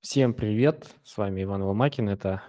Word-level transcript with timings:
Всем 0.00 0.32
привет! 0.32 0.94
С 1.02 1.16
вами 1.18 1.42
Иван 1.42 1.62
Ломакин. 1.64 2.08
Это 2.08 2.44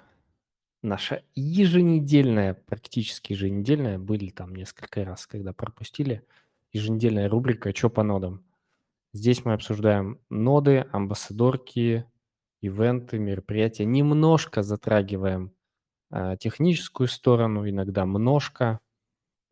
наша 0.84 1.24
еженедельная, 1.34 2.54
практически 2.54 3.34
еженедельная, 3.34 3.98
были 3.98 4.30
там 4.30 4.56
несколько 4.56 5.04
раз, 5.04 5.26
когда 5.26 5.52
пропустили, 5.52 6.24
еженедельная 6.72 7.28
рубрика 7.28 7.74
«Чё 7.74 7.90
по 7.90 8.04
нодам?». 8.04 8.46
Здесь 9.14 9.46
мы 9.46 9.54
обсуждаем 9.54 10.20
ноды, 10.30 10.86
амбассадорки, 10.92 12.06
ивенты, 12.62 13.18
мероприятия. 13.18 13.86
Немножко 13.86 14.62
затрагиваем 14.62 15.52
а, 16.12 16.38
техническую 16.38 17.08
сторону, 17.08 17.68
иногда 17.68 18.06
множко. 18.06 18.80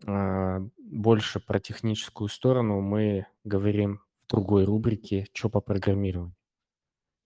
А, 0.06 0.62
больше 0.78 1.40
про 1.40 1.60
техническую 1.60 2.30
сторону 2.30 2.80
мы 2.80 3.26
говорим 3.44 4.02
в 4.28 4.30
другой 4.30 4.66
рубрике 4.66 5.28
«Чё 5.34 5.50
по 5.50 5.62
программированию?». 5.62 6.37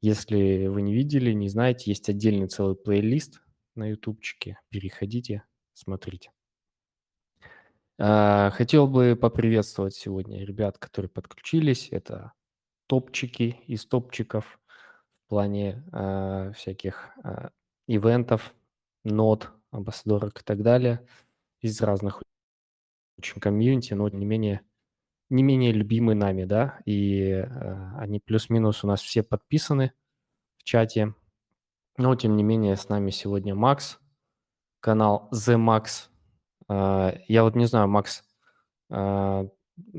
Если 0.02 0.68
вы 0.68 0.82
не 0.82 0.94
видели, 0.94 1.32
не 1.32 1.48
знаете, 1.48 1.92
есть 1.92 2.10
отдельный 2.10 2.48
целый 2.48 2.76
плейлист 2.76 3.42
на 3.76 3.90
ютубчике. 3.90 4.60
Переходите, 4.70 5.44
смотрите. 5.74 6.32
А, 8.00 8.50
хотел 8.50 8.88
бы 8.88 9.16
поприветствовать 9.16 9.94
сегодня 9.94 10.44
ребят, 10.44 10.80
которые 10.80 11.10
подключились. 11.10 11.90
Это 11.92 12.34
топчики 12.88 13.60
из 13.68 13.86
топчиков 13.86 14.60
в 15.14 15.30
плане 15.30 15.84
а, 15.92 16.52
всяких 16.54 17.12
а, 17.24 17.52
ивентов, 17.88 18.56
нод, 19.04 19.52
амбассадорок 19.70 20.42
и 20.42 20.44
так 20.44 20.64
далее 20.64 21.08
из 21.62 21.80
разных 21.82 22.24
очень 23.18 23.40
комьюнити, 23.40 23.94
но 23.94 24.10
не 24.10 24.26
менее 24.26 24.62
не 25.32 25.44
менее 25.44 25.72
любимы 25.72 26.14
нами, 26.14 26.44
да, 26.44 26.80
и 26.86 27.22
э, 27.32 27.98
они 27.98 28.20
плюс-минус 28.20 28.84
у 28.84 28.88
нас 28.88 29.02
все 29.02 29.24
подписаны 29.24 29.94
в 30.58 30.64
чате. 30.64 31.16
Но, 31.98 32.16
тем 32.16 32.36
не 32.36 32.44
менее, 32.44 32.76
с 32.76 32.90
нами 32.90 33.12
сегодня 33.12 33.56
Макс, 33.56 34.00
канал 34.82 35.30
The 35.34 35.56
Max. 35.56 36.10
Э, 36.70 37.18
я 37.28 37.44
вот 37.44 37.56
не 37.56 37.66
знаю, 37.66 37.88
Макс, 37.88 38.24
э, 38.90 39.48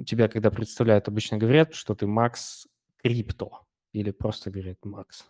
тебя 0.06 0.28
когда 0.28 0.50
представляют, 0.50 1.08
обычно 1.08 1.38
говорят, 1.38 1.74
что 1.74 1.94
ты 1.94 2.06
Макс 2.06 2.66
Крипто 3.02 3.62
или 3.92 4.10
просто 4.10 4.50
говорят 4.50 4.84
Макс? 4.84 5.24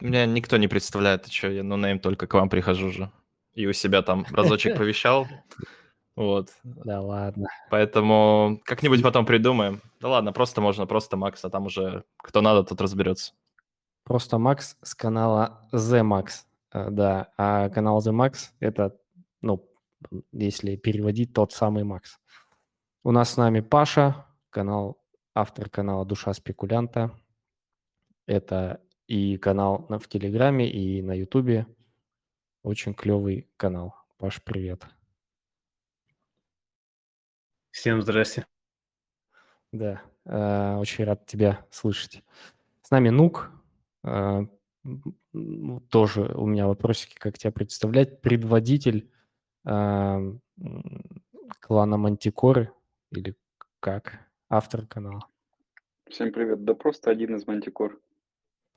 Меня 0.00 0.26
никто 0.26 0.58
не 0.58 0.68
представляет, 0.68 1.22
ты 1.22 1.30
что, 1.30 1.48
я 1.48 1.62
ну 1.62 1.76
нейм 1.78 2.00
только 2.00 2.26
к 2.26 2.34
вам 2.34 2.50
прихожу 2.50 2.90
же. 2.90 3.10
И 3.54 3.66
у 3.66 3.72
себя 3.72 4.02
там 4.02 4.26
разочек 4.30 4.76
повещал. 4.76 5.26
Вот. 6.14 6.50
Да 6.62 7.00
ладно. 7.00 7.48
Поэтому 7.70 8.60
как-нибудь 8.64 9.02
потом 9.02 9.24
придумаем. 9.24 9.80
Да 10.00 10.08
ладно, 10.08 10.32
просто 10.32 10.60
можно, 10.60 10.86
просто 10.86 11.16
Макс, 11.16 11.44
а 11.44 11.50
там 11.50 11.66
уже 11.66 12.04
кто 12.18 12.40
надо, 12.40 12.64
тот 12.64 12.80
разберется. 12.80 13.32
Просто 14.04 14.38
Макс 14.38 14.76
с 14.82 14.94
канала 14.94 15.68
The 15.72 16.02
Max, 16.02 16.44
э, 16.72 16.90
да. 16.90 17.32
А 17.38 17.68
канал 17.70 18.00
The 18.00 18.12
Max– 18.12 18.50
это, 18.60 18.98
ну, 19.40 19.68
если 20.32 20.76
переводить, 20.76 21.32
тот 21.32 21.52
самый 21.52 21.84
Макс. 21.84 22.18
У 23.04 23.12
нас 23.12 23.30
с 23.30 23.36
нами 23.36 23.60
Паша, 23.60 24.26
канал, 24.50 25.00
автор 25.34 25.68
канала 25.68 26.04
«Душа 26.04 26.32
спекулянта». 26.34 27.10
Это 28.26 28.80
и 29.06 29.36
канал 29.38 29.86
в 29.88 30.08
Телеграме, 30.08 30.70
и 30.70 31.02
на 31.02 31.12
Ютубе. 31.12 31.66
Очень 32.62 32.94
клевый 32.94 33.48
канал. 33.56 33.94
Паш, 34.18 34.42
привет. 34.42 34.86
Всем 37.72 38.02
здрасте. 38.02 38.46
Да, 39.72 40.02
э, 40.26 40.76
очень 40.76 41.04
рад 41.04 41.24
тебя 41.24 41.66
слышать. 41.70 42.22
С 42.82 42.90
нами 42.90 43.08
Нук, 43.08 43.50
э, 44.04 44.42
тоже 45.88 46.22
у 46.34 46.46
меня 46.46 46.66
вопросики, 46.66 47.14
как 47.14 47.38
тебя 47.38 47.50
представлять. 47.50 48.20
Предводитель 48.20 49.10
э, 49.64 50.38
клана 51.60 51.96
Мантикоры 51.96 52.70
или 53.10 53.34
как? 53.80 54.20
Автор 54.50 54.86
канала. 54.86 55.26
Всем 56.10 56.30
привет. 56.30 56.64
Да 56.64 56.74
просто 56.74 57.10
один 57.10 57.36
из 57.36 57.46
Мантикор. 57.46 57.98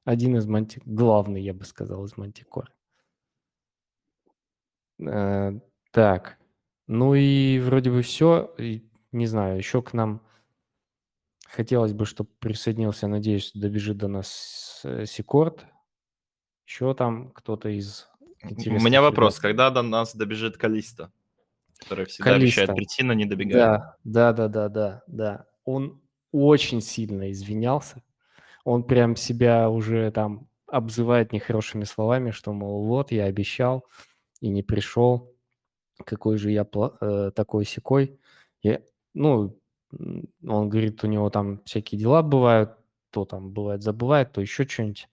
Один 0.05 0.37
из 0.37 0.45
Манти... 0.47 0.81
Главный, 0.85 1.41
я 1.41 1.53
бы 1.53 1.65
сказал, 1.65 2.05
из 2.05 2.15
Мантикор. 2.15 2.71
так, 5.91 6.37
ну 6.87 7.15
и 7.15 7.59
вроде 7.59 7.91
бы 7.91 8.01
все. 8.01 8.53
Не 9.11 9.27
знаю, 9.27 9.57
еще 9.57 9.81
к 9.81 9.93
нам 9.93 10.21
хотелось 11.47 11.93
бы, 11.93 12.05
чтобы 12.05 12.29
присоединился, 12.39 13.07
надеюсь, 13.07 13.51
добежит 13.53 13.97
до 13.97 14.07
нас 14.07 14.81
э, 14.83 15.05
Секорд. 15.05 15.65
Еще 16.67 16.93
там 16.93 17.31
кто-то 17.31 17.69
из 17.69 18.07
У 18.43 18.71
меня 18.71 19.01
вопрос, 19.01 19.35
ребят. 19.35 19.41
когда 19.41 19.69
до 19.69 19.81
нас 19.81 20.15
добежит 20.15 20.57
Калиста? 20.57 21.11
Который 21.79 22.05
всегда 22.05 22.31
Калиста. 22.31 22.61
обещает 22.61 22.77
прийти, 22.77 23.03
но 23.03 23.13
не 23.13 23.25
добегает. 23.25 23.57
Да, 23.57 23.97
да, 24.03 24.33
да, 24.33 24.47
да, 24.47 24.69
да, 24.69 25.03
да. 25.07 25.45
Он 25.63 26.01
очень 26.31 26.81
сильно 26.81 27.31
извинялся. 27.31 28.03
Он 28.63 28.83
прям 28.83 29.15
себя 29.15 29.69
уже 29.69 30.11
там 30.11 30.49
обзывает 30.67 31.31
нехорошими 31.31 31.83
словами, 31.83 32.31
что, 32.31 32.51
мол, 32.51 32.85
вот, 32.85 33.11
я 33.11 33.25
обещал 33.25 33.85
и 34.41 34.49
не 34.49 34.63
пришел 34.63 35.34
какой 36.03 36.37
же 36.37 36.51
я 36.51 36.67
э, 37.01 37.31
такой 37.35 37.65
секой. 37.65 38.19
Я, 38.61 38.81
ну, 39.13 39.57
он 39.91 40.69
говорит, 40.69 41.03
у 41.03 41.07
него 41.07 41.29
там 41.29 41.61
всякие 41.63 41.99
дела 41.99 42.21
бывают, 42.21 42.77
то 43.11 43.25
там 43.25 43.51
бывает 43.51 43.81
забывает, 43.81 44.33
то 44.33 44.41
еще 44.41 44.67
что-нибудь. 44.67 45.07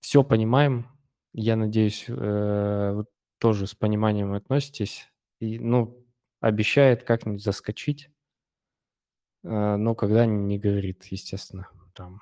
Все 0.00 0.22
понимаем. 0.22 0.86
Я 1.32 1.56
надеюсь, 1.56 2.06
э, 2.08 2.92
вы 2.94 3.06
тоже 3.38 3.66
с 3.66 3.74
пониманием 3.74 4.32
относитесь. 4.32 5.10
И, 5.40 5.58
ну, 5.58 6.04
обещает 6.40 7.04
как-нибудь 7.04 7.42
заскочить, 7.42 8.10
э, 9.42 9.76
но 9.76 9.94
когда 9.94 10.26
не 10.26 10.58
говорит, 10.58 11.04
естественно, 11.06 11.68
там 11.94 12.20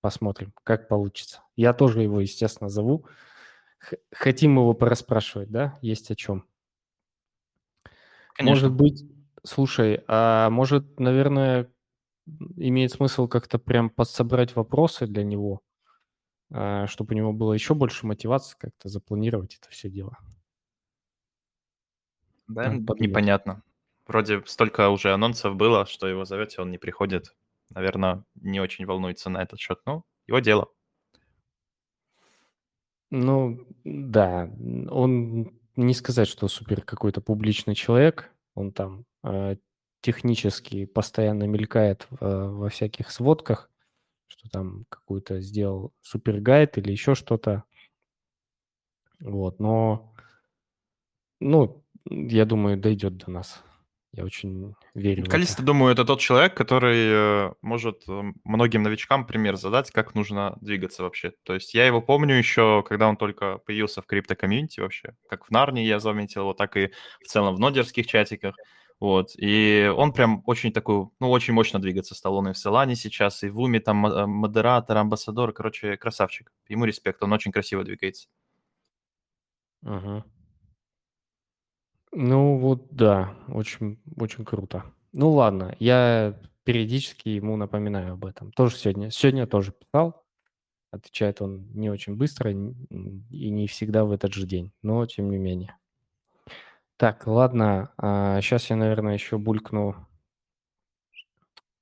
посмотрим, 0.00 0.52
как 0.64 0.88
получится. 0.88 1.42
Я 1.56 1.72
тоже 1.72 2.02
его, 2.02 2.20
естественно, 2.20 2.68
зову. 2.68 3.06
Хотим 4.12 4.56
его 4.56 4.74
порасспрашивать, 4.74 5.50
да? 5.50 5.78
Есть 5.82 6.10
о 6.10 6.16
чем. 6.16 6.44
Конечно. 8.34 8.68
Может 8.68 8.72
быть, 8.72 9.04
слушай, 9.44 10.02
а 10.08 10.50
может, 10.50 10.98
наверное, 11.00 11.70
имеет 12.56 12.92
смысл 12.92 13.28
как-то 13.28 13.58
прям 13.58 13.90
подсобрать 13.90 14.56
вопросы 14.56 15.06
для 15.06 15.24
него, 15.24 15.62
а, 16.52 16.86
чтобы 16.88 17.14
у 17.14 17.18
него 17.18 17.32
было 17.32 17.52
еще 17.54 17.74
больше 17.74 18.06
мотивации 18.06 18.56
как-то 18.58 18.88
запланировать 18.88 19.58
это 19.60 19.70
все 19.70 19.90
дело. 19.90 20.18
Да, 22.48 22.80
непонятно. 22.98 23.62
Вроде 24.06 24.42
столько 24.46 24.88
уже 24.90 25.12
анонсов 25.12 25.56
было, 25.56 25.86
что 25.86 26.06
его 26.08 26.24
зовете, 26.24 26.60
он 26.60 26.70
не 26.70 26.78
приходит. 26.78 27.34
Наверное, 27.70 28.24
не 28.34 28.60
очень 28.60 28.84
волнуется 28.84 29.30
на 29.30 29.42
этот 29.42 29.58
счет. 29.60 29.80
Ну, 29.86 30.04
его 30.26 30.40
дело. 30.40 30.68
Ну, 33.10 33.58
да, 33.84 34.50
он 34.90 35.52
не 35.76 35.94
сказать, 35.94 36.28
что 36.28 36.48
супер 36.48 36.82
какой-то 36.82 37.20
публичный 37.20 37.74
человек. 37.74 38.30
Он 38.54 38.72
там 38.72 39.04
э, 39.24 39.56
технически 40.00 40.84
постоянно 40.84 41.44
мелькает 41.44 42.06
в, 42.10 42.48
во 42.48 42.68
всяких 42.68 43.10
сводках, 43.10 43.70
что 44.26 44.48
там 44.50 44.84
какую-то 44.88 45.40
сделал 45.40 45.92
супер 46.02 46.40
гайд 46.40 46.78
или 46.78 46.90
еще 46.92 47.14
что-то. 47.14 47.64
Вот, 49.20 49.60
но, 49.60 50.12
ну, 51.40 51.84
я 52.04 52.44
думаю, 52.44 52.76
дойдет 52.76 53.16
до 53.18 53.30
нас. 53.30 53.62
Я 54.14 54.24
очень 54.24 54.74
верю 54.94 55.24
Калиста, 55.24 55.62
думаю, 55.62 55.92
это 55.92 56.04
тот 56.04 56.20
человек, 56.20 56.54
который 56.54 57.06
э, 57.08 57.52
может 57.62 58.02
э, 58.08 58.22
многим 58.44 58.82
новичкам 58.82 59.26
пример 59.26 59.56
задать, 59.56 59.90
как 59.90 60.14
нужно 60.14 60.58
двигаться 60.60 61.02
вообще. 61.02 61.32
То 61.44 61.54
есть 61.54 61.72
я 61.72 61.86
его 61.86 62.02
помню 62.02 62.34
еще, 62.34 62.84
когда 62.86 63.08
он 63.08 63.16
только 63.16 63.56
появился 63.58 64.02
в 64.02 64.06
крипто-комьюнити 64.06 64.80
вообще. 64.80 65.14
Как 65.30 65.46
в 65.46 65.50
Нарнии 65.50 65.86
я 65.86 65.98
заметил 65.98 66.42
его, 66.42 66.52
так 66.52 66.76
и 66.76 66.92
в 67.22 67.26
целом 67.26 67.54
в 67.54 67.58
нодерских 67.58 68.06
чатиках. 68.06 68.54
Вот. 69.00 69.30
И 69.36 69.90
он 69.96 70.12
прям 70.12 70.42
очень 70.44 70.72
такой, 70.72 71.08
ну, 71.18 71.30
очень 71.30 71.54
мощно 71.54 71.80
двигаться 71.80 72.14
стал. 72.14 72.36
Он 72.36 72.48
и 72.48 72.52
в 72.52 72.58
Солане 72.58 72.96
сейчас, 72.96 73.42
и 73.42 73.48
в 73.48 73.58
Уме 73.60 73.80
там 73.80 74.06
э, 74.06 74.26
модератор, 74.26 74.98
амбассадор. 74.98 75.54
Короче, 75.54 75.96
красавчик. 75.96 76.52
Ему 76.68 76.84
респект, 76.84 77.22
он 77.22 77.32
очень 77.32 77.50
красиво 77.50 77.82
двигается. 77.82 78.28
Угу. 79.82 80.22
Ну 82.12 82.58
вот 82.58 82.88
да, 82.90 83.34
очень, 83.48 83.98
очень 84.16 84.44
круто. 84.44 84.84
Ну 85.12 85.30
ладно, 85.30 85.74
я 85.78 86.38
периодически 86.64 87.30
ему 87.30 87.56
напоминаю 87.56 88.14
об 88.14 88.24
этом. 88.26 88.52
Тоже 88.52 88.76
сегодня, 88.76 89.10
сегодня 89.10 89.46
тоже 89.46 89.72
писал. 89.72 90.22
Отвечает 90.90 91.40
он 91.42 91.68
не 91.72 91.90
очень 91.90 92.16
быстро 92.16 92.50
и 92.52 92.54
не 93.50 93.66
всегда 93.66 94.04
в 94.04 94.12
этот 94.12 94.34
же 94.34 94.46
день, 94.46 94.72
но 94.82 95.06
тем 95.06 95.30
не 95.30 95.38
менее. 95.38 95.76
Так, 96.98 97.26
ладно, 97.26 97.92
а 97.96 98.40
сейчас 98.42 98.70
я, 98.70 98.76
наверное, 98.76 99.14
еще 99.14 99.38
булькну. 99.38 100.06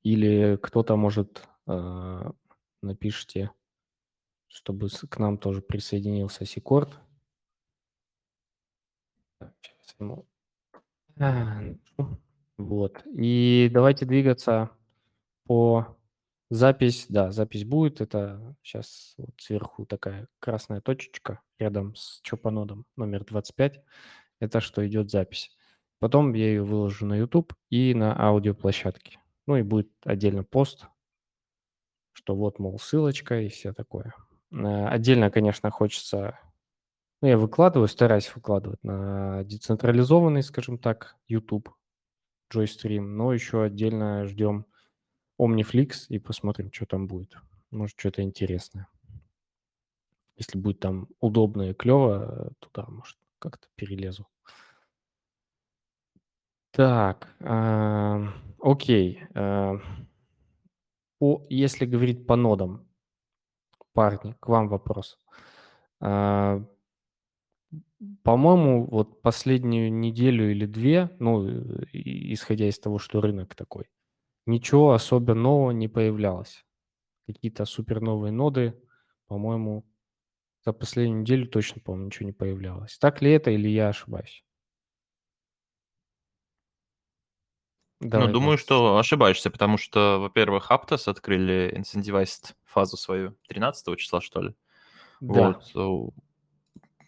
Или 0.03 0.57
кто-то, 0.63 0.97
может, 0.97 1.47
э, 1.67 2.31
напишите 2.83 3.51
чтобы 4.51 4.89
к 5.09 5.19
нам 5.19 5.39
тоже 5.39 5.63
присоединился 5.63 6.45
Секорд. 6.45 6.99
Сейчас 9.63 9.80
ему... 10.01 10.27
А, 11.19 11.63
вот. 12.59 13.03
И 13.07 13.71
давайте 13.73 14.07
двигаться 14.07 14.71
по 15.47 15.97
запись. 16.51 17.07
Да, 17.09 17.31
запись 17.31 17.65
будет. 17.65 18.01
Это 18.01 18.57
сейчас 18.63 19.15
вот 19.19 19.35
сверху 19.39 19.87
такая 19.87 20.29
красная 20.39 20.81
точечка 20.81 21.41
рядом 21.59 21.95
с 21.95 22.21
чопанодом 22.23 22.87
номер 22.97 23.25
25. 23.25 23.83
Это 24.41 24.61
что 24.61 24.87
идет 24.87 25.11
запись. 25.11 25.57
Потом 25.99 26.33
я 26.33 26.47
ее 26.47 26.63
выложу 26.63 27.07
на 27.07 27.15
YouTube 27.15 27.53
и 27.69 27.95
на 27.95 28.19
аудиоплощадке. 28.19 29.21
Ну 29.47 29.57
и 29.57 29.63
будет 29.63 29.91
отдельно 30.05 30.45
пост, 30.45 30.87
что 32.13 32.35
вот, 32.35 32.59
мол, 32.59 32.79
ссылочка 32.79 33.41
и 33.41 33.49
все 33.49 33.73
такое. 33.73 34.15
Э, 34.53 34.87
отдельно, 34.89 35.31
конечно, 35.31 35.71
хочется... 35.71 36.39
Ну, 37.23 37.29
я 37.29 37.37
выкладываю, 37.37 37.87
стараюсь 37.87 38.35
выкладывать 38.35 38.83
на 38.83 39.45
децентрализованный, 39.45 40.43
скажем 40.43 40.79
так, 40.79 41.17
YouTube, 41.29 41.69
JoyStream, 42.53 43.01
но 43.01 43.35
еще 43.35 43.63
отдельно 43.63 44.25
ждем 44.27 44.65
Omniflix 45.39 46.07
и 46.09 46.19
посмотрим, 46.19 46.73
что 46.73 46.87
там 46.87 47.07
будет. 47.07 47.37
Может, 47.71 47.99
что-то 47.99 48.23
интересное. 48.23 48.89
Если 50.37 50.59
будет 50.59 50.81
там 50.81 51.09
удобно 51.21 51.71
и 51.71 51.75
клево, 51.75 52.53
туда, 52.59 52.87
может, 52.89 53.19
как-то 53.39 53.69
перелезу. 53.77 54.27
Так, 56.71 57.35
э, 57.41 58.27
окей. 58.61 59.23
Э, 59.35 59.79
по, 61.19 61.45
если 61.51 61.85
говорить 61.85 62.27
по 62.27 62.37
нодам, 62.37 62.89
парни, 63.93 64.35
к 64.41 64.49
вам 64.49 64.69
вопрос. 64.69 65.19
Э, 66.01 66.65
по-моему, 68.23 68.87
вот 68.87 69.23
последнюю 69.23 69.93
неделю 69.93 70.51
или 70.51 70.67
две, 70.67 71.11
ну, 71.19 71.47
исходя 71.93 72.69
из 72.69 72.79
того, 72.79 72.99
что 72.99 73.21
рынок 73.21 73.55
такой, 73.55 73.87
ничего 74.47 74.93
особо 74.93 75.35
нового 75.35 75.73
не 75.73 75.89
появлялось. 75.89 76.65
Какие-то 77.29 77.65
супер 77.67 78.01
новые 78.03 78.33
ноды, 78.33 78.81
по-моему, 79.29 79.87
за 80.65 80.73
последнюю 80.73 81.23
неделю 81.23 81.49
точно, 81.49 81.81
по-моему, 81.83 82.07
ничего 82.07 82.27
не 82.27 82.33
появлялось. 82.33 82.99
Так 82.99 83.23
ли 83.23 83.33
это 83.33 83.51
или 83.53 83.69
я 83.69 83.89
ошибаюсь? 83.91 84.45
Давай, 88.01 88.29
ну, 88.29 88.33
думаю, 88.33 88.57
что 88.59 88.99
ошибаешься, 88.99 89.51
потому 89.51 89.77
что, 89.77 90.19
во-первых, 90.21 90.71
Aptos 90.71 91.09
открыли 91.09 91.73
incentivized 91.77 92.55
фазу 92.65 92.97
свою 92.97 93.37
13 93.47 93.97
числа, 93.97 94.21
что 94.21 94.41
ли. 94.43 94.55
Да. 95.21 95.55
Вот. 95.55 95.65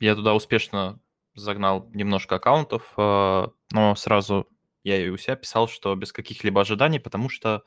Я 0.02 0.16
туда 0.16 0.34
успешно 0.34 0.98
загнал 1.36 1.88
немножко 1.94 2.34
аккаунтов, 2.34 2.92
а, 2.96 3.52
но 3.70 3.94
сразу 3.94 4.48
я 4.82 4.96
и 4.96 5.08
у 5.08 5.16
себя 5.16 5.36
писал, 5.36 5.68
что 5.68 5.94
без 5.94 6.12
каких-либо 6.12 6.60
ожиданий, 6.60 6.98
потому 6.98 7.28
что 7.28 7.62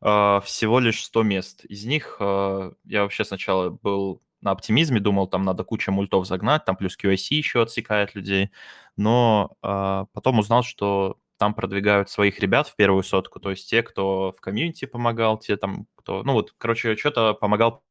а, 0.00 0.40
всего 0.42 0.78
лишь 0.78 1.02
100 1.02 1.22
мест. 1.24 1.64
Из 1.64 1.84
них 1.84 2.18
а, 2.20 2.72
я 2.84 3.02
вообще 3.02 3.24
сначала 3.24 3.70
был 3.70 4.22
на 4.42 4.52
оптимизме, 4.52 5.00
думал, 5.00 5.26
там 5.26 5.42
надо 5.42 5.64
куча 5.64 5.90
мультов 5.90 6.24
загнать, 6.24 6.64
там 6.64 6.76
плюс 6.76 6.96
QIC 6.96 7.34
еще 7.34 7.62
отсекает 7.62 8.14
людей, 8.14 8.52
но 8.96 9.56
потом 9.60 10.38
узнал, 10.38 10.62
что 10.62 11.18
там 11.36 11.54
продвигают 11.54 12.10
своих 12.10 12.38
ребят 12.38 12.68
в 12.68 12.76
первую 12.76 13.02
сотку, 13.02 13.40
то 13.40 13.50
есть 13.50 13.68
те, 13.68 13.82
кто 13.82 14.32
в 14.36 14.40
комьюнити 14.40 14.84
помогал, 14.84 15.38
те 15.38 15.56
там, 15.56 15.86
кто, 15.96 16.22
ну 16.22 16.34
вот, 16.34 16.54
короче, 16.58 16.96
что-то 16.96 17.34
помогал 17.34 17.84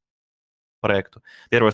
проекту. 0.81 1.23
Первая 1.49 1.73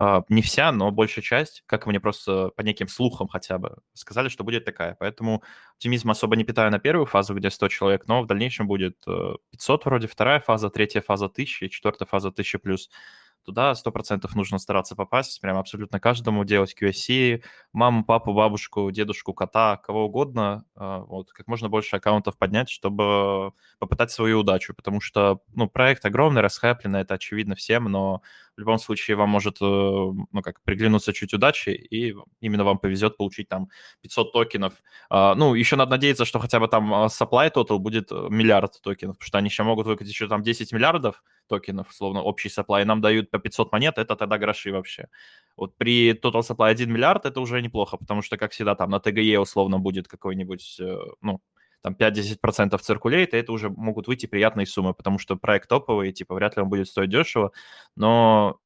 э, 0.00 0.22
не 0.28 0.42
вся, 0.42 0.72
но 0.72 0.90
большая 0.90 1.22
часть, 1.22 1.62
как 1.66 1.86
мне 1.86 2.00
просто 2.00 2.50
по 2.56 2.62
неким 2.62 2.88
слухам 2.88 3.28
хотя 3.28 3.58
бы 3.58 3.78
сказали, 3.94 4.28
что 4.28 4.44
будет 4.44 4.64
такая. 4.64 4.96
Поэтому 4.98 5.42
оптимизм 5.74 6.10
особо 6.10 6.36
не 6.36 6.44
питаю 6.44 6.70
на 6.70 6.80
первую 6.80 7.06
фазу, 7.06 7.34
где 7.34 7.50
100 7.50 7.68
человек, 7.68 8.08
но 8.08 8.22
в 8.22 8.26
дальнейшем 8.26 8.66
будет 8.66 8.96
500 9.04 9.84
вроде, 9.84 10.08
вторая 10.08 10.40
фаза, 10.40 10.70
третья 10.70 11.00
фаза 11.00 11.26
1000, 11.26 11.68
четвертая 11.68 12.06
фаза 12.06 12.30
1000+. 12.30 12.58
плюс 12.58 12.90
туда 13.48 13.72
100% 13.72 14.28
нужно 14.34 14.58
стараться 14.58 14.94
попасть, 14.94 15.40
прям 15.40 15.56
абсолютно 15.56 15.98
каждому 15.98 16.44
делать 16.44 16.76
QSC, 16.78 17.42
маму, 17.72 18.04
папу, 18.04 18.34
бабушку, 18.34 18.90
дедушку, 18.90 19.32
кота, 19.32 19.78
кого 19.78 20.04
угодно, 20.04 20.64
а, 20.76 21.00
вот, 21.00 21.32
как 21.32 21.46
можно 21.46 21.70
больше 21.70 21.96
аккаунтов 21.96 22.36
поднять, 22.36 22.68
чтобы 22.68 23.52
попытать 23.78 24.10
свою 24.10 24.40
удачу, 24.40 24.74
потому 24.74 25.00
что, 25.00 25.40
ну, 25.54 25.66
проект 25.66 26.04
огромный, 26.04 26.42
расхайпленный, 26.42 27.00
это 27.00 27.14
очевидно 27.14 27.54
всем, 27.54 27.84
но 27.84 28.20
в 28.58 28.60
любом 28.60 28.78
случае 28.78 29.16
вам 29.16 29.30
может, 29.30 29.58
э, 29.60 29.64
ну, 29.64 30.42
как, 30.42 30.60
приглянуться 30.62 31.12
чуть 31.12 31.32
удачи, 31.32 31.70
и 31.70 32.14
именно 32.40 32.64
вам 32.64 32.78
повезет 32.78 33.16
получить 33.16 33.48
там 33.48 33.70
500 34.02 34.32
токенов. 34.32 34.72
А, 35.08 35.34
ну, 35.36 35.54
еще 35.54 35.76
надо 35.76 35.92
надеяться, 35.92 36.24
что 36.24 36.40
хотя 36.40 36.58
бы 36.60 36.66
там 36.66 36.92
а, 36.92 37.06
supply 37.06 37.52
total 37.54 37.78
будет 37.78 38.10
э, 38.10 38.26
миллиард 38.28 38.82
токенов, 38.82 39.16
потому 39.16 39.28
что 39.28 39.38
они 39.38 39.48
еще 39.48 39.62
могут 39.62 39.86
выкатить 39.86 40.12
еще 40.12 40.26
там 40.28 40.42
10 40.42 40.72
миллиардов 40.72 41.22
токенов, 41.48 41.92
словно 41.92 42.22
общий 42.22 42.48
supply, 42.48 42.84
нам 42.84 43.00
дают 43.00 43.30
по 43.30 43.38
500 43.38 43.72
монет, 43.72 43.98
это 43.98 44.16
тогда 44.16 44.38
гроши 44.38 44.72
вообще. 44.72 45.08
Вот 45.56 45.76
при 45.76 46.12
total 46.12 46.42
supply 46.42 46.70
1 46.70 46.92
миллиард 46.92 47.26
это 47.26 47.40
уже 47.40 47.60
неплохо, 47.62 47.96
потому 47.96 48.22
что, 48.22 48.36
как 48.36 48.52
всегда, 48.52 48.74
там 48.74 48.90
на 48.90 49.00
ТГЕ 49.00 49.38
условно 49.40 49.78
будет 49.78 50.08
какой-нибудь, 50.08 50.78
э, 50.80 50.96
ну, 51.22 51.40
там 51.82 51.94
5-10% 51.94 52.80
циркулейт, 52.82 53.34
и 53.34 53.36
это 53.36 53.52
уже 53.52 53.70
могут 53.70 54.08
выйти 54.08 54.26
приятные 54.26 54.66
суммы, 54.66 54.94
потому 54.94 55.18
что 55.18 55.36
проект 55.36 55.68
топовый, 55.68 56.12
типа, 56.12 56.34
вряд 56.34 56.56
ли 56.56 56.62
он 56.62 56.68
будет 56.68 56.88
стоить 56.88 57.10
дешево, 57.10 57.52
но 57.96 58.58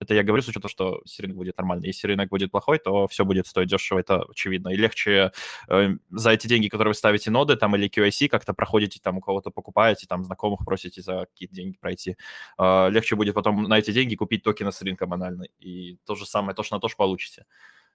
это 0.00 0.14
я 0.14 0.22
говорю 0.22 0.42
с 0.42 0.48
учетом, 0.48 0.70
что 0.70 1.02
если 1.04 1.22
рынок 1.22 1.36
будет 1.36 1.58
нормальный. 1.58 1.86
Если 1.86 2.06
рынок 2.06 2.30
будет 2.30 2.50
плохой, 2.50 2.78
то 2.78 3.06
все 3.06 3.24
будет 3.24 3.46
стоить 3.46 3.68
дешево, 3.68 3.98
это 3.98 4.22
очевидно. 4.22 4.70
И 4.70 4.76
легче 4.76 5.32
э, 5.68 5.88
за 6.10 6.30
эти 6.30 6.46
деньги, 6.46 6.68
которые 6.68 6.92
вы 6.92 6.94
ставите 6.94 7.30
ноды 7.30 7.56
там 7.56 7.76
или 7.76 7.88
QIC, 7.88 8.28
как-то 8.28 8.54
проходите, 8.54 8.98
там 9.02 9.18
у 9.18 9.20
кого-то 9.20 9.50
покупаете, 9.50 10.06
там 10.06 10.24
знакомых 10.24 10.64
просите 10.64 11.02
за 11.02 11.26
какие-то 11.26 11.54
деньги 11.54 11.76
пройти. 11.78 12.16
Э, 12.58 12.88
легче 12.90 13.14
будет 13.14 13.34
потом 13.34 13.64
на 13.64 13.78
эти 13.78 13.92
деньги 13.92 14.16
купить 14.16 14.42
токены 14.42 14.72
с 14.72 14.82
рынка 14.82 15.06
банально. 15.06 15.44
И 15.58 15.98
то 16.06 16.14
же 16.14 16.26
самое, 16.26 16.54
то, 16.54 16.62
что 16.62 16.76
на 16.76 16.80
то 16.80 16.88
же 16.88 16.96
получите. 16.96 17.44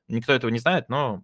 Никто 0.08 0.32
этого 0.34 0.52
не 0.52 0.60
знает, 0.60 0.90
но 0.90 1.24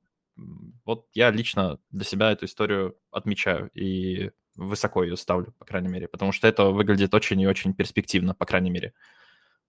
вот 0.85 1.07
я 1.13 1.29
лично 1.31 1.79
для 1.91 2.05
себя 2.05 2.31
эту 2.31 2.45
историю 2.45 2.97
отмечаю 3.11 3.69
и 3.73 4.31
высоко 4.55 5.03
ее 5.03 5.17
ставлю, 5.17 5.53
по 5.57 5.65
крайней 5.65 5.89
мере, 5.89 6.07
потому 6.07 6.31
что 6.31 6.47
это 6.47 6.65
выглядит 6.65 7.13
очень 7.13 7.39
и 7.39 7.47
очень 7.47 7.73
перспективно, 7.73 8.33
по 8.33 8.45
крайней 8.45 8.69
мере. 8.69 8.93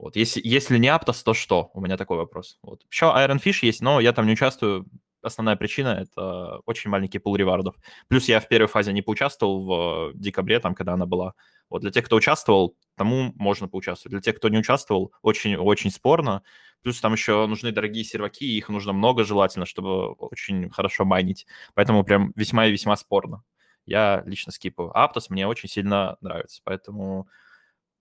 Вот. 0.02 0.16
Если, 0.16 0.40
если 0.42 0.78
не 0.78 0.88
Aptos, 0.88 1.23
то 1.25 1.32
что? 1.32 1.71
У 1.75 1.80
меня 1.80 1.97
такой 1.97 2.16
вопрос. 2.16 2.59
Вот. 2.62 2.82
Еще 2.90 3.06
Iron 3.06 3.40
Fish 3.40 3.61
есть, 3.62 3.80
но 3.82 4.00
я 4.00 4.12
там 4.12 4.26
не 4.26 4.32
участвую. 4.32 4.87
Основная 5.23 5.54
причина— 5.54 5.88
это 6.02 6.59
очень 6.66 6.90
маленький 6.90 7.21
пул 7.21 7.37
ревардов. 7.37 7.76
Плюс 8.09 8.28
я 8.28 8.40
в 8.40 8.49
первой 8.49 8.66
фазе 8.66 8.92
не 8.92 9.00
поучаствовал 9.00 9.64
в 9.64 10.12
декабре, 10.14 10.59
там, 10.59 10.75
когда 10.75 10.94
она 10.94 11.06
была. 11.06 11.35
Вот 11.71 11.82
для 11.82 11.92
тех, 11.92 12.04
кто 12.04 12.16
участвовал, 12.16 12.76
тому 12.97 13.32
можно 13.37 13.68
поучаствовать. 13.68 14.11
Для 14.11 14.21
тех, 14.21 14.38
кто 14.38 14.49
не 14.49 14.59
участвовал, 14.59 15.12
очень-очень 15.23 15.92
спорно. 15.92 16.42
Плюс 16.82 17.00
там 17.00 17.12
еще 17.12 17.47
нужны 17.47 17.71
дорогие 17.71 18.02
серваки, 18.02 18.44
их 18.44 18.68
нужно 18.71 18.92
много 18.92 19.23
желательно, 19.23 19.66
чтобы 19.66 20.14
очень 20.14 20.68
хорошо 20.71 21.04
майнить. 21.04 21.47
Поэтому 21.75 22.02
прям 22.02 22.32
весьма 22.35 22.66
и 22.66 22.73
весьма 22.73 22.97
спорно. 22.97 23.44
Я 23.87 24.25
лично 24.26 24.50
скипаю. 24.50 24.90
Aptos 24.97 25.26
мне 25.28 25.47
очень 25.47 25.68
сильно 25.68 26.16
нравится, 26.21 26.61
поэтому 26.64 27.28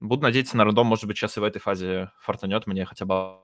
буду 0.02 0.24
надеяться 0.24 0.58
на 0.58 0.66
рандом, 0.66 0.88
может 0.88 1.06
быть, 1.06 1.18
сейчас 1.18 1.38
и 1.38 1.40
в 1.40 1.44
этой 1.44 1.60
фазе 1.60 2.12
фартанет 2.20 2.68
мне 2.68 2.86
хотя 2.86 3.06
бы 3.06 3.38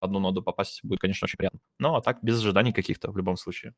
одну 0.00 0.20
ноду 0.20 0.42
попасть, 0.42 0.80
будет, 0.82 1.00
конечно, 1.00 1.26
очень 1.26 1.36
приятно. 1.36 1.60
Ну, 1.78 1.94
а 1.94 2.00
так, 2.00 2.18
без 2.22 2.38
ожиданий 2.38 2.72
каких-то 2.72 3.10
в 3.10 3.16
любом 3.16 3.36
случае. 3.36 3.74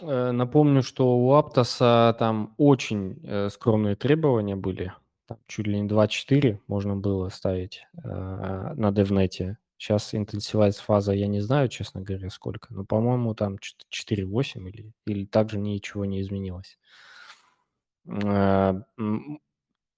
Э, 0.00 0.32
напомню, 0.32 0.82
что 0.82 1.16
у 1.16 1.32
Аптоса 1.34 2.16
там 2.18 2.54
очень 2.56 3.20
э, 3.24 3.50
скромные 3.50 3.94
требования 3.94 4.56
были 4.56 4.92
там, 5.26 5.38
чуть 5.46 5.66
ли 5.66 5.80
не 5.80 5.88
2.4 5.88 6.58
можно 6.66 6.96
было 6.96 7.28
ставить 7.28 7.86
э, 7.96 8.08
на 8.08 8.90
DevNet. 8.90 9.56
Сейчас 9.76 10.14
интенсивайз 10.14 10.78
фаза, 10.78 11.12
я 11.12 11.26
не 11.26 11.40
знаю, 11.40 11.68
честно 11.68 12.00
говоря, 12.00 12.30
сколько, 12.30 12.72
но, 12.72 12.84
по-моему, 12.84 13.34
там 13.34 13.56
4.8 13.56 14.68
или, 14.70 14.92
или 15.06 15.26
также 15.26 15.58
ничего 15.58 16.04
не 16.04 16.20
изменилось. 16.20 16.78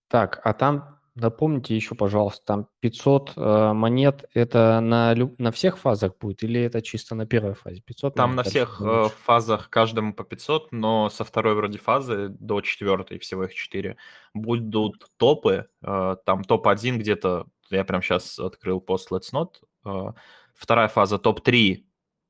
Так, 0.09 0.41
а 0.45 0.53
там, 0.55 1.01
напомните 1.17 1.75
еще, 1.75 1.95
пожалуйста, 1.95 2.45
там 2.45 2.69
500 2.81 3.33
э, 3.37 3.73
монет, 3.73 4.27
это 4.35 4.81
на, 4.81 5.15
на 5.39 5.51
всех 5.51 5.79
фазах 5.79 6.17
будет 6.19 6.43
или 6.43 6.61
это 6.61 6.83
чисто 6.83 7.15
на 7.15 7.27
первой 7.27 7.55
фазе? 7.55 7.81
500 7.81 8.15
там 8.15 8.31
монет, 8.31 8.45
на 8.45 8.51
всех 8.51 8.81
э, 8.81 9.09
фазах 9.25 9.71
каждому 9.71 10.15
по 10.15 10.23
500, 10.25 10.73
но 10.73 11.09
со 11.09 11.25
второй 11.25 11.55
вроде 11.55 11.79
фазы 11.79 12.29
до 12.29 12.61
четвертой, 12.61 13.19
всего 13.19 13.45
их 13.45 13.55
4, 13.55 13.97
будут 14.35 15.11
топы. 15.17 15.67
Э, 15.83 16.17
там 16.25 16.45
топ-1 16.45 16.99
где-то, 16.99 17.47
я 17.71 17.85
прям 17.85 18.03
сейчас 18.03 18.39
открыл 18.39 18.81
пост 18.81 19.11
Let's 19.11 19.33
Not. 19.33 19.55
Э, 19.85 20.13
вторая 20.55 20.89
фаза 20.89 21.19
топ-3 21.19 21.85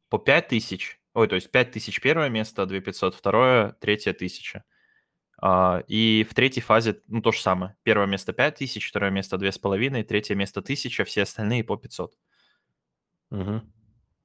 по 0.08 0.18
5000, 0.18 1.00
ой, 1.14 1.28
то 1.28 1.34
есть 1.34 1.50
5000 1.50 2.00
первое 2.00 2.28
место, 2.28 2.64
2500 2.64 3.14
второе, 3.14 3.76
третье 3.80 4.12
1000. 4.12 4.64
А, 5.38 5.82
и 5.86 6.26
в 6.28 6.34
третьей 6.34 6.62
фазе, 6.62 7.00
ну, 7.08 7.20
то 7.20 7.32
же 7.32 7.40
самое. 7.40 7.76
Первое 7.82 8.06
место 8.06 8.32
5000, 8.32 8.88
второе 8.88 9.10
место 9.10 9.36
2500, 9.36 10.06
третье 10.06 10.34
место 10.34 10.60
1000, 10.60 11.04
все 11.04 11.22
остальные 11.22 11.64
по 11.64 11.76
500. 11.76 12.14
Угу. 13.30 13.60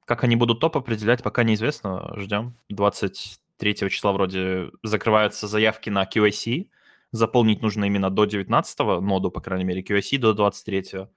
Как 0.04 0.24
они 0.24 0.36
будут 0.36 0.60
топ 0.60 0.76
определять, 0.76 1.22
пока 1.22 1.44
неизвестно. 1.44 2.14
Ждем. 2.16 2.56
23 2.70 3.74
числа 3.90 4.12
вроде 4.12 4.70
закрываются 4.82 5.46
заявки 5.46 5.90
на 5.90 6.04
QIC. 6.04 6.68
Заполнить 7.12 7.62
нужно 7.62 7.84
именно 7.84 8.08
до 8.10 8.24
19 8.24 8.78
ноду, 9.02 9.30
по 9.30 9.40
крайней 9.40 9.64
мере, 9.64 9.82
QIC 9.82 10.18
до 10.18 10.32
23 10.32 11.08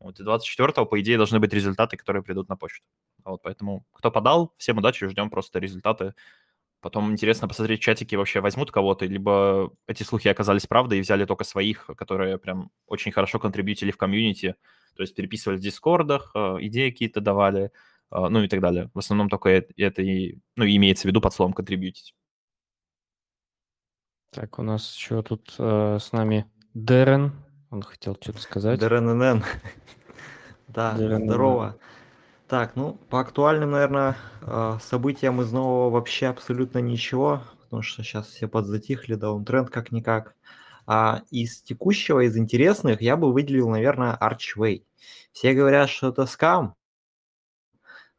вот, 0.00 0.18
и 0.18 0.22
24 0.24 0.86
по 0.86 1.00
идее, 1.00 1.18
должны 1.18 1.38
быть 1.40 1.52
результаты, 1.52 1.96
которые 1.96 2.22
придут 2.22 2.48
на 2.48 2.56
почту. 2.56 2.84
Вот, 3.22 3.42
поэтому 3.42 3.84
кто 3.92 4.10
подал, 4.10 4.54
всем 4.56 4.78
удачи, 4.78 5.06
ждем 5.06 5.28
просто 5.28 5.58
результаты 5.58 6.14
Потом 6.80 7.12
интересно 7.12 7.46
посмотреть, 7.46 7.80
чатики 7.80 8.14
вообще 8.14 8.40
возьмут 8.40 8.70
кого-то, 8.70 9.04
либо 9.04 9.70
эти 9.86 10.02
слухи 10.02 10.28
оказались 10.28 10.66
правдой 10.66 10.98
и 10.98 11.00
взяли 11.02 11.26
только 11.26 11.44
своих, 11.44 11.86
которые 11.96 12.38
прям 12.38 12.70
очень 12.86 13.12
хорошо 13.12 13.38
контрибьютили 13.38 13.90
в 13.90 13.98
комьюнити, 13.98 14.56
то 14.96 15.02
есть 15.02 15.14
переписывали 15.14 15.58
в 15.58 15.60
дискордах, 15.60 16.32
э, 16.34 16.56
идеи 16.60 16.90
какие-то 16.90 17.20
давали, 17.20 17.70
э, 18.10 18.28
ну 18.28 18.42
и 18.42 18.48
так 18.48 18.60
далее. 18.60 18.90
В 18.94 18.98
основном 18.98 19.28
только 19.28 19.50
это 19.50 20.02
и, 20.02 20.38
ну, 20.56 20.64
имеется 20.64 21.02
в 21.02 21.04
виду 21.10 21.20
под 21.20 21.34
словом 21.34 21.52
контрибьютить. 21.52 22.14
Так, 24.32 24.58
у 24.58 24.62
нас 24.62 24.96
еще 24.96 25.22
тут 25.22 25.54
э, 25.58 25.98
с 26.00 26.12
нами 26.12 26.46
Дэрен. 26.72 27.32
Он 27.70 27.82
хотел 27.82 28.16
что-то 28.20 28.40
сказать. 28.40 28.78
Дэрен 28.80 29.18
НН. 29.18 29.44
Да, 30.68 30.96
здорово. 30.96 31.76
Так, 32.50 32.74
ну, 32.74 32.94
по 33.10 33.20
актуальным, 33.20 33.70
наверное, 33.70 34.16
а, 34.42 34.80
событиям 34.80 35.40
из 35.40 35.52
нового 35.52 35.88
вообще 35.88 36.26
абсолютно 36.26 36.80
ничего, 36.80 37.44
потому 37.62 37.82
что 37.82 38.02
сейчас 38.02 38.26
все 38.26 38.48
подзатихли, 38.48 39.14
да, 39.14 39.30
он 39.30 39.44
тренд 39.44 39.70
как-никак. 39.70 40.34
А 40.84 41.22
из 41.30 41.62
текущего, 41.62 42.26
из 42.26 42.36
интересных, 42.36 43.02
я 43.02 43.16
бы 43.16 43.32
выделил, 43.32 43.68
наверное, 43.68 44.18
Archway. 44.20 44.82
Все 45.30 45.52
говорят, 45.52 45.90
что 45.90 46.08
это 46.08 46.26
скам, 46.26 46.74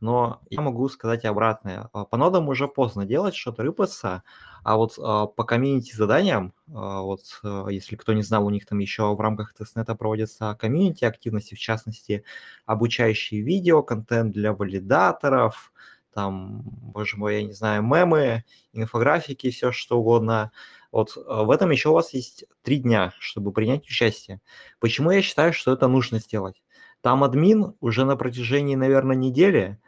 но 0.01 0.41
я 0.49 0.61
могу 0.61 0.89
сказать 0.89 1.25
обратное. 1.25 1.89
А, 1.93 2.05
по 2.05 2.17
нодам 2.17 2.49
уже 2.49 2.67
поздно 2.67 3.05
делать, 3.05 3.35
что-то 3.35 3.63
рыпаться, 3.63 4.23
а 4.63 4.75
вот 4.75 4.95
а, 4.99 5.27
по 5.27 5.43
комьюнити 5.43 5.95
заданиям, 5.95 6.53
а, 6.73 7.01
вот 7.01 7.21
если 7.69 7.95
кто 7.95 8.13
не 8.13 8.23
знал, 8.23 8.45
у 8.45 8.49
них 8.49 8.65
там 8.65 8.79
еще 8.79 9.15
в 9.15 9.21
рамках 9.21 9.53
тестнета 9.53 9.95
проводятся 9.95 10.57
комьюнити 10.59 11.05
активности, 11.05 11.55
в 11.55 11.59
частности, 11.59 12.23
обучающие 12.65 13.41
видео, 13.41 13.83
контент 13.83 14.33
для 14.33 14.53
валидаторов, 14.53 15.71
там, 16.13 16.63
боже 16.63 17.15
мой, 17.17 17.35
я 17.35 17.43
не 17.43 17.53
знаю, 17.53 17.83
мемы, 17.83 18.43
инфографики, 18.73 19.49
все 19.51 19.71
что 19.71 19.99
угодно. 19.99 20.51
Вот 20.91 21.15
в 21.15 21.49
этом 21.51 21.71
еще 21.71 21.89
у 21.89 21.93
вас 21.93 22.13
есть 22.13 22.43
три 22.63 22.79
дня, 22.79 23.13
чтобы 23.19 23.53
принять 23.53 23.85
участие. 23.85 24.41
Почему 24.79 25.11
я 25.11 25.21
считаю, 25.21 25.53
что 25.53 25.71
это 25.71 25.87
нужно 25.87 26.19
сделать? 26.19 26.61
Там 27.01 27.23
админ 27.23 27.75
уже 27.79 28.05
на 28.05 28.15
протяжении, 28.15 28.75
наверное, 28.75 29.15
недели 29.15 29.79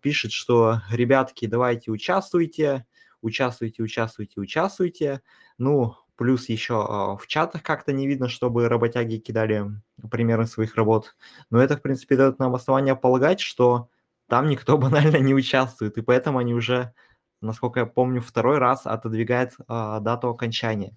пишет, 0.00 0.32
что 0.32 0.82
ребятки, 0.90 1.46
давайте 1.46 1.90
участвуйте, 1.90 2.86
участвуйте, 3.22 3.82
участвуйте, 3.82 4.40
участвуйте. 4.40 5.22
Ну, 5.58 5.96
плюс 6.16 6.48
еще 6.48 6.74
э, 6.74 7.22
в 7.22 7.26
чатах 7.26 7.62
как-то 7.62 7.92
не 7.92 8.06
видно, 8.06 8.28
чтобы 8.28 8.68
работяги 8.68 9.16
кидали 9.18 9.66
примеры 10.10 10.46
своих 10.46 10.74
работ. 10.76 11.14
Но 11.50 11.60
это, 11.60 11.76
в 11.76 11.82
принципе, 11.82 12.16
дает 12.16 12.38
нам 12.38 12.54
основание 12.54 12.96
полагать, 12.96 13.40
что 13.40 13.88
там 14.28 14.48
никто 14.48 14.78
банально 14.78 15.18
не 15.18 15.34
участвует, 15.34 15.96
и 15.98 16.02
поэтому 16.02 16.38
они 16.38 16.54
уже, 16.54 16.92
насколько 17.40 17.80
я 17.80 17.86
помню, 17.86 18.20
второй 18.20 18.58
раз 18.58 18.86
отодвигают 18.86 19.52
э, 19.58 19.98
дату 20.00 20.28
окончания. 20.28 20.96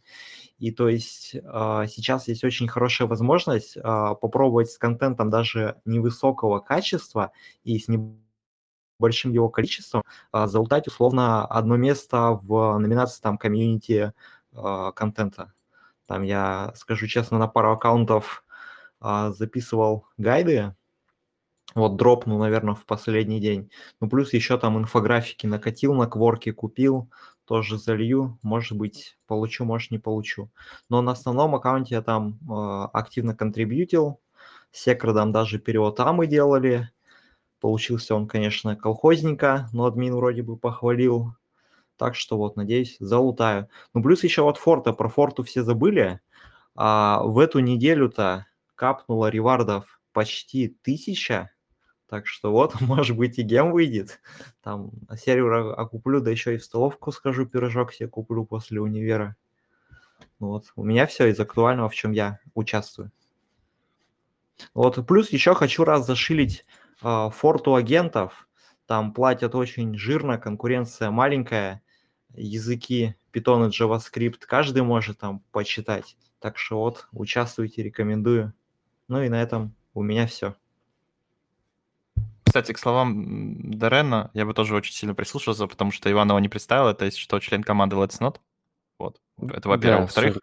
И 0.58 0.72
то 0.72 0.90
есть 0.90 1.36
э, 1.36 1.40
сейчас 1.88 2.28
есть 2.28 2.44
очень 2.44 2.68
хорошая 2.68 3.08
возможность 3.08 3.78
э, 3.78 3.82
попробовать 3.82 4.72
с 4.72 4.78
контентом 4.78 5.30
даже 5.30 5.82
невысокого 5.86 6.60
качества 6.60 7.32
и 7.64 7.80
с 7.80 7.88
небольшим 7.88 8.29
большим 9.00 9.32
его 9.32 9.50
количеством, 9.50 10.04
а, 10.32 10.48
залутать 10.48 10.88
условно 10.88 11.46
одно 11.46 11.78
место 11.78 12.40
в 12.44 12.78
номинации 12.78 13.22
там 13.22 13.38
комьюнити 13.38 14.14
а, 14.54 14.92
контента. 14.92 15.54
Там 16.06 16.24
я, 16.24 16.74
скажу 16.76 17.08
честно, 17.08 17.38
на 17.40 17.48
пару 17.48 17.72
аккаунтов 17.72 18.44
а, 19.00 19.32
записывал 19.32 20.06
гайды, 20.18 20.76
вот 21.76 21.98
дропнул, 21.98 22.40
наверное, 22.40 22.76
в 22.76 22.86
последний 22.86 23.40
день. 23.40 23.72
Ну, 24.02 24.10
плюс 24.10 24.34
еще 24.34 24.58
там 24.58 24.78
инфографики 24.80 25.46
накатил, 25.46 25.94
на 25.94 26.08
кворке 26.08 26.52
купил, 26.52 27.10
тоже 27.46 27.78
залью, 27.78 28.40
может 28.42 28.78
быть, 28.78 29.18
получу, 29.28 29.66
может, 29.66 29.92
не 29.92 30.00
получу. 30.00 30.52
Но 30.90 31.02
на 31.02 31.12
основном 31.12 31.56
аккаунте 31.56 31.96
я 31.96 32.02
там 32.02 32.40
э, 32.50 32.90
активно 32.94 33.36
контрибьютил, 33.36 34.20
Секредом 34.72 35.32
даже 35.32 35.58
перевод 35.58 35.96
там 35.96 36.18
мы 36.18 36.28
делали, 36.28 36.92
Получился 37.60 38.16
он, 38.16 38.28
конечно, 38.28 38.76
колхозника, 38.76 39.68
но 39.74 39.86
админ 39.86 40.16
вроде 40.16 40.44
бы 40.44 40.58
похвалил. 40.58 41.34
Так 41.98 42.16
что 42.16 42.38
вот, 42.38 42.56
надеюсь, 42.56 42.96
залутаю. 43.00 43.68
Ну, 43.94 44.02
плюс 44.02 44.24
еще 44.24 44.44
вот 44.44 44.58
форта. 44.58 44.94
Про 44.94 45.10
форту 45.10 45.44
все 45.44 45.64
забыли. 45.64 46.22
А 46.76 47.22
в 47.24 47.38
эту 47.40 47.60
неделю-то 47.60 48.46
капнуло 48.76 49.28
ревардов 49.30 50.00
почти 50.14 50.70
тысяча. 50.82 51.52
Так 52.08 52.26
что 52.26 52.52
вот, 52.52 52.76
может 52.82 53.18
быть, 53.18 53.38
и 53.38 53.44
гем 53.44 53.72
выйдет. 53.72 54.22
Там 54.64 54.92
сервер 55.18 55.78
окуплю, 55.78 56.22
да 56.22 56.32
еще 56.32 56.56
и 56.56 56.58
в 56.58 56.64
столовку 56.64 57.12
скажу, 57.12 57.46
пирожок 57.46 57.94
себе 57.94 58.08
куплю 58.08 58.46
после 58.46 58.80
универа. 58.80 59.36
Вот, 60.40 60.72
у 60.78 60.84
меня 60.84 61.06
все 61.06 61.28
из 61.28 61.40
актуального, 61.40 61.90
в 61.90 61.96
чем 61.96 62.14
я 62.14 62.40
участвую. 62.56 63.12
Вот, 64.74 65.06
плюс 65.06 65.30
еще 65.32 65.54
хочу 65.54 65.84
раз 65.84 66.06
зашилить 66.06 66.66
форту 67.00 67.76
агентов, 67.76 68.48
там 68.86 69.14
платят 69.14 69.56
очень 69.56 69.98
жирно, 69.98 70.38
конкуренция 70.38 71.12
маленькая, 71.12 71.82
языки 72.34 73.16
Python 73.32 73.68
и 73.68 73.72
JavaScript 73.72 74.40
каждый 74.48 74.84
может 74.84 75.20
там 75.20 75.42
почитать. 75.52 76.18
Так 76.40 76.58
что 76.58 76.80
вот, 76.80 77.08
участвуйте, 77.12 77.84
рекомендую. 77.84 78.54
Ну 79.08 79.22
и 79.22 79.30
на 79.30 79.42
этом 79.42 79.76
у 79.94 80.02
меня 80.02 80.28
все. 80.28 80.56
Кстати, 82.44 82.72
к 82.72 82.80
словам 82.80 83.70
Дорена, 83.72 84.32
я 84.34 84.46
бы 84.46 84.54
тоже 84.54 84.76
очень 84.76 84.94
сильно 84.94 85.14
прислушался, 85.14 85.68
потому 85.68 85.92
что 85.92 86.12
Иван 86.12 86.30
его 86.30 86.40
не 86.40 86.50
представил. 86.50 86.88
Это, 86.88 87.06
если 87.06 87.20
что, 87.20 87.40
член 87.40 87.62
команды 87.62 87.96
Let's 87.96 88.20
Not. 88.20 88.38
Вот. 88.98 89.22
Это 89.40 89.70
во-первых. 89.70 90.00
Да, 90.00 90.02
Во-вторых, 90.02 90.40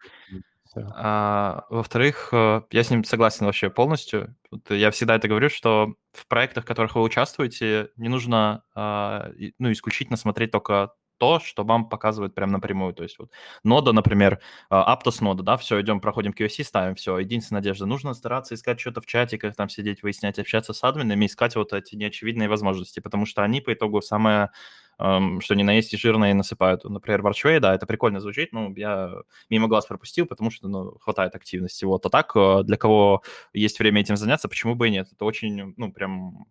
а, 0.95 1.65
во-вторых, 1.69 2.29
э, 2.31 2.61
я 2.71 2.83
с 2.83 2.89
ним 2.89 3.03
согласен 3.03 3.45
вообще 3.45 3.69
полностью. 3.69 4.35
Я 4.69 4.91
всегда 4.91 5.15
это 5.15 5.27
говорю, 5.27 5.49
что 5.49 5.95
в 6.13 6.27
проектах, 6.27 6.63
в 6.63 6.67
которых 6.67 6.95
вы 6.95 7.01
участвуете, 7.01 7.89
не 7.97 8.09
нужно 8.09 8.63
а, 8.75 9.31
ну, 9.59 9.71
исключительно 9.71 10.17
смотреть 10.17 10.51
только 10.51 10.91
то, 11.17 11.39
что 11.39 11.63
вам 11.63 11.89
показывают 11.89 12.35
прям 12.35 12.51
напрямую. 12.51 12.93
То 12.93 13.03
есть 13.03 13.19
вот 13.19 13.31
нода, 13.63 13.91
например, 13.91 14.39
а, 14.69 14.95
Aptos 14.95 15.17
нода, 15.21 15.43
да, 15.43 15.57
все, 15.57 15.81
идем, 15.81 15.99
проходим 15.99 16.31
QC, 16.31 16.63
ставим, 16.63 16.95
все. 16.95 17.17
Единственная 17.17 17.59
надежда, 17.59 17.85
нужно 17.85 18.13
стараться 18.13 18.55
искать 18.55 18.79
что-то 18.79 19.01
в 19.01 19.05
чатиках, 19.05 19.55
там 19.55 19.69
сидеть, 19.69 20.03
выяснять, 20.03 20.39
общаться 20.39 20.73
с 20.73 20.83
админами, 20.83 21.25
искать 21.25 21.55
вот 21.55 21.73
эти 21.73 21.95
неочевидные 21.95 22.49
возможности, 22.49 22.99
потому 22.99 23.25
что 23.25 23.43
они 23.43 23.61
по 23.61 23.73
итогу 23.73 24.01
самое 24.01 24.51
что 24.97 25.53
не 25.53 25.63
на 25.63 25.75
есть 25.75 25.93
и 25.93 25.97
жирное 25.97 26.33
насыпают. 26.33 26.83
Например, 26.83 27.21
в 27.21 27.27
Archway, 27.27 27.59
да, 27.59 27.75
это 27.75 27.85
прикольно 27.85 28.19
звучит, 28.19 28.51
ну, 28.51 28.73
я 28.75 29.13
мимо 29.49 29.67
глаз 29.67 29.85
пропустил, 29.85 30.25
потому 30.25 30.49
что, 30.49 30.67
ну, 30.67 30.97
хватает 30.99 31.35
активности. 31.35 31.85
Вот, 31.85 32.05
а 32.05 32.09
так, 32.09 32.31
э, 32.35 32.63
для 32.63 32.77
кого 32.77 33.21
есть 33.53 33.79
время 33.79 34.01
этим 34.01 34.17
заняться, 34.17 34.49
почему 34.49 34.75
бы 34.75 34.87
и 34.87 34.91
нет? 34.91 35.07
Это 35.11 35.25
очень, 35.25 35.73
ну, 35.77 35.91
прям 35.91 36.47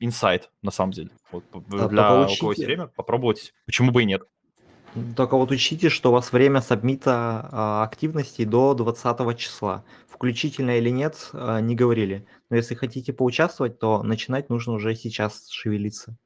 инсайт, 0.00 0.50
на 0.62 0.70
самом 0.70 0.92
деле. 0.92 1.10
Вот, 1.30 1.44
а 1.52 1.88
для 1.88 2.22
у 2.22 2.36
кого 2.36 2.52
есть 2.52 2.64
время, 2.64 2.86
попробовать, 2.88 3.52
почему 3.66 3.92
бы 3.92 4.02
и 4.02 4.06
нет. 4.06 4.22
Только 5.16 5.36
вот 5.36 5.50
учтите, 5.50 5.88
что 5.88 6.10
у 6.10 6.12
вас 6.12 6.32
время 6.32 6.60
submit 6.60 7.35
а 7.35 7.48
а, 7.50 7.82
активности 7.84 8.44
до 8.44 8.74
20 8.74 9.38
числа. 9.38 9.84
Включительно 10.06 10.76
или 10.76 10.90
нет, 10.90 11.30
а, 11.32 11.60
не 11.60 11.74
говорили. 11.74 12.26
Но 12.50 12.56
если 12.56 12.74
хотите 12.74 13.14
поучаствовать, 13.14 13.78
то 13.78 14.02
начинать 14.02 14.50
нужно 14.50 14.74
уже 14.74 14.94
сейчас 14.94 15.48
шевелиться. 15.48 16.18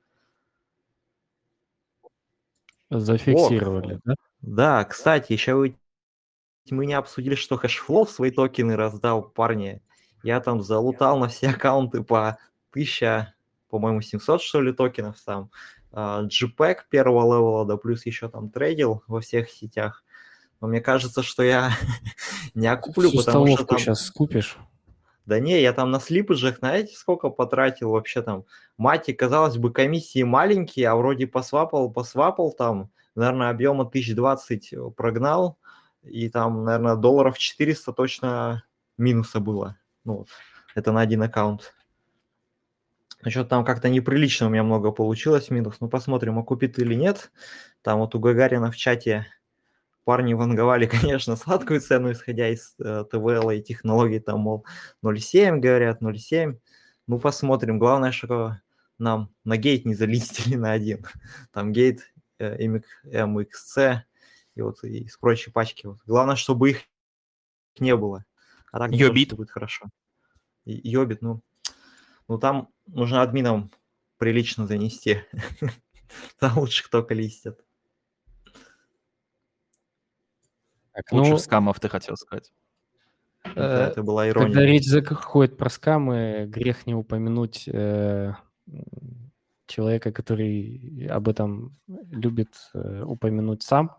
Зафиксировали, 2.91 4.01
да? 4.05 4.15
Да, 4.43 4.85
кстати, 4.85 5.33
еще 5.33 5.55
вы... 5.55 5.77
мы 6.71 6.87
не 6.87 6.95
обсудили, 6.95 7.35
что 7.35 7.57
Hashflow 7.57 8.07
свои 8.07 8.31
токены 8.31 8.77
раздал, 8.77 9.23
парни. 9.23 9.83
Я 10.23 10.41
там 10.41 10.63
залутал 10.63 11.19
на 11.19 11.29
все 11.29 11.49
аккаунты 11.51 12.03
по 12.03 12.39
1000, 12.71 13.35
по-моему, 13.71 14.01
700, 14.01 14.43
что 14.43 14.61
ли, 14.61 14.73
токенов 14.73 15.21
там. 15.25 15.51
JPEG 15.93 16.79
первого 16.91 17.37
левела, 17.37 17.65
да 17.65 17.77
плюс 17.77 18.05
еще 18.05 18.29
там 18.29 18.51
трейдил 18.51 19.03
во 19.07 19.21
всех 19.21 19.51
сетях. 19.51 20.05
Но 20.61 20.69
мне 20.69 20.81
кажется, 20.81 21.23
что 21.23 21.43
я 21.43 21.73
не 22.55 22.67
окуплю, 22.67 23.09
Всю 23.09 23.19
потому 23.19 23.57
что 23.57 23.65
там... 23.65 23.79
сейчас 23.79 24.03
скупишь. 24.03 24.59
Да 25.27 25.41
не, 25.41 25.61
я 25.61 25.73
там 25.73 25.91
на 25.91 25.99
слипаджах, 25.99 26.59
знаете, 26.59 26.95
сколько 26.95 27.31
потратил 27.31 27.91
вообще 27.91 28.23
там. 28.23 28.45
Мати, 28.79 29.13
казалось 29.13 29.57
бы, 29.57 29.73
комиссии 29.73 30.23
маленькие, 30.23 30.89
а 30.89 30.95
вроде 30.97 31.27
посвапал, 31.27 31.91
посвапал 31.91 32.53
там, 32.53 32.91
наверное, 33.17 33.51
объема 33.51 33.85
1020 33.85 34.75
прогнал. 34.97 35.59
и 36.05 36.29
там, 36.29 36.65
наверное, 36.65 36.95
долларов 36.97 37.39
400 37.39 37.93
точно 37.93 38.63
минуса 38.97 39.41
было. 39.41 39.77
Ну, 40.05 40.27
это 40.77 40.93
на 40.93 41.01
один 41.01 41.23
аккаунт. 41.23 41.75
Что-то 43.27 43.51
там 43.51 43.65
как-то 43.65 43.89
неприлично 43.89 44.47
у 44.47 44.51
меня 44.51 44.63
много 44.63 44.93
получилось 44.93 45.51
минус. 45.51 45.77
Ну, 45.81 45.89
посмотрим, 45.89 46.39
окупит 46.39 46.79
или 46.79 46.95
нет. 46.95 47.33
Там 47.83 47.99
вот 47.99 48.15
у 48.15 48.21
Гагарина 48.21 48.71
в 48.71 48.77
чате 48.77 49.27
парни 50.07 50.35
ванговали, 50.35 50.87
конечно, 51.01 51.37
сладкую 51.37 51.81
цену, 51.81 52.13
исходя 52.13 52.49
из 52.49 52.77
э, 52.79 53.05
ТВЛ 53.11 53.51
и 53.51 53.61
технологий, 53.61 54.21
там, 54.21 54.41
мол, 54.41 54.65
0,7, 55.05 55.59
говорят, 55.59 56.01
0,7. 56.01 56.59
Ну, 57.09 57.19
посмотрим. 57.19 57.81
Главное, 57.81 58.13
что 58.13 58.61
нам 58.99 59.35
на 59.45 59.57
гейт 59.57 59.85
не 59.85 59.95
залистили 59.95 60.55
на 60.55 60.73
один. 60.73 61.05
Там 61.53 61.73
гейт 61.73 62.01
э, 62.39 62.67
MXC 63.05 64.01
и 64.55 64.63
вот 64.63 64.83
из 64.85 65.17
прочей 65.19 65.51
пачки. 65.51 65.87
Вот. 65.87 65.99
Главное, 66.07 66.37
чтобы 66.37 66.71
их 66.71 66.83
не 67.79 67.95
было. 67.97 68.25
А 68.73 68.79
так 68.79 68.93
Йобит. 68.93 69.35
будет 69.35 69.51
хорошо. 69.51 69.87
Йобит, 70.65 71.21
ну, 71.21 71.43
ну 72.29 72.39
там 72.39 72.69
нужно 72.87 73.23
админам 73.23 73.71
прилично 74.19 74.67
занести. 74.67 75.23
Там 76.39 76.59
лучше 76.59 76.85
кто 76.85 77.03
колистит. 77.03 77.66
Так, 80.97 81.13
Лучше 81.13 81.33
ну, 81.33 81.39
скамов 81.39 81.79
ты 81.79 81.91
хотел 81.91 82.17
сказать. 82.17 82.51
Это, 83.45 83.91
это 83.91 84.03
была 84.03 84.27
ирония. 84.31 84.49
Когда 84.49 84.65
речь 84.65 84.87
заходит 84.87 85.59
про 85.59 85.69
скамы, 85.69 86.47
грех 86.49 86.87
не 86.87 86.95
упомянуть 86.95 87.69
э, 87.69 88.33
человека, 89.67 90.11
который 90.11 91.07
об 91.11 91.29
этом 91.29 91.77
любит 91.87 92.55
э, 92.73 93.03
упомянуть 93.03 93.63
сам. 93.63 93.95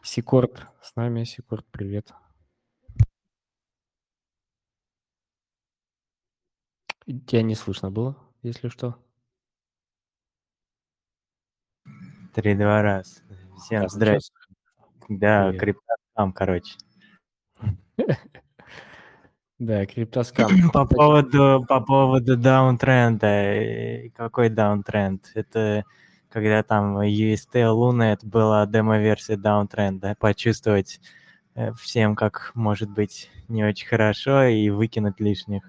Сикорд 0.00 0.68
с 0.80 0.94
нами. 0.94 1.24
Сикорд, 1.24 1.66
привет. 1.72 2.12
Тебя 7.04 7.42
не 7.42 7.56
слышно 7.56 7.90
было, 7.90 8.16
если 8.42 8.68
что. 8.68 8.96
Три-два 12.32 12.80
раз. 12.82 13.24
Всем 13.58 13.88
так, 13.88 14.20
Да, 15.20 15.52
криптоскам, 15.52 16.32
короче. 16.34 16.72
Да, 19.58 19.86
криптоскам. 19.86 20.70
По 20.70 20.84
поводу, 20.84 21.64
по 21.66 21.80
поводу 21.80 22.36
даунтренда. 22.36 23.26
Э, 23.26 24.10
какой 24.10 24.50
даунтренд? 24.50 25.30
Это 25.34 25.84
когда 26.28 26.62
там 26.62 26.98
UST 26.98 27.54
Lunet 27.54 28.18
была 28.22 28.66
демо-версия 28.66 29.36
даунтренда. 29.38 30.14
Почувствовать 30.18 31.00
э, 31.54 31.72
всем, 31.72 32.16
как 32.16 32.52
может 32.54 32.90
быть 32.90 33.30
не 33.48 33.64
очень 33.64 33.86
хорошо 33.86 34.44
и 34.44 34.68
выкинуть 34.68 35.20
лишних. 35.20 35.62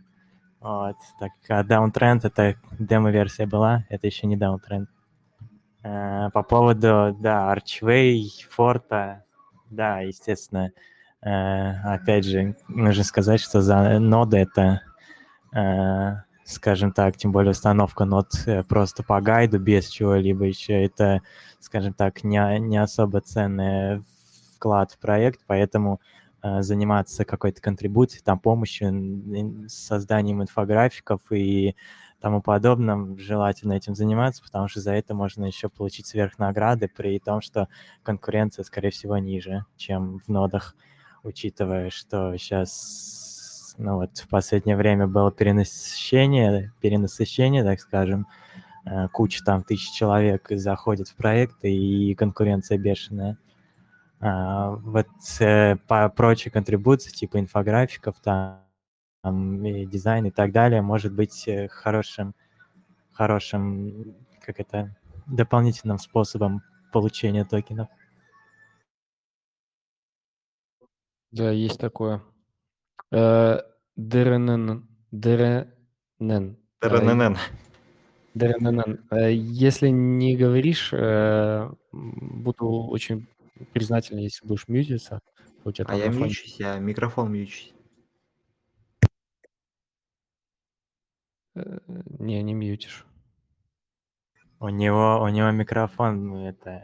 Вот. 0.60 0.98
Так, 1.18 1.32
а 1.48 1.64
даунтренд 1.64 2.26
это 2.26 2.56
демо-версия 2.78 3.46
была, 3.46 3.86
это 3.88 4.08
еще 4.08 4.28
не 4.28 4.36
даунтренд. 4.36 4.90
Э, 5.84 6.30
по 6.34 6.44
поводу, 6.44 7.16
да, 7.18 7.56
Archway, 7.56 8.24
Форта, 8.50 9.24
да, 9.70 10.02
естественно. 10.02 10.72
Э, 11.22 11.74
опять 11.84 12.26
же, 12.26 12.56
нужно 12.68 13.04
сказать, 13.04 13.42
что 13.42 13.62
за 13.62 14.00
ноды 14.00 14.38
это, 14.38 14.82
э, 15.54 16.16
скажем 16.46 16.92
так, 16.92 17.18
тем 17.18 17.32
более 17.32 17.52
установка 17.52 18.06
нод 18.06 18.32
э, 18.46 18.64
просто 18.64 19.04
по 19.04 19.20
гайду, 19.22 19.60
без 19.60 19.88
чего-либо 19.88 20.46
еще, 20.46 20.84
это, 20.86 21.22
скажем 21.60 21.94
так, 21.94 22.24
не, 22.24 22.60
не 22.60 22.78
особо 22.78 23.22
ценный 23.22 24.04
вклад 24.56 24.92
в 24.92 25.00
проект, 25.00 25.42
поэтому 25.48 26.02
заниматься 26.60 27.26
какой-то 27.26 27.62
контрибуцией, 27.62 28.24
там, 28.24 28.40
помощью, 28.40 29.68
созданием 29.68 30.42
инфографиков 30.44 31.20
и 31.32 31.76
тому 32.20 32.42
подобном, 32.42 33.18
желательно 33.18 33.74
этим 33.74 33.96
заниматься, 33.96 34.42
потому 34.44 34.68
что 34.68 34.82
за 34.82 34.94
это 34.94 35.14
можно 35.14 35.46
еще 35.46 35.70
получить 35.70 36.08
сверхнаграды, 36.08 36.88
при 36.88 37.20
том, 37.20 37.42
что 37.42 37.68
конкуренция, 38.04 38.64
скорее 38.64 38.90
всего, 38.90 39.18
ниже, 39.18 39.66
чем 39.78 40.20
в 40.20 40.28
нодах, 40.28 40.76
учитывая, 41.24 41.90
что 41.90 42.36
сейчас, 42.38 43.76
ну 43.78 43.98
вот, 43.98 44.18
в 44.18 44.28
последнее 44.28 44.78
время 44.78 45.08
было 45.08 45.32
перенасыщение, 45.32 46.74
перенасыщение, 46.82 47.64
так 47.64 47.80
скажем, 47.80 48.28
э, 48.86 49.08
куча 49.10 49.44
там 49.44 49.64
тысяч 49.64 49.92
человек 49.92 50.48
заходит 50.50 51.10
в 51.10 51.16
проекты, 51.16 51.72
и 51.72 52.16
конкуренция 52.16 52.78
бешеная. 52.78 53.38
А, 54.20 54.72
вот 54.72 55.08
э, 55.40 55.76
по 55.88 56.10
прочей 56.10 56.50
контрибуции, 56.50 57.12
типа 57.12 57.40
инфографиков, 57.40 58.16
там, 58.24 58.62
там, 59.28 59.66
и 59.66 59.86
дизайн 59.86 60.26
и 60.28 60.32
так 60.32 60.52
далее 60.54 60.82
может 60.82 61.14
быть 61.14 61.48
э, 61.48 61.68
хорошим, 61.68 62.34
хорошим, 63.12 64.16
как 64.42 64.60
это, 64.62 64.96
дополнительным 65.26 65.98
способом 65.98 66.62
получения 66.94 67.44
токенов. 67.44 67.90
Да, 71.32 71.52
есть 71.52 71.78
такое. 71.78 72.22
ДРНН. 73.12 74.88
ДРНН. 75.12 76.58
ДРНН. 76.82 77.38
ДРНН. 78.34 79.00
Если 79.30 79.90
не 79.90 80.38
говоришь, 80.38 80.94
э, 80.94 81.70
буду 81.92 82.70
очень 82.70 83.28
признателен, 83.74 84.20
если 84.20 84.48
будешь 84.48 84.70
мьютиться. 84.70 85.20
А 85.66 85.96
я 85.98 86.08
мьючусь, 86.08 86.56
я 86.60 86.80
микрофон 86.80 87.30
мьючусь. 87.34 87.74
Не, 92.20 92.42
не 92.44 92.54
мьютишь. 92.54 93.06
У 94.60 94.70
него, 94.70 95.22
у 95.22 95.28
него 95.28 95.52
микрофон, 95.52 96.28
ну, 96.28 96.48
это... 96.48 96.84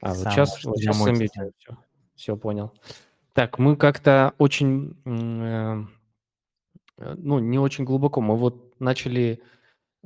А, 0.00 0.14
вот 0.14 0.32
сейчас, 0.32 0.64
вот 0.64 0.78
сейчас 0.78 0.96
все, 0.96 1.76
все 2.16 2.36
понял. 2.36 2.72
Так, 3.34 3.58
мы 3.58 3.76
как-то 3.76 4.34
очень, 4.38 4.96
э, 5.06 5.84
э, 6.98 7.14
ну, 7.16 7.38
не 7.38 7.58
очень 7.58 7.84
глубоко. 7.84 8.20
Мы 8.20 8.36
вот 8.36 8.78
начали, 8.80 9.40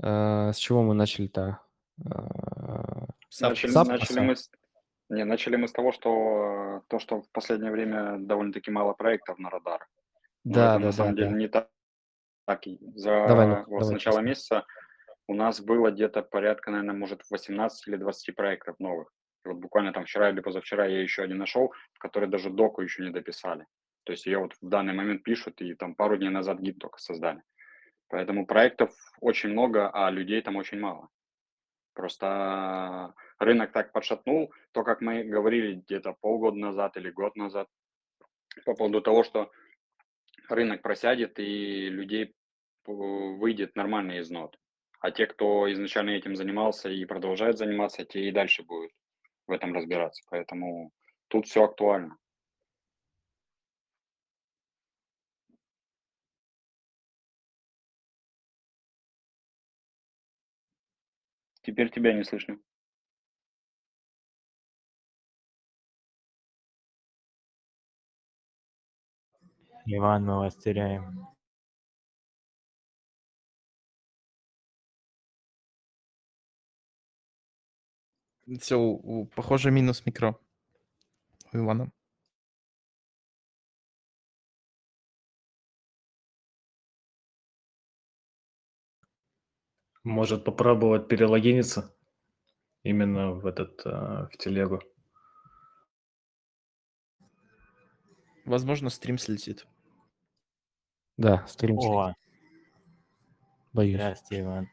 э, 0.01 0.53
с 0.53 0.57
чего 0.57 0.83
мы 0.83 0.93
начали-то? 0.93 1.61
Э, 2.05 3.07
начали, 3.41 3.71
Сап, 3.71 3.89
начали, 3.89 4.21
мы 4.21 4.37
с, 4.37 4.51
не, 5.09 5.25
начали 5.25 5.57
мы 5.57 5.67
с 5.67 5.73
того, 5.73 5.93
что 5.93 6.83
то, 6.89 6.99
что 6.99 7.23
в 7.23 7.29
последнее 7.31 7.73
время 7.73 8.19
довольно-таки 8.19 8.71
мало 8.71 8.93
проектов 8.93 9.39
на 9.39 9.49
радар. 9.49 9.89
Да, 10.45 10.75
это, 10.75 10.81
да, 10.81 10.87
на 10.87 10.93
самом 10.93 11.15
да, 11.15 11.23
деле 11.23 11.31
да. 11.31 11.37
не 11.37 11.49
так 11.49 11.69
так, 12.47 12.63
за 12.95 13.27
давай, 13.27 13.47
ну, 13.47 13.57
вот 13.57 13.67
давай, 13.67 13.85
с 13.85 13.91
начала 13.91 14.17
честно. 14.17 14.29
месяца 14.29 14.67
у 15.29 15.35
нас 15.35 15.61
было 15.61 15.91
где-то 15.91 16.23
порядка, 16.23 16.71
наверное, 16.71 16.95
может, 16.95 17.23
18 17.31 17.89
или 17.89 17.97
20 17.97 18.35
проектов 18.37 18.77
новых. 18.79 19.13
Вот 19.45 19.57
буквально 19.57 19.93
там 19.93 20.05
вчера 20.05 20.31
или 20.31 20.41
позавчера 20.41 20.87
я 20.87 21.01
еще 21.01 21.23
один 21.23 21.39
нашел, 21.39 21.73
который 21.99 22.29
даже 22.29 22.51
доку 22.51 22.83
еще 22.83 23.03
не 23.03 23.11
дописали. 23.11 23.67
То 24.05 24.13
есть 24.13 24.27
ее 24.27 24.39
вот 24.39 24.55
в 24.61 24.69
данный 24.69 24.93
момент 24.93 25.25
пишут, 25.25 25.61
и 25.61 25.75
там 25.75 25.95
пару 25.95 26.17
дней 26.17 26.31
назад 26.31 26.61
гид 26.61 26.79
только 26.79 26.99
создали. 26.99 27.43
Поэтому 28.09 28.47
проектов 28.47 28.95
очень 29.21 29.51
много, 29.51 29.91
а 29.93 30.11
людей 30.11 30.41
там 30.43 30.57
очень 30.57 30.79
мало. 30.79 31.09
Просто 31.95 33.15
рынок 33.39 33.73
так 33.73 33.91
подшатнул, 33.91 34.53
то, 34.73 34.85
как 34.85 35.01
мы 35.01 35.25
говорили 35.25 35.75
где-то 35.75 36.13
полгода 36.21 36.57
назад 36.57 36.97
или 36.97 37.11
год 37.11 37.35
назад, 37.37 37.69
по 38.65 38.75
поводу 38.75 39.01
того, 39.01 39.25
что 39.25 39.51
рынок 40.51 40.83
просядет 40.83 41.39
и 41.39 41.89
людей 41.89 42.35
выйдет 42.85 43.75
нормально 43.77 44.19
из 44.19 44.31
нот. 44.31 44.59
А 45.01 45.11
те, 45.11 45.27
кто 45.27 45.71
изначально 45.73 46.11
этим 46.11 46.37
занимался 46.37 46.89
и 46.89 47.05
продолжает 47.05 47.59
заниматься, 47.59 48.05
те 48.05 48.29
и 48.29 48.33
дальше 48.33 48.63
будут 48.63 48.93
в 49.47 49.53
этом 49.53 49.75
разбираться. 49.75 50.23
Поэтому 50.31 50.93
тут 51.29 51.47
все 51.47 51.65
актуально. 51.65 52.17
Теперь 61.63 61.91
тебя 61.91 62.13
не 62.13 62.23
слышно. 62.23 62.59
Иван, 69.87 70.25
мы 70.25 70.39
вас 70.39 70.57
теряем. 70.57 71.29
Все, 78.61 78.97
похоже, 79.35 79.71
минус 79.71 80.05
микро 80.07 80.39
у 81.53 81.59
Ивана. 81.59 81.91
Может 90.05 90.45
попробовать 90.45 91.09
перелогиниться 91.09 91.93
именно 92.85 93.33
в 93.33 93.47
этот, 93.47 93.85
э, 93.85 94.29
в 94.33 94.37
телегу. 94.39 94.81
Возможно, 98.45 98.91
стрим 98.91 99.19
слетит. 99.19 99.67
Да, 101.17 101.45
стрим. 101.47 101.79
О, 101.79 102.15
Боюсь. 103.73 103.95
здрасте, 103.95 104.41
Иван. 104.41 104.69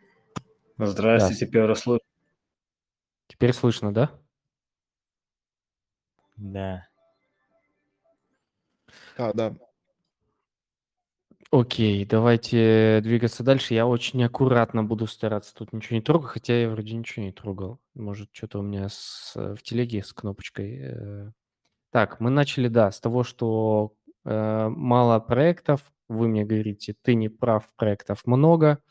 Здрасте, 0.77 1.33
Да. 1.33 1.35
теперь 1.45 1.75
слышу. 1.75 2.01
Теперь 3.27 3.53
слышно, 3.53 3.93
да? 3.93 4.11
Да. 6.37 6.87
А, 9.17 9.33
да. 9.33 9.55
Окей, 11.51 12.03
давайте 12.05 12.99
двигаться 13.03 13.43
дальше. 13.43 13.75
Я 13.75 13.85
очень 13.85 14.23
аккуратно 14.23 14.83
буду 14.83 15.05
стараться 15.05 15.53
тут 15.53 15.71
ничего 15.71 15.97
не 15.97 16.01
трогать, 16.01 16.31
хотя 16.31 16.59
я 16.61 16.69
вроде 16.69 16.95
ничего 16.95 17.23
не 17.25 17.31
трогал. 17.31 17.79
Может, 17.93 18.29
что-то 18.31 18.59
у 18.59 18.61
меня 18.63 18.89
с, 18.89 19.33
э, 19.35 19.53
в 19.55 19.61
телеге 19.61 20.03
с 20.03 20.13
кнопочкой. 20.13 20.79
э. 20.81 21.31
Так, 21.91 22.19
мы 22.19 22.31
начали, 22.31 22.67
да, 22.69 22.91
с 22.91 22.99
того, 22.99 23.23
что 23.23 23.93
э, 24.25 24.67
мало 24.69 25.19
проектов. 25.19 25.91
Вы 26.13 26.27
мне 26.27 26.45
говорите, 26.45 26.95
ты 27.01 27.15
не 27.15 27.29
прав, 27.29 27.69
проектов 27.75 28.25
много. 28.25 28.81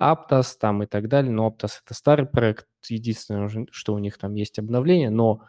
Aptos 0.00 0.56
там 0.60 0.82
и 0.82 0.86
так 0.86 1.08
далее. 1.08 1.32
Но 1.32 1.48
Aptos 1.48 1.80
это 1.84 1.94
старый 1.94 2.26
проект. 2.26 2.66
Единственное, 2.88 3.66
что 3.70 3.94
у 3.94 3.98
них 3.98 4.18
там 4.18 4.34
есть 4.34 4.58
обновление. 4.58 5.10
Но, 5.10 5.42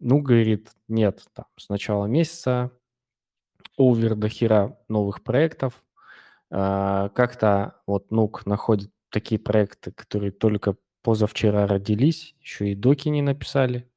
ну, 0.00 0.20
говорит, 0.20 0.70
нет, 0.88 1.24
там 1.34 1.46
с 1.56 1.68
начала 1.68 2.06
месяца 2.06 2.72
овер 3.76 4.16
до 4.16 4.28
хера 4.28 4.76
новых 4.88 5.22
проектов. 5.22 5.84
А, 6.50 7.08
Как-то 7.10 7.80
вот 7.86 8.10
Нук 8.10 8.46
находит 8.46 8.90
такие 9.10 9.40
проекты, 9.40 9.92
которые 9.92 10.32
только 10.32 10.76
позавчера 11.02 11.66
родились, 11.66 12.34
еще 12.40 12.72
и 12.72 12.74
доки 12.74 13.08
не 13.08 13.22
написали. 13.22 13.90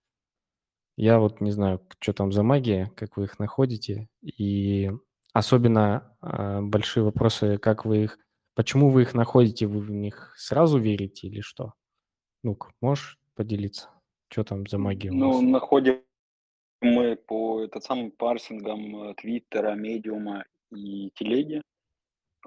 Я 0.97 1.19
вот 1.19 1.41
не 1.41 1.51
знаю, 1.51 1.81
что 1.99 2.13
там 2.13 2.31
за 2.31 2.43
магия, 2.43 2.91
как 2.95 3.17
вы 3.17 3.25
их 3.25 3.39
находите. 3.39 4.07
И 4.21 4.91
особенно 5.33 6.15
а, 6.21 6.61
большие 6.61 7.03
вопросы, 7.03 7.57
как 7.57 7.85
вы 7.85 8.03
их, 8.03 8.19
почему 8.55 8.89
вы 8.89 9.03
их 9.03 9.13
находите, 9.13 9.65
вы 9.65 9.79
в 9.81 9.91
них 9.91 10.33
сразу 10.37 10.77
верите 10.79 11.27
или 11.27 11.41
что? 11.41 11.73
Нук, 12.43 12.71
можешь 12.81 13.19
поделиться? 13.35 13.89
Что 14.29 14.43
там 14.43 14.65
за 14.67 14.77
магия 14.77 15.11
у 15.11 15.13
Ну, 15.13 15.31
вас? 15.31 15.41
находим 15.41 16.01
мы 16.81 17.15
по 17.15 17.61
этот 17.61 17.83
самым 17.83 18.11
парсингам 18.11 19.09
э, 19.09 19.13
Твиттера, 19.15 19.75
Медиума 19.75 20.45
и 20.71 21.11
Телеги. 21.13 21.61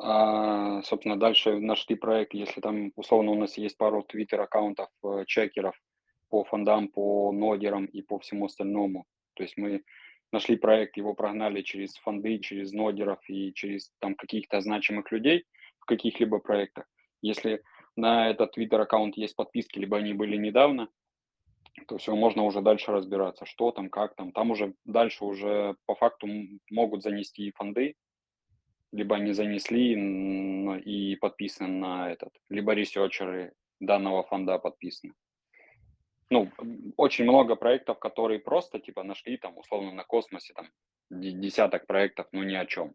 А, 0.01 0.83
собственно, 0.83 1.17
дальше 1.17 1.61
нашли 1.61 1.95
проект, 1.95 2.35
если 2.35 2.61
там, 2.61 2.91
условно, 2.97 3.31
у 3.31 3.37
нас 3.37 3.57
есть 3.57 3.77
пару 3.79 4.03
Твиттер-аккаунтов, 4.03 4.89
э, 5.05 5.25
чекеров 5.27 5.77
по 6.31 6.43
фондам, 6.45 6.89
по 6.89 7.31
нодерам 7.31 7.85
и 7.85 8.03
по 8.03 8.19
всему 8.19 8.47
остальному. 8.47 9.05
То 9.35 9.45
есть 9.45 9.57
мы 9.57 9.85
нашли 10.33 10.57
проект, 10.57 10.97
его 10.97 11.15
прогнали 11.15 11.63
через 11.63 11.95
фонды, 11.97 12.39
через 12.39 12.73
нодеров 12.73 13.19
и 13.29 13.53
через 13.55 13.93
там 14.01 14.15
каких-то 14.15 14.61
значимых 14.61 15.13
людей 15.13 15.45
в 15.79 15.87
каких-либо 15.87 16.39
проектах. 16.39 16.87
Если 17.23 17.63
на 17.97 18.29
этот 18.31 18.53
твиттер-аккаунт 18.53 19.17
есть 19.17 19.37
подписки, 19.37 19.79
либо 19.79 19.99
они 19.99 20.15
были 20.15 20.37
недавно, 20.37 20.89
то 21.89 21.99
все, 21.99 22.15
можно 22.15 22.43
уже 22.45 22.61
дальше 22.61 22.93
разбираться, 22.93 23.47
что 23.47 23.71
там, 23.73 23.89
как 23.89 24.15
там. 24.15 24.33
Там 24.33 24.51
уже 24.51 24.75
дальше 24.85 25.25
уже 25.25 25.77
по 25.87 25.95
факту 25.95 26.29
могут 26.71 27.03
занести 27.03 27.51
фонды, 27.53 27.97
либо 28.93 29.17
не 29.19 29.33
занесли 29.33 29.93
и 30.81 31.17
подписаны 31.17 31.69
на 31.69 32.11
этот, 32.13 32.31
либо 32.49 32.73
ресерчеры 32.73 33.53
данного 33.81 34.23
фонда 34.23 34.59
подписаны. 34.59 35.15
Ну, 36.31 36.51
очень 36.97 37.25
много 37.25 37.57
проектов, 37.57 37.99
которые 37.99 38.39
просто 38.39 38.79
типа 38.79 39.03
нашли 39.03 39.37
там 39.37 39.59
условно 39.59 39.93
на 39.93 40.05
космосе 40.05 40.55
там 40.55 40.69
де- 41.11 41.33
десяток 41.33 41.87
проектов, 41.87 42.27
ну 42.33 42.43
ни 42.43 42.55
о 42.55 42.67
чем. 42.67 42.95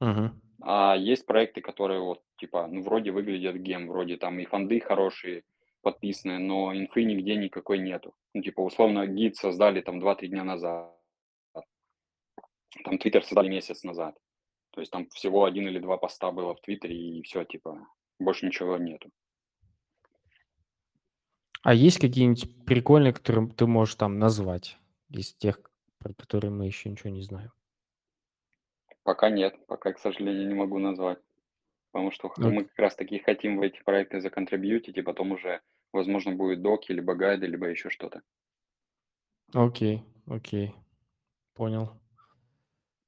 Мгм. 0.00 0.40
А 0.62 0.96
есть 0.96 1.26
проекты, 1.26 1.60
которые 1.60 2.00
вот 2.00 2.22
типа, 2.36 2.66
ну 2.66 2.82
вроде 2.82 3.10
выглядят 3.10 3.56
гем, 3.56 3.88
вроде 3.88 4.16
там 4.16 4.38
и 4.40 4.44
фонды 4.44 4.80
хорошие, 4.80 5.44
подписанные, 5.82 6.38
но 6.38 6.74
инфы 6.74 7.04
нигде 7.04 7.36
никакой 7.36 7.78
нету. 7.78 8.14
Ну 8.34 8.42
типа 8.42 8.60
условно 8.60 9.06
гид 9.06 9.36
создали 9.36 9.80
там 9.80 10.00
2-3 10.00 10.28
дня 10.28 10.44
назад. 10.44 10.96
Там 12.84 12.98
Твиттер 12.98 13.22
создали 13.22 13.48
месяц 13.48 13.84
назад. 13.84 14.16
То 14.72 14.80
есть 14.80 14.90
там 14.90 15.06
всего 15.10 15.44
один 15.44 15.68
или 15.68 15.78
два 15.78 15.98
поста 15.98 16.32
было 16.32 16.54
в 16.54 16.60
Твиттере 16.62 16.96
и 16.96 17.22
все, 17.22 17.44
типа, 17.44 17.86
больше 18.18 18.46
ничего 18.46 18.78
нету. 18.78 19.10
А 21.62 21.74
есть 21.74 21.98
какие-нибудь 21.98 22.64
прикольные, 22.64 23.12
которые 23.12 23.48
ты 23.48 23.66
можешь 23.66 23.94
там 23.94 24.18
назвать 24.18 24.78
из 25.10 25.34
тех, 25.34 25.60
про 25.98 26.12
которые 26.14 26.50
мы 26.50 26.66
еще 26.66 26.90
ничего 26.90 27.10
не 27.10 27.22
знаем? 27.22 27.52
Пока 29.04 29.30
нет, 29.30 29.54
пока, 29.66 29.92
к 29.92 29.98
сожалению, 29.98 30.48
не 30.48 30.54
могу 30.54 30.78
назвать. 30.78 31.18
Потому 31.92 32.10
что 32.10 32.28
х- 32.28 32.42
мы 32.48 32.64
как 32.64 32.78
раз 32.78 32.96
таки 32.96 33.18
хотим 33.18 33.58
в 33.58 33.62
эти 33.62 33.82
проекты 33.84 34.20
законтрибьютить, 34.20 34.96
и 34.96 35.02
потом 35.02 35.32
уже, 35.32 35.60
возможно, 35.92 36.32
будет 36.32 36.62
доки, 36.62 36.92
либо 36.92 37.14
гайды, 37.14 37.46
либо 37.46 37.66
еще 37.66 37.90
что-то. 37.90 38.22
Окей, 39.54 40.02
окей, 40.26 40.74
понял. 41.54 41.92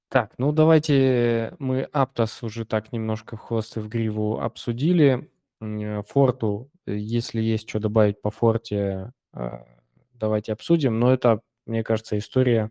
Так, 0.09 0.35
ну 0.38 0.53
давайте 0.53 1.57
мы 1.59 1.83
Аптос 1.83 2.43
уже 2.43 2.64
так 2.64 2.93
немножко 2.93 3.37
в 3.37 3.40
хвост 3.40 3.77
и 3.77 3.81
в 3.81 3.88
гриву 3.88 4.38
обсудили. 4.38 5.31
Э, 5.64 6.03
Форту, 6.03 6.70
э, 6.87 6.96
если 6.96 7.40
есть 7.40 7.68
что 7.68 7.81
добавить 7.81 8.20
по 8.20 8.31
Форте, 8.31 9.12
а, 9.33 9.66
давайте 10.12 10.53
обсудим. 10.53 10.98
Но 10.98 11.12
это, 11.12 11.40
мне 11.66 11.83
кажется, 11.83 12.18
история 12.18 12.70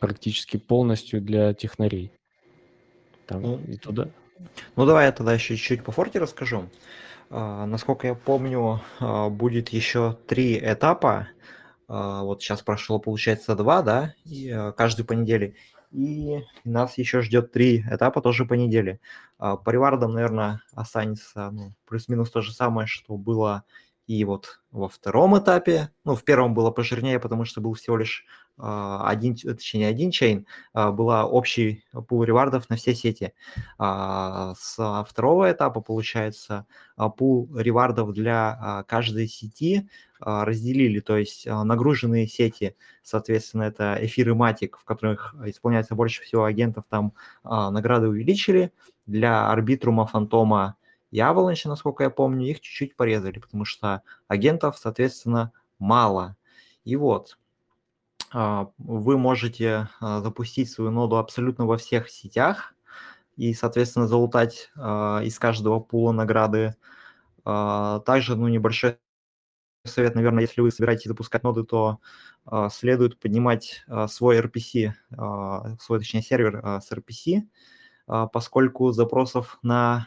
практически 0.00 0.56
полностью 0.56 1.20
для 1.20 1.54
технарей. 1.54 2.12
Там 3.26 3.42
Ну, 3.42 3.60
и 3.68 3.76
туда. 3.76 4.08
Ну, 4.76 4.86
давай 4.86 5.06
я 5.06 5.12
тогда 5.12 5.34
еще 5.34 5.56
чуть-чуть 5.56 5.84
по 5.84 5.92
форте 5.92 6.18
расскажу. 6.18 6.68
А, 7.30 7.66
насколько 7.66 8.08
я 8.08 8.14
помню, 8.14 8.80
а, 8.98 9.28
будет 9.28 9.68
еще 9.68 10.18
три 10.26 10.58
этапа. 10.58 11.28
А, 11.88 12.22
вот 12.22 12.42
сейчас 12.42 12.62
прошло, 12.62 12.98
получается, 12.98 13.54
два, 13.54 13.82
да, 13.82 14.14
и, 14.24 14.72
каждый 14.76 15.04
по 15.04 15.12
неделе. 15.12 15.54
И 15.92 16.42
нас 16.64 16.96
еще 16.96 17.20
ждет 17.20 17.52
три 17.52 17.82
этапа 17.82 18.22
тоже 18.22 18.46
по 18.46 18.54
неделе. 18.54 18.98
А, 19.38 19.56
по 19.56 19.70
ревардам, 19.70 20.12
наверное, 20.12 20.62
останется 20.72 21.50
ну, 21.50 21.74
плюс-минус 21.86 22.30
то 22.30 22.40
же 22.40 22.52
самое, 22.52 22.86
что 22.86 23.16
было 23.16 23.64
и 24.06 24.24
вот 24.24 24.60
во 24.70 24.88
втором 24.88 25.38
этапе. 25.38 25.90
Ну, 26.04 26.16
в 26.16 26.24
первом 26.24 26.54
было 26.54 26.70
пожирнее, 26.70 27.20
потому 27.20 27.44
что 27.44 27.60
был 27.60 27.74
всего 27.74 27.96
лишь 27.96 28.24
а, 28.58 29.08
один, 29.08 29.36
точнее, 29.36 29.88
один 29.88 30.10
чейн, 30.10 30.46
а, 30.72 30.90
была 30.92 31.26
общий 31.26 31.84
пул 32.08 32.24
ревардов 32.24 32.68
на 32.68 32.76
все 32.76 32.94
сети. 32.94 33.32
А, 33.78 34.54
Со 34.58 35.04
второго 35.08 35.50
этапа, 35.50 35.80
получается, 35.80 36.66
пул 37.16 37.48
ревардов 37.56 38.12
для 38.12 38.84
каждой 38.88 39.28
сети 39.28 39.88
разделили, 40.20 41.00
то 41.00 41.16
есть 41.16 41.46
нагруженные 41.46 42.28
сети, 42.28 42.76
соответственно, 43.02 43.64
это 43.64 43.98
эфир 44.00 44.30
и 44.30 44.34
матик, 44.34 44.78
в 44.78 44.84
которых 44.84 45.34
исполняется 45.44 45.96
больше 45.96 46.22
всего 46.22 46.44
агентов, 46.44 46.84
там 46.88 47.12
награды 47.42 48.06
увеличили. 48.06 48.72
Для 49.06 49.50
арбитрума, 49.50 50.06
фантома 50.06 50.76
и 51.12 51.20
аваланча, 51.20 51.68
насколько 51.68 52.02
я 52.02 52.10
помню, 52.10 52.48
их 52.48 52.60
чуть-чуть 52.60 52.96
порезали, 52.96 53.38
потому 53.38 53.64
что 53.66 54.02
агентов, 54.28 54.78
соответственно, 54.78 55.52
мало. 55.78 56.36
И 56.84 56.96
вот, 56.96 57.38
а, 58.32 58.70
вы 58.78 59.18
можете 59.18 59.90
а, 60.00 60.22
запустить 60.22 60.70
свою 60.70 60.90
ноду 60.90 61.16
абсолютно 61.16 61.66
во 61.66 61.76
всех 61.76 62.08
сетях 62.08 62.74
и, 63.36 63.52
соответственно, 63.52 64.08
залутать 64.08 64.70
а, 64.74 65.20
из 65.22 65.38
каждого 65.38 65.80
пула 65.80 66.12
награды. 66.12 66.74
Также, 67.44 68.36
ну, 68.36 68.46
небольшой 68.46 68.98
совет, 69.84 70.14
наверное, 70.14 70.42
если 70.42 70.60
вы 70.60 70.70
собираетесь 70.70 71.06
запускать 71.06 71.42
ноды, 71.42 71.64
то 71.64 71.98
следует 72.70 73.18
поднимать 73.18 73.84
свой 74.06 74.38
RPC, 74.38 74.92
свой, 75.80 75.98
точнее, 75.98 76.22
сервер 76.22 76.80
с 76.80 76.92
RPC, 76.92 77.48
поскольку 78.32 78.92
запросов 78.92 79.58
на 79.62 80.06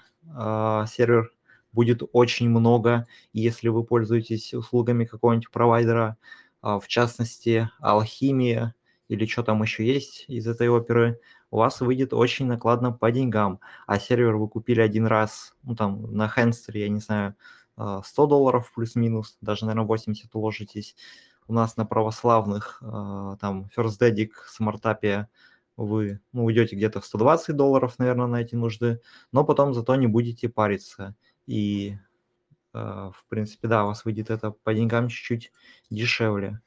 сервер 0.88 1.32
будет 1.76 2.02
очень 2.14 2.50
много, 2.50 3.06
если 3.34 3.68
вы 3.68 3.84
пользуетесь 3.84 4.54
услугами 4.54 5.06
какого-нибудь 5.06 5.52
провайдера, 5.52 6.18
а, 6.62 6.80
в 6.80 6.88
частности, 6.88 7.70
Алхимия 7.80 8.74
или 9.08 9.26
что 9.28 9.44
там 9.44 9.62
еще 9.62 9.86
есть 9.86 10.26
из 10.28 10.48
этой 10.48 10.68
оперы, 10.70 11.20
у 11.52 11.58
вас 11.58 11.80
выйдет 11.82 12.12
очень 12.14 12.48
накладно 12.48 12.92
по 12.92 13.12
деньгам. 13.12 13.60
А 13.86 14.00
сервер 14.00 14.36
вы 14.38 14.48
купили 14.50 14.82
один 14.82 15.06
раз, 15.06 15.54
ну 15.64 15.76
там 15.76 16.12
на 16.16 16.28
Хенстере, 16.28 16.82
я 16.84 16.90
не 16.90 17.00
знаю, 17.02 17.36
а, 17.78 18.02
100 18.04 18.26
долларов 18.28 18.72
плюс-минус, 18.74 19.38
даже, 19.42 19.66
наверное, 19.66 19.86
80 19.88 20.34
уложитесь. 20.34 20.96
У 21.48 21.54
нас 21.54 21.78
на 21.78 21.86
православных, 21.86 22.82
а, 22.84 23.38
там, 23.38 23.70
First 23.78 24.00
Dedic, 24.00 24.32
Смартапе 24.48 25.28
вы 25.78 26.22
ну, 26.32 26.46
уйдете 26.46 26.76
где-то 26.76 27.02
в 27.02 27.06
120 27.06 27.56
долларов, 27.56 28.00
наверное, 28.00 28.28
на 28.28 28.42
эти 28.42 28.56
нужды, 28.56 29.02
но 29.32 29.44
потом 29.44 29.74
зато 29.74 29.96
не 29.96 30.08
будете 30.08 30.50
париться. 30.50 31.16
И, 31.48 31.98
э, 32.74 32.78
в 32.78 33.26
принципе, 33.28 33.68
да, 33.68 33.84
у 33.84 33.88
вас 33.88 34.06
выйдет 34.06 34.30
это 34.30 34.52
по 34.52 34.74
деньгам 34.74 35.10
чуть-чуть 35.10 35.52
дешевле. 35.90 36.62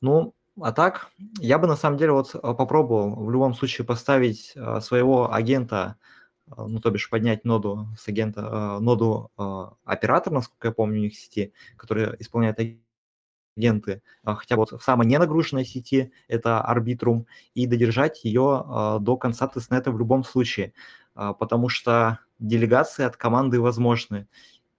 Ну, 0.00 0.34
а 0.60 0.72
так, 0.72 1.10
я 1.38 1.58
бы 1.58 1.66
на 1.66 1.76
самом 1.76 1.96
деле 1.96 2.12
вот 2.12 2.34
а, 2.34 2.54
попробовал 2.54 3.24
в 3.24 3.30
любом 3.30 3.54
случае 3.54 3.86
поставить 3.86 4.52
а, 4.56 4.80
своего 4.80 5.32
агента, 5.32 5.96
а, 6.50 6.66
ну, 6.66 6.80
то 6.80 6.90
бишь 6.90 7.08
поднять 7.08 7.44
ноду 7.44 7.88
с 7.98 8.08
агента, 8.08 8.78
ноду 8.80 9.30
оператора, 9.84 10.34
насколько 10.34 10.68
я 10.68 10.72
помню, 10.72 10.98
у 11.00 11.02
них 11.04 11.16
сети, 11.16 11.52
который 11.76 12.16
исполняет 12.18 12.58
агенты, 13.60 14.02
хотя 14.24 14.56
вот 14.56 14.72
в 14.72 14.82
самой 14.82 15.06
ненагруженной 15.06 15.64
сети, 15.64 16.12
это 16.28 16.64
Arbitrum, 16.66 17.26
и 17.54 17.66
додержать 17.66 18.24
ее 18.24 18.98
до 19.00 19.16
конца 19.16 19.46
тестнета 19.46 19.92
в 19.92 19.98
любом 19.98 20.24
случае, 20.24 20.72
потому 21.14 21.68
что 21.68 22.18
делегации 22.38 23.04
от 23.04 23.16
команды 23.16 23.60
возможны. 23.60 24.26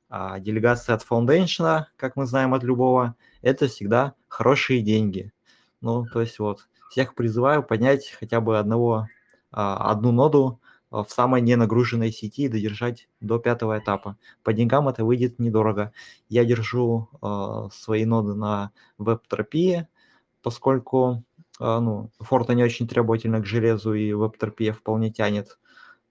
А 0.09 0.39
делегация 0.39 0.95
от 0.95 1.05
Foundation, 1.09 1.85
как 1.95 2.17
мы 2.17 2.25
знаем 2.25 2.53
от 2.53 2.63
любого, 2.63 3.15
это 3.41 3.67
всегда 3.67 4.13
хорошие 4.27 4.81
деньги. 4.81 5.31
Ну, 5.79 6.05
то 6.05 6.19
есть 6.21 6.37
вот, 6.39 6.67
всех 6.89 7.15
призываю 7.15 7.63
поднять 7.63 8.11
хотя 8.19 8.41
бы 8.41 8.59
одного, 8.59 9.07
а, 9.51 9.89
одну 9.89 10.11
ноду 10.11 10.59
а, 10.60 10.60
в 10.91 11.07
самой 11.09 11.41
ненагруженной 11.41 12.11
сети 12.11 12.43
и 12.43 12.47
додержать 12.47 13.07
до 13.21 13.39
пятого 13.39 13.79
этапа. 13.79 14.17
По 14.43 14.53
деньгам 14.53 14.89
это 14.89 15.05
выйдет 15.05 15.39
недорого. 15.39 15.91
Я 16.29 16.45
держу 16.45 17.09
э, 17.21 17.69
свои 17.73 18.05
ноды 18.05 18.35
на 18.35 18.71
веб-терапии, 18.97 19.87
поскольку 20.43 21.23
э, 21.59 21.79
ну, 21.79 22.11
форта 22.19 22.53
не 22.53 22.63
очень 22.63 22.87
требовательна 22.87 23.39
к 23.41 23.45
железу, 23.45 23.93
и 23.93 24.13
веб-терапия 24.13 24.73
вполне 24.73 25.11
тянет. 25.11 25.57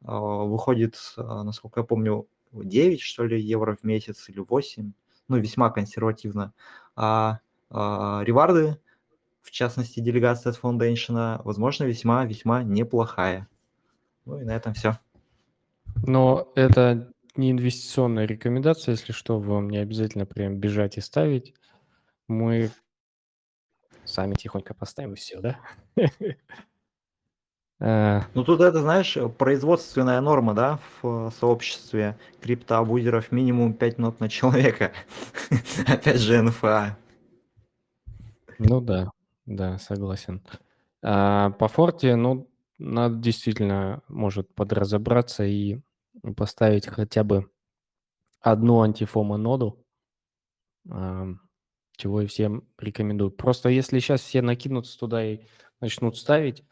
Э, 0.03 0.09
выходит, 0.13 0.97
э, 1.17 1.23
насколько 1.23 1.81
я 1.81 1.85
помню, 1.85 2.27
9, 2.53 3.01
что 3.01 3.25
ли, 3.25 3.41
евро 3.41 3.77
в 3.77 3.85
месяц 3.85 4.29
или 4.29 4.41
8, 4.41 4.93
ну, 5.29 5.37
весьма 5.37 5.71
консервативно. 5.71 6.53
А, 6.97 7.39
а 7.71 8.23
реварды 8.25 8.79
в 9.43 9.51
частности, 9.51 10.01
делегация 10.01 10.51
от 10.53 10.61
Foundation, 10.63 11.41
возможно, 11.45 11.85
весьма-весьма 11.85 12.63
неплохая. 12.63 13.49
Ну 14.31 14.41
и 14.41 14.45
на 14.45 14.53
этом 14.53 14.75
все. 14.75 14.97
Но 16.07 16.53
это 16.55 17.13
не 17.35 17.51
инвестиционная 17.51 18.27
рекомендация, 18.27 18.93
если 18.93 19.13
что, 19.13 19.41
вам 19.41 19.69
не 19.69 19.79
обязательно 19.79 20.25
прям 20.25 20.57
бежать 20.57 20.99
и 20.99 21.01
ставить. 21.01 21.53
Мы 22.29 22.71
сами 24.05 24.35
тихонько 24.35 24.73
поставим 24.73 25.15
и 25.15 25.17
все, 25.17 25.41
да? 25.41 25.59
Э. 27.83 28.21
Ну 28.35 28.45
тут 28.45 28.61
это, 28.61 28.83
знаешь, 28.83 29.17
производственная 29.39 30.21
норма, 30.21 30.53
да, 30.53 30.79
в 31.01 31.33
сообществе 31.41 32.19
криптобудеров 32.43 33.33
минимум 33.33 33.73
5 33.73 33.97
нот 33.97 34.21
на 34.21 34.29
человека. 34.29 34.93
Опять 35.87 36.21
же, 36.21 36.43
НФА. 36.43 36.95
Ну 38.59 38.83
да. 38.83 39.11
Да, 39.47 39.79
согласен. 39.79 40.43
А, 41.01 41.53
по 41.53 41.69
форте, 41.69 42.17
ну, 42.17 42.50
надо 42.81 43.17
действительно, 43.17 44.03
может, 44.09 44.55
подразобраться 44.55 45.45
и 45.45 45.81
поставить 46.37 46.87
хотя 46.87 47.23
бы 47.25 47.51
одну 48.41 48.81
антифома-ноду, 48.81 49.85
чего 51.97 52.23
и 52.23 52.27
всем 52.27 52.67
рекомендую. 52.79 53.31
Просто 53.31 53.69
если 53.69 54.01
сейчас 54.01 54.23
все 54.23 54.41
накинутся 54.41 54.99
туда 54.99 55.25
и 55.25 55.41
начнут 55.81 56.17
ставить, 56.17 56.65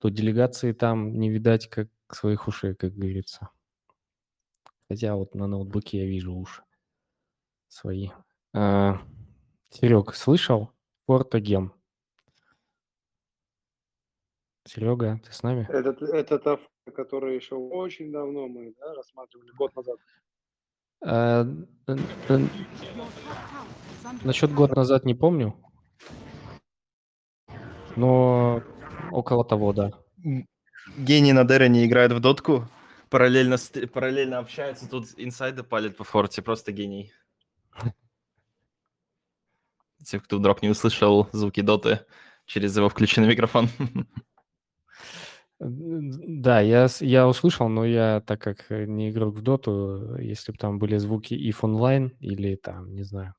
то 0.00 0.08
делегации 0.08 0.72
там 0.72 1.18
не 1.18 1.28
видать 1.28 1.68
как 1.68 1.88
своих 2.12 2.46
ушей, 2.46 2.74
как 2.74 2.94
говорится. 2.94 3.50
Хотя 4.88 5.16
вот 5.16 5.34
на 5.34 5.46
ноутбуке 5.46 5.98
я 5.98 6.06
вижу 6.06 6.34
уши 6.34 6.62
свои. 7.66 8.10
А, 8.54 9.02
Серег, 9.70 10.14
слышал? 10.14 10.70
Фортогем. 11.06 11.72
Серега, 14.68 15.18
ты 15.24 15.32
с 15.32 15.42
нами? 15.42 15.66
Это, 15.70 16.04
это 16.04 16.38
та, 16.38 16.58
которая 16.94 17.34
еще 17.34 17.54
очень 17.54 18.12
давно 18.12 18.48
мы 18.48 18.74
да, 18.78 18.94
рассматривали, 18.94 19.50
год 19.52 19.74
назад. 19.74 19.98
А, 21.00 21.46
насчет 24.24 24.52
год 24.52 24.76
назад 24.76 25.06
не 25.06 25.14
помню, 25.14 25.54
но 27.96 28.62
около 29.10 29.42
того, 29.44 29.72
да. 29.72 29.92
Гений 30.98 31.32
на 31.32 31.44
Дерене 31.44 31.86
играет 31.86 32.12
в 32.12 32.20
дотку, 32.20 32.68
параллельно, 33.08 33.56
параллельно 33.94 34.38
общается, 34.38 34.88
тут 34.88 35.06
инсайды 35.16 35.62
палит 35.62 35.96
по 35.96 36.04
форте, 36.04 36.42
просто 36.42 36.72
гений. 36.72 37.12
Те, 40.04 40.20
кто 40.20 40.36
вдруг 40.36 40.60
не 40.60 40.68
услышал 40.68 41.26
звуки 41.32 41.62
доты 41.62 42.00
через 42.44 42.76
его 42.76 42.90
включенный 42.90 43.28
микрофон. 43.28 43.68
Да, 45.60 46.60
я, 46.60 46.86
я 47.00 47.26
услышал, 47.28 47.68
но 47.68 47.84
я, 47.84 48.20
так 48.26 48.40
как 48.40 48.66
э, 48.70 48.84
не 48.86 49.10
игрок 49.10 49.34
в 49.34 49.42
доту, 49.42 50.16
если 50.18 50.52
бы 50.52 50.58
там 50.58 50.78
были 50.78 50.96
звуки 50.98 51.34
if 51.34 51.58
онлайн 51.62 52.12
или 52.20 52.54
там, 52.54 52.94
не 52.94 53.02
знаю, 53.02 53.34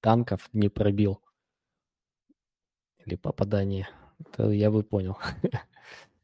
танков 0.00 0.48
не 0.52 0.68
пробил 0.68 1.22
или 3.06 3.16
попадание, 3.16 3.88
то 4.36 4.50
я 4.50 4.70
бы 4.70 4.82
понял. 4.82 5.16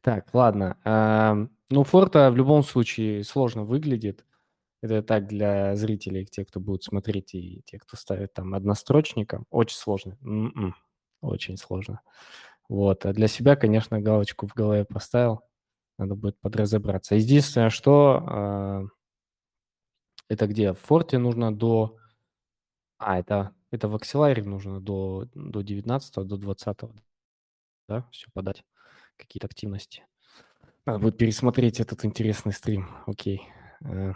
Так, 0.01 0.33
ладно. 0.33 1.47
Ну, 1.71 1.83
форта 1.83 2.31
в 2.31 2.37
любом 2.37 2.63
случае 2.63 3.23
сложно 3.23 3.63
выглядит. 3.63 4.25
Это 4.81 5.03
так 5.03 5.27
для 5.27 5.75
зрителей, 5.75 6.25
те, 6.25 6.45
кто 6.45 6.59
будут 6.59 6.83
смотреть, 6.83 7.35
и 7.35 7.63
те, 7.65 7.79
кто 7.79 7.97
ставит 7.97 8.33
там 8.33 8.55
однострочником. 8.55 9.45
Очень 9.51 9.77
сложно. 9.77 10.17
М-м, 10.23 10.75
очень 11.21 11.57
сложно. 11.57 12.01
Вот. 12.69 13.05
А 13.05 13.13
для 13.13 13.27
себя, 13.27 13.55
конечно, 13.55 14.01
галочку 14.01 14.47
в 14.47 14.53
голове 14.53 14.85
поставил. 14.85 15.41
Надо 15.97 16.15
будет 16.15 16.39
подразобраться. 16.39 17.15
Единственное, 17.15 17.69
что 17.69 18.23
э, 18.29 18.83
это 20.29 20.47
где? 20.47 20.73
В 20.73 20.79
форте 20.79 21.17
нужно 21.17 21.55
до... 21.55 21.97
А, 22.97 23.19
это, 23.19 23.53
это 23.71 23.87
в 23.87 23.95
акселаре 23.95 24.43
нужно 24.43 24.81
до, 24.81 25.27
до 25.33 25.61
19 25.61 26.15
до 26.27 26.37
20 26.37 26.77
да, 27.87 28.07
все 28.11 28.27
подать, 28.33 28.63
какие-то 29.17 29.47
активности. 29.47 30.05
Надо 30.85 30.99
будет 30.99 31.17
пересмотреть 31.17 31.79
этот 31.79 32.05
интересный 32.05 32.53
стрим. 32.53 32.89
Окей. 33.05 33.41
Э. 33.81 34.13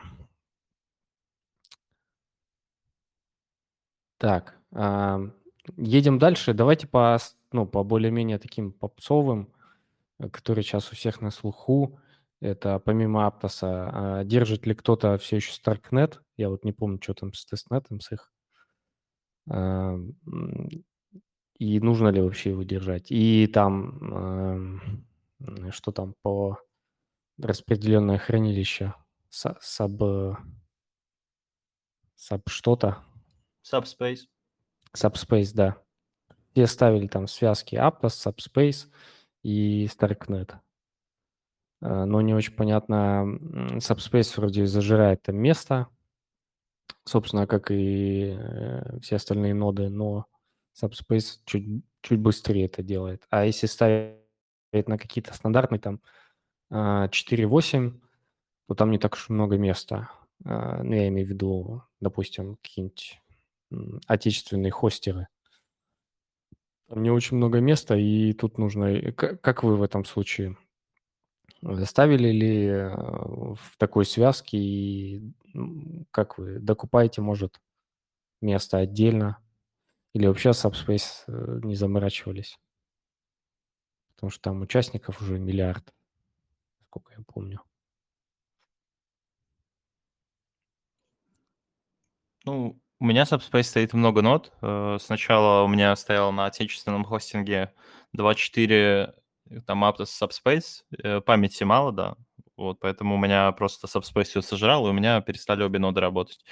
Так, 4.18 4.58
едем 5.78 6.20
дальше. 6.20 6.54
Давайте 6.54 6.88
по 6.88 7.18
ну, 7.52 7.66
по 7.66 7.84
более-менее 7.84 8.40
таким 8.40 8.72
попсовым, 8.72 9.54
э, 10.20 10.30
которые 10.30 10.64
сейчас 10.64 10.92
у 10.92 10.96
всех 10.96 11.22
на 11.22 11.32
слуху. 11.32 12.00
Это 12.42 12.80
помимо 12.80 13.28
Аптоса, 13.28 13.90
а, 13.92 14.24
держит 14.24 14.66
ли 14.66 14.74
кто-то 14.74 15.18
все 15.18 15.38
еще 15.38 15.52
Starknet? 15.52 16.20
Я 16.38 16.50
вот 16.50 16.64
не 16.64 16.72
помню, 16.72 17.00
что 17.02 17.14
там 17.14 17.34
с 17.34 17.46
тестнетом, 17.46 18.00
с 18.00 18.12
их. 18.14 18.32
А, 19.50 19.98
и 21.58 21.80
нужно 21.82 22.08
ли 22.10 22.22
вообще 22.22 22.52
его 22.52 22.64
держать? 22.64 23.12
И 23.12 23.46
там, 23.48 25.04
что 25.72 25.92
там 25.92 26.16
по 26.22 26.58
распределенное 27.38 28.18
хранилище? 28.18 28.94
Саб... 29.30 29.62
Саб 32.16 32.42
что-то? 32.48 33.04
Subspace. 33.70 34.28
Subspace, 34.96 35.52
да. 35.54 35.78
Все 36.52 36.68
ставили 36.68 37.08
там 37.08 37.28
связки 37.28 37.76
Aptos, 37.76 38.26
Subspace 38.26 38.88
и 39.44 39.86
Starknet. 39.86 40.56
А, 41.82 42.06
но 42.06 42.22
не 42.22 42.34
очень 42.34 42.54
понятно, 42.54 43.38
Subspace 43.78 44.34
вроде 44.38 44.66
зажирает 44.66 45.22
там 45.24 45.38
место, 45.38 45.88
собственно, 47.06 47.48
как 47.48 47.72
и 47.72 48.36
э, 48.38 49.00
все 49.02 49.18
остальные 49.18 49.54
ноды, 49.54 49.90
но 49.90 50.26
Subspace 50.82 51.40
чуть, 51.46 51.84
чуть 52.02 52.20
быстрее 52.20 52.66
это 52.66 52.84
делает. 52.84 53.26
А 53.30 53.46
если 53.46 53.68
ставить 53.68 54.18
на 54.74 54.98
какие-то 54.98 55.34
стандартные 55.34 55.80
там 55.80 56.02
4.8, 56.72 57.90
а, 57.90 58.08
то 58.68 58.76
там 58.76 58.92
не 58.92 59.00
так 59.00 59.14
уж 59.14 59.30
много 59.30 59.58
места. 59.58 60.12
Ну, 60.44 60.94
я 60.94 61.08
имею 61.10 61.28
в 61.28 61.30
виду, 61.32 61.84
допустим, 62.00 62.58
какие-нибудь 62.58 63.20
отечественные 64.08 64.72
хостеры– 64.72 65.28
там 66.90 67.04
не 67.04 67.12
очень 67.12 67.38
много 67.38 67.60
места, 67.60 67.96
и 67.96 68.34
тут 68.34 68.58
нужно... 68.58 69.12
Как 69.12 69.64
вы 69.64 69.78
в 69.78 69.84
этом 69.84 70.06
случае? 70.06 70.58
Ставили 71.86 72.30
ли 72.30 72.66
э, 72.66 72.90
в 72.96 73.78
такой 73.78 74.06
связке, 74.06 74.58
и 74.58 75.34
как 76.12 76.38
вы 76.38 76.60
докупаете, 76.60 77.22
может, 77.22 77.62
место 78.42 78.78
отдельно? 78.78 79.38
Или 80.14 80.26
вообще 80.26 80.50
Subspace 80.50 81.26
э, 81.28 81.60
не 81.64 81.76
заморачивались? 81.76 82.58
Потому 84.16 84.32
что 84.32 84.42
там 84.42 84.62
участников 84.62 85.22
уже 85.22 85.38
миллиард, 85.38 85.94
сколько 86.88 87.14
я 87.14 87.20
помню. 87.28 87.62
Ну, 92.46 92.82
У 93.02 93.06
меня 93.06 93.24
Subspace 93.24 93.64
стоит 93.64 93.94
много 93.94 94.22
нод. 94.22 94.52
Э, 94.62 94.98
сначала 95.00 95.64
у 95.64 95.68
меня 95.70 95.96
стоял 95.96 96.34
на 96.34 96.48
отечественном 96.48 97.06
хостинге 97.06 97.74
2.4 98.14 99.14
там 99.66 99.86
Aptos 99.86 100.10
Subspace. 100.22 100.84
Э, 101.02 101.22
памяти 101.22 101.64
мало, 101.64 101.94
да. 101.94 102.16
Вот, 102.58 102.80
поэтому 102.82 103.16
у 103.16 103.18
меня 103.18 103.50
просто 103.54 103.88
Subspace 103.88 104.26
все 104.26 104.42
сожрал, 104.42 104.86
и 104.86 104.90
у 104.90 104.94
меня 104.94 105.22
перестали 105.22 105.64
обе 105.64 105.80
ноды 105.80 106.02
работать. 106.02 106.44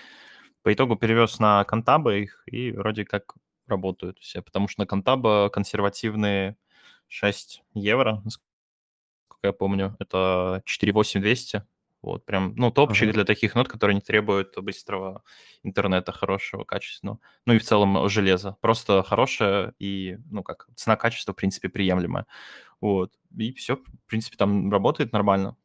По 0.63 0.73
итогу 0.73 0.95
перевез 0.95 1.37
на 1.39 1.65
Contabo 1.69 2.17
их, 2.17 2.43
и 2.45 2.71
вроде 2.71 3.03
как 3.03 3.35
работают 3.67 4.19
все, 4.19 4.41
потому 4.41 4.69
что 4.69 4.81
на 4.83 4.85
Contabo 4.85 5.49
консервативные 5.49 6.55
6 7.09 7.61
евро, 7.73 8.21
насколько 8.23 8.47
я 9.43 9.51
помню, 9.51 9.97
это 9.99 10.61
48200, 10.65 11.63
вот, 12.07 12.25
прям, 12.25 12.53
ну, 12.55 12.71
топчик 12.71 13.09
uh-huh. 13.09 13.13
для 13.13 13.25
таких 13.25 13.55
нот, 13.55 13.67
которые 13.67 13.95
не 13.95 14.01
требуют 14.01 14.57
быстрого 14.57 15.23
интернета, 15.63 16.11
хорошего, 16.11 16.63
качественного. 16.63 17.19
Ну 17.45 17.53
и 17.53 17.57
в 17.59 17.63
целом 17.63 18.09
железо. 18.09 18.57
Просто 18.61 19.03
хорошее 19.03 19.73
и, 19.79 20.17
ну, 20.31 20.43
как, 20.43 20.67
цена-качество, 20.75 21.33
в 21.33 21.35
принципе, 21.35 21.69
приемлемая. 21.69 22.25
Вот. 22.81 23.13
И 23.37 23.53
все, 23.53 23.75
в 23.75 24.07
принципе, 24.07 24.37
там 24.37 24.71
работает 24.71 25.13
нормально. 25.13 25.57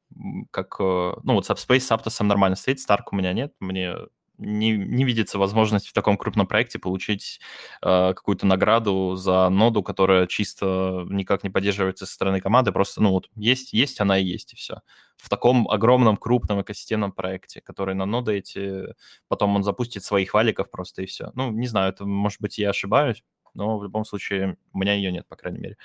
Как, 0.50 0.76
э, 0.80 1.14
ну, 1.22 1.34
вот 1.34 1.48
Subspace 1.48 1.80
с 1.80 1.90
Aptos 1.90 2.22
нормально 2.22 2.56
стоит, 2.56 2.78
Stark 2.78 3.04
у 3.10 3.16
меня 3.16 3.32
нет. 3.32 3.54
Мне 3.60 3.94
не, 4.38 4.72
не 4.72 5.04
видится 5.04 5.38
возможность 5.38 5.88
в 5.88 5.92
таком 5.92 6.16
крупном 6.16 6.46
проекте 6.46 6.78
получить 6.78 7.40
э, 7.82 8.12
какую-то 8.14 8.46
награду 8.46 9.14
за 9.16 9.48
ноду, 9.48 9.82
которая 9.82 10.26
чисто 10.26 11.06
никак 11.08 11.44
не 11.44 11.50
поддерживается 11.50 12.06
со 12.06 12.14
стороны 12.14 12.40
команды. 12.40 12.72
Просто, 12.72 13.02
ну 13.02 13.10
вот, 13.10 13.28
есть, 13.34 13.72
есть 13.72 14.00
она 14.00 14.18
и 14.18 14.24
есть, 14.24 14.52
и 14.52 14.56
все. 14.56 14.80
В 15.16 15.28
таком 15.28 15.68
огромном, 15.68 16.16
крупном 16.16 16.62
экосистемном 16.62 17.12
проекте, 17.12 17.60
который 17.60 17.94
на 17.94 18.06
ноды 18.06 18.38
эти... 18.38 18.94
Потом 19.28 19.56
он 19.56 19.62
запустит 19.62 20.04
своих 20.04 20.34
валиков 20.34 20.70
просто, 20.70 21.02
и 21.02 21.06
все. 21.06 21.30
Ну, 21.34 21.50
не 21.50 21.66
знаю, 21.66 21.92
это, 21.92 22.04
может 22.04 22.40
быть, 22.40 22.58
я 22.58 22.70
ошибаюсь, 22.70 23.22
но 23.54 23.78
в 23.78 23.84
любом 23.84 24.04
случае 24.04 24.56
у 24.72 24.78
меня 24.78 24.94
ее 24.94 25.12
нет, 25.12 25.28
по 25.28 25.36
крайней 25.36 25.60
мере. 25.60 25.76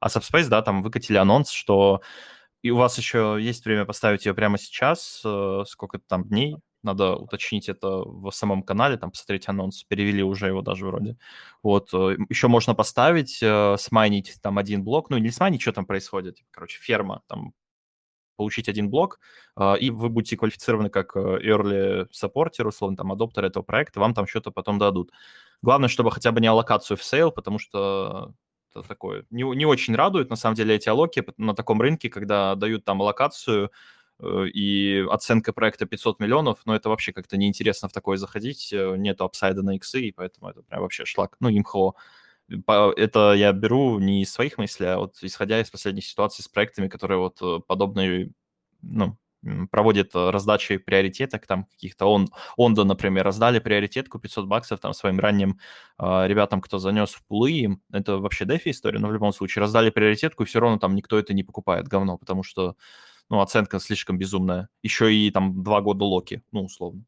А 0.00 0.08
Subspace, 0.08 0.48
да, 0.48 0.62
там 0.62 0.82
выкатили 0.82 1.16
анонс, 1.16 1.50
что 1.50 2.02
и 2.62 2.70
у 2.70 2.76
вас 2.76 2.98
еще 2.98 3.38
есть 3.40 3.64
время 3.64 3.84
поставить 3.84 4.26
ее 4.26 4.34
прямо 4.34 4.58
сейчас, 4.58 5.22
э, 5.24 5.62
сколько 5.66 5.98
там 6.00 6.24
дней, 6.24 6.56
надо 6.86 7.16
уточнить 7.16 7.68
это 7.68 7.88
в 8.04 8.30
самом 8.30 8.62
канале, 8.62 8.96
там 8.96 9.10
посмотреть 9.10 9.48
анонс, 9.48 9.84
перевели 9.84 10.22
уже 10.22 10.46
его 10.46 10.62
даже 10.62 10.86
вроде. 10.86 11.16
Вот, 11.62 11.92
э, 11.92 12.16
еще 12.30 12.48
можно 12.48 12.74
поставить, 12.74 13.42
э, 13.42 13.76
смайнить 13.78 14.36
там 14.40 14.58
один 14.58 14.82
блок, 14.82 15.10
ну, 15.10 15.18
не 15.18 15.30
смайнить, 15.30 15.60
что 15.60 15.72
там 15.72 15.84
происходит, 15.86 16.38
короче, 16.50 16.78
ферма, 16.80 17.22
там 17.26 17.52
получить 18.36 18.68
один 18.68 18.90
блок, 18.90 19.20
э, 19.56 19.78
и 19.78 19.90
вы 19.90 20.08
будете 20.08 20.36
квалифицированы 20.36 20.90
как 20.90 21.16
early 21.16 22.08
supporter, 22.10 22.68
условно, 22.68 22.96
там, 22.96 23.12
адоптер 23.12 23.44
этого 23.44 23.62
проекта, 23.62 24.00
вам 24.00 24.14
там 24.14 24.26
что-то 24.26 24.50
потом 24.50 24.78
дадут. 24.78 25.10
Главное, 25.62 25.88
чтобы 25.88 26.10
хотя 26.10 26.32
бы 26.32 26.40
не 26.40 26.46
аллокацию 26.46 26.96
в 26.96 27.02
sale, 27.02 27.32
потому 27.32 27.58
что 27.58 28.32
это 28.74 28.86
такое 28.86 29.24
не, 29.30 29.42
не 29.42 29.66
очень 29.66 29.96
радует, 29.96 30.30
на 30.30 30.36
самом 30.36 30.54
деле, 30.54 30.74
эти 30.74 30.88
аллоки 30.88 31.24
на 31.36 31.54
таком 31.54 31.80
рынке, 31.80 32.10
когда 32.10 32.54
дают 32.54 32.84
там 32.84 33.02
аллокацию, 33.02 33.66
Э, 33.66 33.70
и 34.22 35.04
оценка 35.10 35.52
проекта 35.52 35.86
500 35.86 36.20
миллионов, 36.20 36.60
но 36.64 36.74
это 36.74 36.88
вообще 36.88 37.12
как-то 37.12 37.36
неинтересно 37.36 37.88
в 37.88 37.92
такое 37.92 38.16
заходить, 38.16 38.72
э, 38.72 38.96
нету 38.96 39.24
upside 39.24 39.57
а 39.57 39.62
на 39.62 39.76
иксы, 39.76 40.00
и 40.02 40.12
поэтому 40.12 40.48
это 40.50 40.62
прям 40.62 40.80
вообще 40.82 41.04
шлак, 41.04 41.36
ну, 41.40 41.48
имхо. 41.50 41.94
Это 42.48 43.32
я 43.34 43.52
беру 43.52 43.98
не 43.98 44.22
из 44.22 44.32
своих 44.32 44.56
мыслей, 44.58 44.86
а 44.86 44.98
вот 44.98 45.16
исходя 45.22 45.60
из 45.60 45.70
последних 45.70 46.04
ситуаций 46.06 46.44
с 46.44 46.48
проектами, 46.48 46.88
которые 46.88 47.18
вот 47.18 47.38
э, 47.42 47.60
подобные, 47.66 48.30
ну, 48.82 49.16
проводят 49.70 50.14
раздачи 50.14 50.76
приоритеток, 50.78 51.46
там 51.46 51.64
каких-то 51.64 52.06
он, 52.06 52.28
Ондо, 52.56 52.84
например, 52.84 53.24
раздали 53.24 53.58
приоритетку 53.58 54.18
500 54.18 54.46
баксов 54.46 54.80
там 54.80 54.92
своим 54.94 55.20
ранним 55.20 55.58
э, 55.98 56.26
ребятам, 56.26 56.60
кто 56.60 56.78
занес 56.78 57.10
в 57.10 57.24
пулы 57.26 57.50
им, 57.52 57.82
это 57.92 58.18
вообще 58.18 58.44
дефи 58.44 58.70
история, 58.70 58.98
но 58.98 59.08
в 59.08 59.12
любом 59.12 59.32
случае 59.32 59.60
раздали 59.60 59.90
приоритетку, 59.90 60.42
и 60.44 60.46
все 60.46 60.60
равно 60.60 60.78
там 60.78 60.94
никто 60.94 61.18
это 61.18 61.34
не 61.34 61.44
покупает, 61.44 61.88
говно, 61.88 62.16
потому 62.18 62.42
что 62.42 62.76
ну, 63.30 63.40
оценка 63.40 63.78
слишком 63.80 64.18
безумная. 64.18 64.68
Еще 64.82 65.14
и 65.14 65.30
там 65.30 65.62
два 65.62 65.80
года 65.80 66.04
локи, 66.04 66.42
ну, 66.52 66.64
условно. 66.64 67.04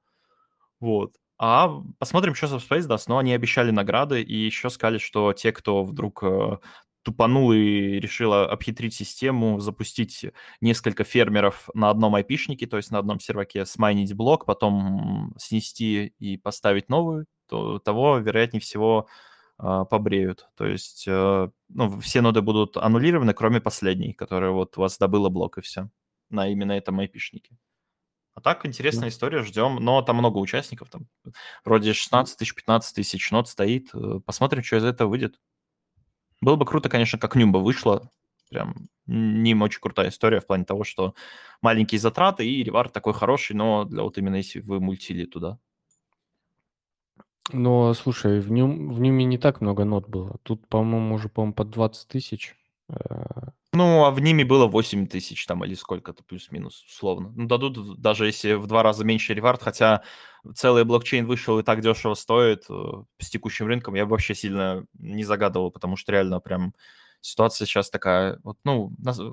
Вот. 0.81 1.14
А 1.38 1.83
посмотрим, 1.98 2.35
что 2.35 2.46
Subspace 2.46 2.87
даст. 2.87 3.09
Но 3.09 3.18
они 3.18 3.33
обещали 3.33 3.70
награды 3.70 4.22
и 4.22 4.35
еще 4.35 4.70
сказали, 4.70 4.98
что 4.98 5.33
те, 5.33 5.52
кто 5.52 5.85
вдруг 5.85 6.22
э, 6.24 6.59
тупанул 7.02 7.52
и 7.52 8.00
решил 8.00 8.33
обхитрить 8.35 8.94
систему, 8.94 9.61
запустить 9.61 10.26
несколько 10.61 11.04
фермеров 11.04 11.68
на 11.74 11.90
одном 11.90 12.16
айпишнике, 12.16 12.66
то 12.66 12.76
есть 12.76 12.90
на 12.90 12.98
одном 12.98 13.20
серваке, 13.20 13.66
смайнить 13.66 14.14
блок, 14.14 14.46
потом 14.46 15.35
снести 15.38 16.12
и 16.18 16.37
поставить 16.38 16.88
новую, 16.88 17.26
то 17.48 17.78
того, 17.78 18.18
вероятнее 18.18 18.61
всего, 18.61 19.07
э, 19.61 19.85
побреют. 19.88 20.48
То 20.57 20.66
есть 20.66 21.04
э, 21.07 21.50
ну, 21.68 22.00
все 22.00 22.20
ноды 22.20 22.42
будут 22.42 22.76
аннулированы, 22.76 23.33
кроме 23.35 23.61
последней, 23.61 24.12
которая 24.12 24.50
вот 24.50 24.76
у 24.76 24.81
вас 24.81 24.98
добыла 24.98 25.28
блок, 25.28 25.59
и 25.59 25.61
все 25.61 25.88
на 26.30 26.48
именно 26.48 26.72
этом 26.72 26.98
айпишнике. 27.00 27.56
А 28.34 28.40
так, 28.40 28.64
интересная 28.64 29.08
история, 29.08 29.42
ждем. 29.42 29.76
Но 29.76 30.00
там 30.02 30.16
много 30.16 30.38
участников, 30.38 30.90
там 30.90 31.08
вроде 31.64 31.92
16 31.92 32.38
тысяч, 32.38 32.54
15 32.54 32.94
тысяч 32.94 33.30
нот 33.32 33.48
стоит. 33.48 33.90
Э, 33.94 34.20
посмотрим, 34.24 34.62
что 34.62 34.76
из 34.76 34.84
этого 34.84 35.08
выйдет. 35.08 35.40
Было 36.40 36.54
бы 36.54 36.64
круто, 36.64 36.88
конечно, 36.88 37.18
как 37.18 37.34
Нюмба 37.34 37.58
вышла. 37.58 38.08
Прям 38.48 38.88
не 39.06 39.54
очень 39.56 39.80
крутая 39.80 40.10
история 40.10 40.40
в 40.40 40.46
плане 40.46 40.64
того, 40.64 40.84
что 40.84 41.14
маленькие 41.62 41.98
затраты 41.98 42.48
и 42.48 42.62
ревард 42.62 42.92
такой 42.92 43.12
хороший, 43.12 43.56
но 43.56 43.84
для 43.84 44.04
вот 44.04 44.18
именно 44.18 44.36
если 44.36 44.60
вы 44.60 44.78
мультили 44.78 45.24
туда. 45.24 45.58
Но, 47.52 47.94
слушай, 47.94 48.40
в, 48.40 48.52
нем, 48.52 48.92
в 48.92 49.00
Нюме 49.00 49.24
не 49.24 49.38
так 49.38 49.60
много 49.60 49.84
нот 49.84 50.08
было. 50.08 50.36
Тут, 50.42 50.68
по-моему, 50.68 51.14
уже, 51.14 51.28
по-моему, 51.28 51.54
под 51.54 51.70
20 51.70 52.06
тысяч. 52.06 52.54
Ну, 53.78 54.04
а 54.04 54.10
в 54.10 54.18
ними 54.18 54.42
было 54.42 54.66
8 54.66 55.06
тысяч 55.06 55.46
там 55.46 55.64
или 55.64 55.74
сколько-то, 55.74 56.24
плюс-минус, 56.24 56.84
условно. 56.88 57.32
Ну, 57.36 57.46
дадут, 57.46 58.00
даже 58.00 58.26
если 58.26 58.54
в 58.54 58.66
два 58.66 58.82
раза 58.82 59.04
меньше 59.04 59.34
ревард, 59.34 59.62
хотя 59.62 60.02
целый 60.56 60.82
блокчейн 60.84 61.24
вышел 61.26 61.60
и 61.60 61.62
так 61.62 61.80
дешево 61.80 62.14
стоит 62.14 62.64
э, 62.68 62.74
с 63.20 63.30
текущим 63.30 63.68
рынком, 63.68 63.94
я 63.94 64.04
бы 64.04 64.10
вообще 64.10 64.34
сильно 64.34 64.84
не 64.94 65.22
загадывал, 65.22 65.70
потому 65.70 65.96
что 65.96 66.10
реально 66.10 66.40
прям 66.40 66.74
ситуация 67.20 67.66
сейчас 67.66 67.88
такая. 67.88 68.40
Вот, 68.42 68.58
ну, 68.64 68.92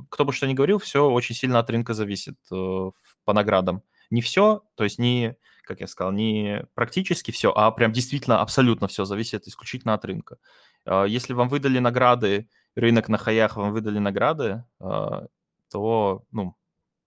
кто 0.09 0.25
бы 0.25 0.31
что 0.31 0.45
ни 0.45 0.53
говорил, 0.53 0.77
все 0.77 1.09
очень 1.09 1.33
сильно 1.33 1.57
от 1.57 1.71
рынка 1.71 1.95
зависит 1.95 2.37
э, 2.51 2.91
по 3.23 3.33
наградам. 3.33 3.81
Не 4.11 4.21
все, 4.21 4.61
то 4.75 4.83
есть 4.83 4.99
не, 4.99 5.37
как 5.63 5.81
я 5.81 5.87
сказал, 5.87 6.11
не 6.11 6.67
практически 6.75 7.31
все, 7.31 7.51
а 7.51 7.71
прям 7.71 7.91
действительно 7.91 8.41
абсолютно 8.41 8.87
все 8.87 9.05
зависит 9.05 9.47
исключительно 9.47 9.95
от 9.95 10.05
рынка. 10.05 10.37
Э, 10.85 11.05
если 11.07 11.33
вам 11.33 11.49
выдали 11.49 11.79
награды 11.79 12.47
рынок 12.75 13.09
на 13.09 13.17
хаях 13.17 13.57
вам 13.57 13.71
выдали 13.71 13.99
награды, 13.99 14.63
а, 14.79 15.27
то, 15.71 16.23
ну, 16.31 16.55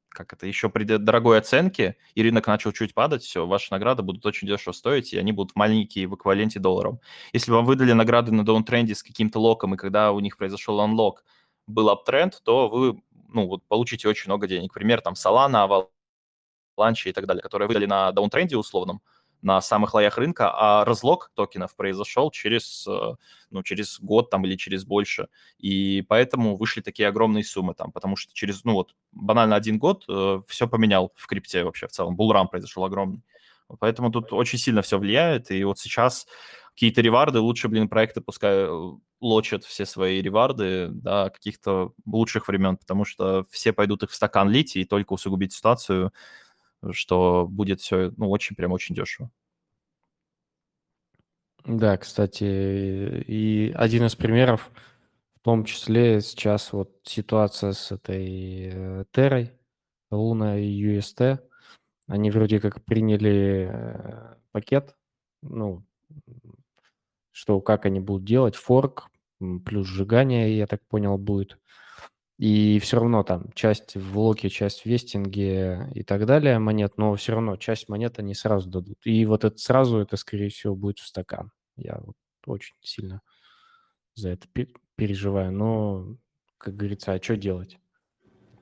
как 0.09 0.33
это, 0.33 0.47
еще 0.47 0.69
при 0.69 0.85
дорогой 0.85 1.39
оценке, 1.39 1.97
и 2.15 2.23
рынок 2.23 2.47
начал 2.47 2.73
чуть 2.73 2.95
падать, 2.95 3.23
все, 3.23 3.47
ваши 3.47 3.73
награды 3.73 4.03
будут 4.03 4.25
очень 4.27 4.49
дешево 4.49 4.73
стоить, 4.73 5.13
и 5.13 5.19
они 5.19 5.33
будут 5.33 5.55
маленькие 5.55 6.09
в 6.09 6.15
эквиваленте 6.15 6.59
долларов. 6.59 6.99
Если 7.33 7.53
вам 7.53 7.65
выдали 7.65 7.93
награды 7.93 8.33
на 8.33 8.45
даунтренде 8.45 8.95
с 8.95 9.03
каким-то 9.03 9.39
локом, 9.39 9.75
и 9.75 9.77
когда 9.77 10.13
у 10.13 10.21
них 10.21 10.37
произошел 10.37 10.81
анлок, 10.81 11.25
был 11.67 11.91
аптренд, 11.91 12.41
то 12.45 12.69
вы, 12.69 13.01
ну, 13.29 13.47
вот 13.47 13.63
получите 13.69 14.09
очень 14.09 14.29
много 14.31 14.47
денег. 14.49 14.73
Пример, 14.73 15.03
там, 15.03 15.15
Solana, 15.15 15.69
Avalanche 16.79 17.11
и 17.11 17.13
так 17.13 17.27
далее, 17.27 17.43
которые 17.43 17.69
выдали 17.69 17.87
на 17.87 18.11
даунтренде 18.13 18.57
условном, 18.57 19.03
на 19.43 19.61
самых 19.61 19.95
лоях 19.95 20.19
рынка, 20.19 20.51
а 20.53 20.85
разлог 20.85 21.31
токенов 21.35 21.77
произошел 21.77 22.31
через, 22.31 22.87
э, 22.89 23.15
ну, 23.51 23.63
через 23.63 24.01
год 24.01 24.31
там 24.31 24.45
или 24.45 24.57
через 24.57 24.85
больше. 24.85 25.29
И 25.59 26.05
поэтому 26.09 26.57
вышли 26.57 26.81
такие 26.81 27.09
огромные 27.09 27.45
суммы 27.45 27.75
там, 27.75 27.93
потому 27.93 28.17
что 28.17 28.35
через, 28.35 28.65
ну 28.65 28.75
вот, 28.75 28.95
банально 29.13 29.57
один 29.57 29.79
год 29.79 30.05
э, 30.09 30.41
все 30.47 30.69
поменял 30.69 31.13
в 31.15 31.27
крипте 31.27 31.65
вообще 31.65 31.87
в 31.87 31.91
целом. 31.91 32.17
Булрам 32.17 32.49
произошел 32.49 32.85
огромный. 32.85 33.23
Поэтому 33.81 34.11
тут 34.11 34.33
очень 34.33 34.59
сильно 34.59 34.83
все 34.83 34.99
влияет, 34.99 35.51
и 35.51 35.63
вот 35.65 35.79
сейчас 35.79 36.27
какие-то 36.71 37.01
реварды, 37.01 37.41
лучше, 37.41 37.69
блин, 37.69 37.89
проекты 37.89 38.21
пускай 38.21 38.65
э, 38.67 38.91
лочат 39.21 39.65
все 39.65 39.85
свои 39.85 40.23
реварды, 40.23 40.89
да, 40.91 41.29
каких-то 41.31 41.93
лучших 42.07 42.49
времен, 42.49 42.77
потому 42.77 43.05
что 43.05 43.45
все 43.51 43.73
пойдут 43.73 44.05
их 44.05 44.11
в 44.11 44.15
стакан 44.15 44.49
лить 44.49 44.77
и 44.77 44.85
только 44.85 45.13
усугубить 45.13 45.53
ситуацию, 45.53 46.13
что 46.93 47.47
будет 47.49 47.81
все, 47.81 48.13
ну, 48.17 48.31
очень, 48.31 48.57
прям 48.57 48.73
очень 48.73 48.95
дешево. 48.95 49.31
Да, 51.65 51.97
кстати, 51.99 52.45
и 53.27 53.73
один 53.75 54.07
из 54.07 54.15
примеров, 54.17 54.71
в 55.35 55.41
том 55.41 55.65
числе 55.65 56.21
сейчас 56.21 56.73
вот 56.73 56.91
ситуация 57.03 57.73
с 57.73 57.93
этой 57.93 58.71
э, 58.73 59.05
Террой, 59.13 59.53
Луна 60.11 60.59
и 60.59 60.83
UST, 60.83 61.41
они 62.07 62.31
вроде 62.31 62.61
как 62.61 62.83
приняли 62.85 63.69
э, 63.71 64.35
пакет, 64.51 64.97
ну, 65.43 65.85
что 67.33 67.61
как 67.61 67.85
они 67.87 68.01
будут 68.01 68.25
делать, 68.25 68.57
форк, 68.57 69.11
плюс 69.65 69.87
сжигание, 69.87 70.57
я 70.57 70.67
так 70.67 70.83
понял, 70.87 71.19
будет. 71.19 71.59
И 72.39 72.79
все 72.79 72.99
равно 72.99 73.25
там 73.25 73.53
часть 73.55 73.97
в 73.97 74.19
локе, 74.19 74.49
часть 74.49 74.83
в 74.83 74.87
вестинге 74.87 75.91
и 75.93 76.05
так 76.05 76.25
далее 76.25 76.61
монет, 76.61 76.97
но 76.97 77.15
все 77.17 77.33
равно 77.33 77.57
часть 77.57 77.89
монет 77.89 78.21
они 78.21 78.33
сразу 78.33 78.71
дадут. 78.71 78.99
И 79.05 79.27
вот 79.27 79.45
это 79.45 79.59
сразу, 79.59 79.99
это, 79.99 80.17
скорее 80.17 80.49
всего, 80.49 80.77
будет 80.77 81.01
в 81.01 81.07
стакан. 81.07 81.51
Я 81.77 81.99
вот 82.01 82.15
очень 82.47 82.77
сильно 82.81 83.23
за 84.15 84.31
это 84.31 84.47
переживаю. 84.95 85.51
Но, 85.51 86.17
как 86.59 86.77
говорится, 86.77 87.13
а 87.13 87.23
что 87.23 87.37
делать? 87.37 87.79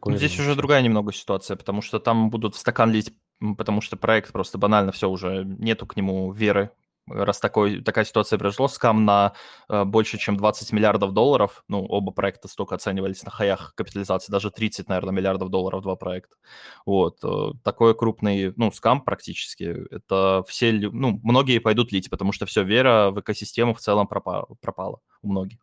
Ну, 0.04 0.16
здесь 0.16 0.38
уже 0.38 0.54
другая 0.54 0.80
немного 0.80 1.12
ситуация, 1.12 1.56
потому 1.56 1.82
что 1.82 1.98
там 1.98 2.30
будут 2.30 2.54
в 2.54 2.58
стакан 2.58 2.92
лить, 2.92 3.12
потому 3.58 3.82
что 3.82 3.98
проект 3.98 4.32
просто 4.32 4.56
банально 4.56 4.92
все 4.92 5.10
уже, 5.10 5.44
нету 5.44 5.86
к 5.86 5.96
нему 5.96 6.32
веры 6.32 6.70
раз 7.08 7.40
такой, 7.40 7.82
такая 7.82 8.04
ситуация 8.04 8.38
произошла, 8.38 8.68
скам 8.68 9.04
на 9.04 9.32
э, 9.68 9.84
больше, 9.84 10.18
чем 10.18 10.36
20 10.36 10.72
миллиардов 10.72 11.12
долларов, 11.12 11.64
ну, 11.68 11.84
оба 11.84 12.12
проекта 12.12 12.48
столько 12.48 12.74
оценивались 12.74 13.22
на 13.24 13.30
хаях 13.30 13.74
капитализации, 13.74 14.32
даже 14.32 14.50
30, 14.50 14.88
наверное, 14.88 15.12
миллиардов 15.14 15.50
долларов 15.50 15.82
два 15.82 15.96
проекта. 15.96 16.36
Вот, 16.84 17.18
э, 17.24 17.52
такой 17.62 17.94
крупный, 17.94 18.52
ну, 18.56 18.72
скам 18.72 19.02
практически, 19.02 19.76
это 19.90 20.44
все, 20.48 20.72
ну, 20.72 21.20
многие 21.22 21.58
пойдут 21.58 21.92
лить, 21.92 22.10
потому 22.10 22.32
что 22.32 22.46
все, 22.46 22.62
вера 22.62 23.10
в 23.10 23.20
экосистему 23.20 23.74
в 23.74 23.80
целом 23.80 24.06
пропала, 24.06 24.46
пропала 24.60 25.00
у 25.22 25.28
многих. 25.28 25.58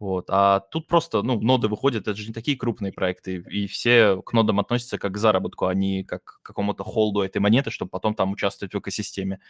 Вот. 0.00 0.30
А 0.30 0.60
тут 0.60 0.86
просто, 0.88 1.22
ну, 1.22 1.38
ноды 1.40 1.68
выходят, 1.68 2.08
это 2.08 2.16
же 2.16 2.26
не 2.26 2.32
такие 2.32 2.56
крупные 2.56 2.90
проекты, 2.90 3.44
и 3.50 3.66
все 3.66 4.22
к 4.22 4.32
нодам 4.32 4.58
относятся 4.58 4.98
как 4.98 5.12
к 5.12 5.18
заработку, 5.18 5.66
а 5.66 5.74
не 5.74 6.04
как 6.04 6.24
к 6.24 6.42
какому-то 6.42 6.84
hold 6.84 7.13
у 7.13 7.20
этой 7.20 7.38
монеты, 7.38 7.70
чтобы 7.70 7.90
потом 7.90 8.14
там 8.14 8.32
участвовать 8.32 8.72
в 8.74 8.78
экосистеме. 8.78 9.40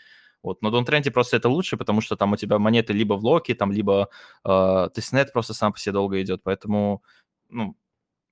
Вот. 0.42 0.60
На 0.62 0.72
downtrend 0.72 1.08
е 1.08 1.12
просто 1.12 1.36
это 1.36 1.48
лучше, 1.48 1.76
потому 1.76 2.00
что 2.00 2.16
там 2.16 2.32
у 2.32 2.36
тебя 2.36 2.58
монеты 2.58 2.92
либо 2.92 3.14
в 3.14 3.24
lock 3.24 3.44
е, 3.44 3.54
там 3.54 3.70
либо 3.70 4.08
э, 4.44 4.88
testnet 4.92 5.32
просто 5.32 5.54
сам 5.54 5.72
по 5.72 5.78
себе 5.78 5.92
долго 5.92 6.20
идет, 6.20 6.42
поэтому, 6.42 7.04
ну, 7.48 7.76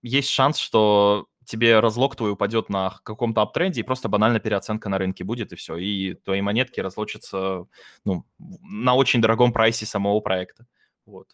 есть 0.02 0.28
шанс, 0.30 0.58
что 0.58 1.26
тебе 1.44 1.78
раз 1.80 1.96
lock 1.96 2.16
твой 2.16 2.32
упадет 2.32 2.68
на 2.68 2.90
каком-то 3.04 3.42
uptrend 3.42 3.72
е, 3.72 3.80
и 3.80 3.84
просто 3.84 4.08
банально 4.08 4.40
переоценка 4.40 4.88
на 4.88 4.98
рынке 4.98 5.24
будет, 5.24 5.52
и 5.52 5.56
все. 5.56 5.76
И 5.76 6.14
твои 6.14 6.40
монетки 6.40 6.80
разлочатся 6.80 7.66
ну, 8.04 8.24
на 8.38 8.94
очень 8.94 9.20
дорогом 9.20 9.52
прайсе 9.52 9.86
самого 9.86 10.20
проекта. 10.20 10.66
Вот. 11.06 11.28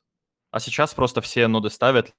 А 0.55 0.61
сейчас 0.61 0.95
просто 0.95 1.21
все 1.21 1.49
ноды 1.49 1.69
ставят, 1.69 2.15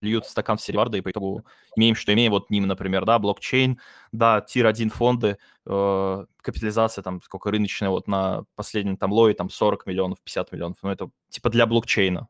льют 0.00 0.26
стакан 0.26 0.56
в 0.56 0.60
серварда, 0.60 0.98
и 0.98 1.02
по 1.02 1.12
итогу 1.12 1.44
имеем, 1.76 1.94
что 1.94 2.12
имеем. 2.12 2.32
Вот 2.32 2.50
ним, 2.50 2.66
например, 2.66 3.04
да, 3.04 3.20
блокчейн, 3.20 3.78
да, 4.10 4.40
тир-1 4.40 4.88
фонды, 4.88 5.38
э, 5.64 6.26
капитализация 6.42 7.04
там 7.04 7.22
сколько 7.22 7.52
рыночная, 7.52 7.90
вот 7.90 8.08
на 8.08 8.42
последнем 8.56 8.96
там 8.96 9.12
лое 9.12 9.34
там 9.34 9.50
40 9.50 9.86
миллионов, 9.86 10.20
50 10.24 10.50
миллионов. 10.50 10.78
Ну, 10.82 10.90
это 10.90 11.10
типа 11.28 11.48
для 11.48 11.66
блокчейна. 11.66 12.26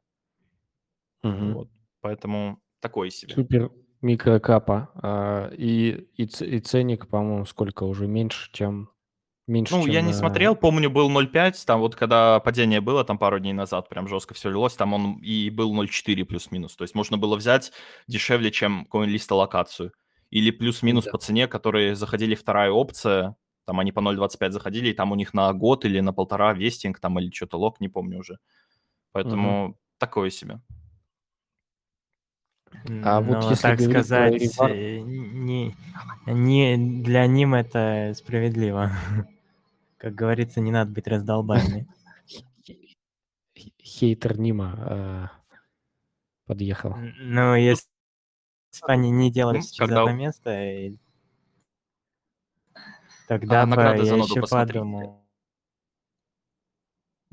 Угу. 1.23 1.53
Вот. 1.55 1.69
Поэтому 2.03 2.61
такой 2.81 3.11
себе. 3.11 3.35
Супер 3.35 3.71
микрокапа. 4.03 4.91
А, 4.97 5.49
и, 5.57 6.07
и, 6.19 6.25
и 6.25 6.61
ценник, 6.61 7.09
по-моему, 7.09 7.47
сколько 7.47 7.85
уже 7.85 8.07
меньше, 8.07 8.53
чем 8.53 8.91
Меньше, 9.47 9.75
ну, 9.75 9.87
я 9.87 10.01
не 10.01 10.15
смотрел, 10.15 10.57
помню, 10.57 10.89
был 10.89 11.11
0,5, 11.11 11.67
там 11.67 11.81
вот 11.81 11.95
когда 11.97 12.41
падение 12.41 12.81
было, 12.81 13.05
там 13.05 13.19
пару 13.19 13.39
дней 13.39 13.53
назад, 13.53 13.91
прям 13.91 14.09
жестко 14.09 14.33
все 14.33 14.49
лилось, 14.49 14.75
там 14.75 14.95
он 14.95 15.19
и 15.19 15.51
был 15.51 15.75
0,4 15.75 16.25
плюс-минус. 16.25 16.77
То 16.77 16.83
есть 16.83 16.95
можно 16.95 17.19
было 17.19 17.37
взять 17.37 17.71
дешевле, 18.07 18.51
чем 18.51 18.87
coinlist 18.91 19.35
локацию. 19.35 19.93
Или 20.31 20.51
плюс-минус 20.51 21.05
да. 21.05 21.11
по 21.11 21.19
цене, 21.19 21.47
которые 21.47 21.95
заходили 21.95 22.35
вторая 22.35 22.71
опция, 22.71 23.37
там 23.67 23.81
они 23.81 23.93
по 23.93 24.01
0,25 24.01 24.51
заходили, 24.51 24.89
и 24.89 24.95
там 24.95 25.13
у 25.13 25.15
них 25.15 25.35
на 25.35 25.53
год 25.53 25.85
или 25.85 26.01
на 26.01 26.15
полтора 26.15 26.55
вестинг, 26.55 26.99
там 26.99 27.19
или 27.19 27.31
что-то 27.31 27.59
лог, 27.59 27.81
не 27.81 27.89
помню 27.89 28.21
уже. 28.21 28.39
Поэтому 29.13 29.67
угу. 29.67 29.79
такое 29.99 30.31
себе. 30.31 30.61
А 33.05 33.21
вот 33.21 33.43
ну, 33.43 33.51
если 33.51 33.63
так 33.63 33.81
сказать, 33.81 34.57
про... 34.57 34.69
Э, 34.69 35.01
не, 35.01 35.77
не 36.27 37.03
для 37.03 37.27
ним 37.27 37.55
это 37.55 38.13
справедливо. 38.17 38.93
Как 40.05 40.15
говорится, 40.15 40.61
не 40.61 40.71
надо 40.71 40.91
быть 40.91 41.07
раздолбанными. 41.07 41.89
Хейтер 43.83 44.39
Нима 44.39 44.77
э, 44.87 45.29
подъехал. 46.45 46.95
Ну, 46.95 47.55
если 47.55 47.89
бы 48.83 48.93
они 48.93 49.11
не 49.11 49.33
делали 49.33 49.61
ну, 49.61 49.63
через 49.63 49.97
одно 49.97 50.13
место, 50.13 50.51
тогда 53.29 53.63
а, 53.63 53.67
бы 53.67 54.05
я 54.05 54.17
еще 54.17 54.43
подумал. 54.43 55.27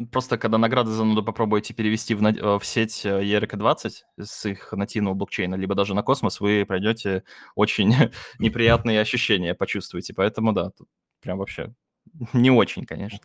Просто 0.10 0.38
когда 0.38 0.58
награды 0.58 0.92
за 0.92 1.04
ноду 1.04 1.26
попробуете 1.26 1.74
перевести 1.74 2.16
в, 2.16 2.26
э, 2.26 2.58
в 2.58 2.66
сеть 2.66 3.06
ERK-20 3.06 3.92
с 4.18 4.46
их 4.46 4.72
нативного 4.72 5.14
блокчейна, 5.14 5.56
либо 5.56 5.76
даже 5.76 5.94
на 5.94 6.04
космос, 6.04 6.40
вы 6.40 6.64
пройдете 6.66 7.26
очень 7.54 7.94
неприятные 8.40 9.02
ощущения, 9.02 9.56
почувствуете. 9.56 10.14
Поэтому 10.14 10.54
да, 10.54 10.70
тут 10.70 10.88
прям 11.20 11.38
вообще 11.38 11.76
Не 12.34 12.52
очень, 12.52 12.86
конечно. 12.86 13.20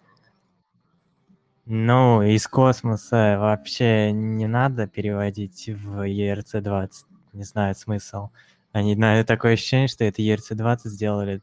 Ну, 1.69 2.23
из 2.23 2.47
космоса 2.47 3.39
вообще 3.41 4.13
не 4.13 4.47
надо 4.47 4.87
переводить 4.87 5.69
в 5.69 6.07
ERC-20. 6.07 6.91
Не 7.33 7.43
знаю 7.43 7.75
смысл. 7.75 8.29
Они, 8.71 8.95
на 8.95 9.25
такое 9.25 9.55
ощущение, 9.55 9.89
что 9.89 10.05
это 10.05 10.23
ERC-20 10.23 10.81
сделали 10.85 11.43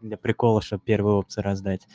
для 0.00 0.16
прикола, 0.16 0.62
чтобы 0.62 0.82
первую 0.84 1.16
опцию 1.16 1.44
раздать 1.44 1.86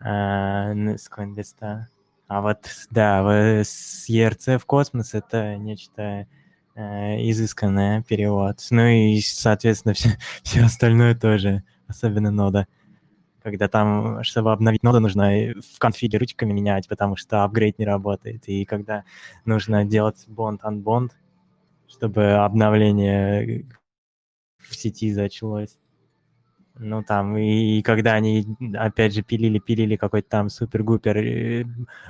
а, 0.00 0.72
с 0.74 1.08
коинлиста. 1.08 1.88
А 2.26 2.42
вот, 2.42 2.68
да, 2.90 3.62
с 3.64 4.06
ERC 4.10 4.58
в 4.58 4.66
космос 4.66 5.14
это 5.14 5.56
нечто 5.56 6.26
э, 6.74 7.30
изысканное 7.30 8.02
перевод. 8.02 8.58
Ну 8.70 8.86
и, 8.86 9.18
соответственно, 9.22 9.94
все, 9.94 10.10
все 10.42 10.62
остальное 10.62 11.14
тоже, 11.14 11.64
особенно 11.86 12.30
нода 12.30 12.68
когда 13.50 13.68
там, 13.68 14.22
чтобы 14.22 14.52
обновить 14.52 14.82
ноду, 14.82 15.00
нужно 15.00 15.54
в 15.74 15.78
конфиге 15.78 16.18
ручками 16.18 16.52
менять, 16.52 16.88
потому 16.88 17.16
что 17.16 17.44
апгрейд 17.44 17.78
не 17.78 17.86
работает. 17.86 18.48
И 18.48 18.64
когда 18.64 19.04
нужно 19.44 19.84
делать 19.84 20.26
bond-unbond, 20.28 21.10
чтобы 21.88 22.32
обновление 22.32 23.66
в 24.58 24.76
сети 24.76 25.14
началось. 25.14 25.78
Ну, 26.80 27.02
там, 27.02 27.36
и, 27.36 27.78
и 27.78 27.82
когда 27.82 28.12
они, 28.14 28.46
опять 28.74 29.12
же, 29.12 29.22
пилили-пилили 29.22 29.96
какой-то 29.96 30.28
там 30.28 30.48
супер-гупер 30.48 31.16
э, 31.16 31.64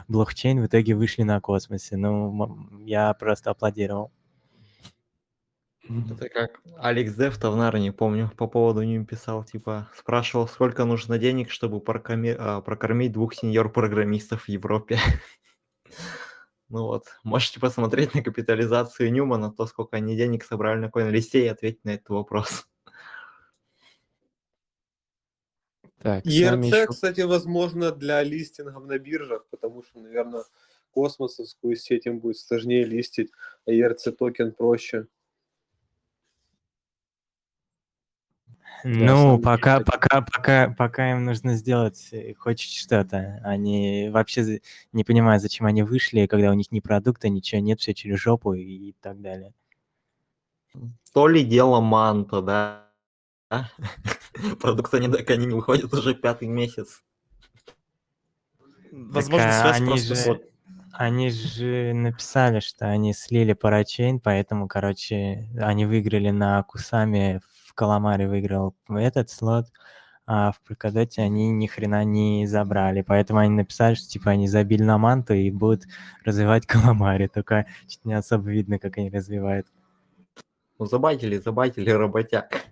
блокчейн, 0.08 0.60
в 0.60 0.66
итоге 0.66 0.94
вышли 0.94 1.22
на 1.22 1.40
космосе. 1.40 1.96
Ну, 1.96 2.78
я 2.84 3.14
просто 3.14 3.50
аплодировал. 3.50 4.10
Это 5.88 6.28
как 6.28 6.60
Алекс 6.76 7.14
Дефта 7.14 7.50
в 7.50 7.56
Нарне, 7.56 7.92
помню, 7.92 8.30
по 8.36 8.46
поводу 8.46 8.82
ним 8.82 9.06
писал, 9.06 9.42
типа, 9.42 9.88
спрашивал, 9.96 10.46
сколько 10.46 10.84
нужно 10.84 11.18
денег, 11.18 11.50
чтобы 11.50 11.80
прокорми... 11.80 12.36
а, 12.38 12.60
прокормить 12.60 13.12
двух 13.12 13.34
сеньор-программистов 13.34 14.44
в 14.44 14.48
Европе. 14.48 14.98
Ну 16.70 16.82
вот, 16.82 17.06
можете 17.24 17.60
посмотреть 17.60 18.12
на 18.14 18.22
капитализацию 18.22 19.10
Ньюмана, 19.10 19.50
то, 19.50 19.64
сколько 19.64 19.96
они 19.96 20.14
денег 20.16 20.44
собрали 20.44 20.78
на 20.78 20.90
коин-листе, 20.90 21.44
и 21.44 21.48
ответить 21.48 21.82
на 21.86 21.94
этот 21.94 22.10
вопрос. 22.10 22.68
Так, 25.98 26.26
ERC, 26.26 26.66
еще... 26.66 26.86
кстати, 26.86 27.22
возможно, 27.22 27.90
для 27.90 28.22
листингов 28.22 28.84
на 28.84 28.98
биржах, 28.98 29.46
потому 29.50 29.82
что, 29.82 29.98
наверное, 29.98 30.44
космосовскую 30.90 31.74
сеть 31.74 32.04
им 32.04 32.20
будет 32.20 32.36
сложнее 32.36 32.84
листить, 32.84 33.30
а 33.66 33.70
ERC 33.70 34.12
токен 34.12 34.52
проще. 34.52 35.06
Ну, 38.84 39.38
пока, 39.38 39.80
пока, 39.80 40.20
пока, 40.20 40.74
пока 40.76 41.10
им 41.12 41.24
нужно 41.24 41.54
сделать 41.54 42.08
э, 42.12 42.34
хоть 42.34 42.60
что-то. 42.60 43.40
Они 43.44 44.08
вообще 44.10 44.60
не 44.92 45.04
понимают, 45.04 45.42
зачем 45.42 45.66
они 45.66 45.82
вышли, 45.82 46.26
когда 46.26 46.50
у 46.50 46.54
них 46.54 46.70
ни 46.70 46.80
продукта, 46.80 47.28
ничего 47.28 47.60
нет, 47.60 47.80
все 47.80 47.94
через 47.94 48.18
жопу 48.18 48.54
и 48.54 48.92
так 49.00 49.20
далее. 49.20 49.52
То 51.12 51.26
ли 51.26 51.44
дело 51.44 51.80
манта, 51.80 52.42
да? 52.42 52.88
Продукта 54.60 54.98
не 55.00 55.08
до 55.08 55.18
они 55.18 55.46
не 55.46 55.54
выходят 55.54 55.92
уже 55.92 56.14
пятый 56.14 56.48
месяц. 56.48 57.02
Возможно, 58.92 59.48
так, 59.48 59.60
связь 59.60 59.76
они 59.76 59.86
просто... 59.88 60.34
Же, 60.34 60.40
они 60.92 61.30
же 61.30 61.92
написали, 61.94 62.60
что 62.60 62.86
они 62.86 63.12
слили 63.12 63.52
парачейн, 63.52 64.20
поэтому, 64.20 64.68
короче, 64.68 65.48
они 65.60 65.86
выиграли 65.86 66.30
на 66.30 66.62
Кусами 66.62 67.40
Каламари 67.78 68.26
выиграл 68.26 68.74
этот 68.88 69.30
слот, 69.30 69.66
а 70.26 70.50
в 70.50 70.60
Polkadot 70.68 71.12
они 71.18 71.50
ни 71.50 71.68
хрена 71.68 72.04
не 72.04 72.44
забрали. 72.44 73.02
Поэтому 73.02 73.38
они 73.38 73.54
написали, 73.54 73.94
что 73.94 74.08
типа 74.08 74.32
они 74.32 74.48
забили 74.48 74.82
на 74.82 74.98
манту 74.98 75.32
и 75.32 75.48
будут 75.52 75.84
развивать 76.24 76.66
Каламари. 76.66 77.28
Только 77.28 77.66
чуть 77.86 78.04
не 78.04 78.14
особо 78.14 78.50
видно, 78.50 78.80
как 78.80 78.98
они 78.98 79.10
развивают. 79.10 79.68
Ну, 80.80 80.86
забайтили, 80.86 81.38
забайтили 81.38 81.90
работяг. 81.90 82.64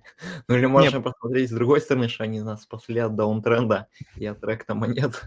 Ну, 0.49 0.57
или 0.57 0.67
можно 0.67 0.97
Нет. 0.97 1.05
посмотреть 1.05 1.51
с 1.51 1.53
другой 1.53 1.81
стороны, 1.81 2.09
что 2.09 2.25
они 2.25 2.41
нас 2.41 2.63
спасли 2.63 3.01
от 3.01 3.15
даунтренда 3.15 3.87
и 4.17 4.27
от 4.27 4.41
тректа 4.41 4.75
монет. 4.75 5.23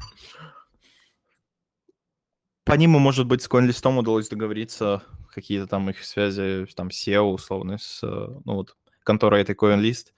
по 2.65 2.73
нему, 2.73 2.99
может 2.99 3.27
быть, 3.27 3.41
с 3.41 3.49
CoinList'ом 3.49 3.97
удалось 3.97 4.29
договориться, 4.29 5.03
какие-то 5.33 5.67
там 5.67 5.89
их 5.89 6.03
связи, 6.03 6.65
там 6.75 6.89
SEO 6.89 7.33
условно, 7.33 7.77
с, 7.77 8.01
ну 8.03 8.55
вот, 8.55 8.75
конторой 9.09 9.41
этой 9.41 9.55
CoinList. 9.55 10.13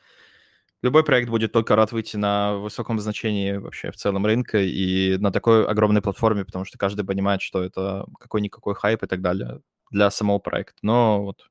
Любой 0.82 1.04
проект 1.04 1.30
будет 1.30 1.54
только 1.54 1.76
рад 1.76 1.94
выйти 1.94 2.18
на 2.18 2.56
высоком 2.56 3.00
значении 3.00 3.54
вообще 3.58 3.90
в 3.92 3.96
целом 3.96 4.26
рынка 4.26 4.58
и 4.58 5.18
на 5.18 5.32
такой 5.32 5.66
огромной 5.66 6.02
платформе, 6.02 6.44
потому 6.44 6.66
что 6.66 6.78
каждый 6.78 7.06
понимает, 7.06 7.42
что 7.42 7.64
это 7.64 8.06
какой-никакой 8.20 8.76
хайп 8.76 9.04
и 9.04 9.08
так 9.08 9.22
далее 9.22 9.62
для 9.92 10.12
самого 10.12 10.40
проекта. 10.40 10.78
Но 10.82 11.24
вот 11.24 11.50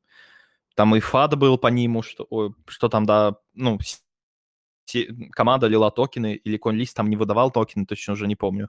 там 0.74 0.94
и 0.96 1.00
FUD 1.00 1.38
был 1.38 1.56
по 1.58 1.68
нему, 1.68 2.02
что, 2.02 2.26
ой, 2.28 2.52
что 2.68 2.88
там, 2.88 3.06
да, 3.06 3.36
ну, 3.54 3.78
команда 5.32 5.68
лила 5.68 5.90
токены, 5.90 6.34
или 6.34 6.58
CoinList 6.58 6.94
там 6.94 7.08
не 7.08 7.16
выдавал 7.16 7.50
токены, 7.50 7.86
точно 7.86 8.12
уже 8.12 8.26
не 8.26 8.36
помню. 8.36 8.68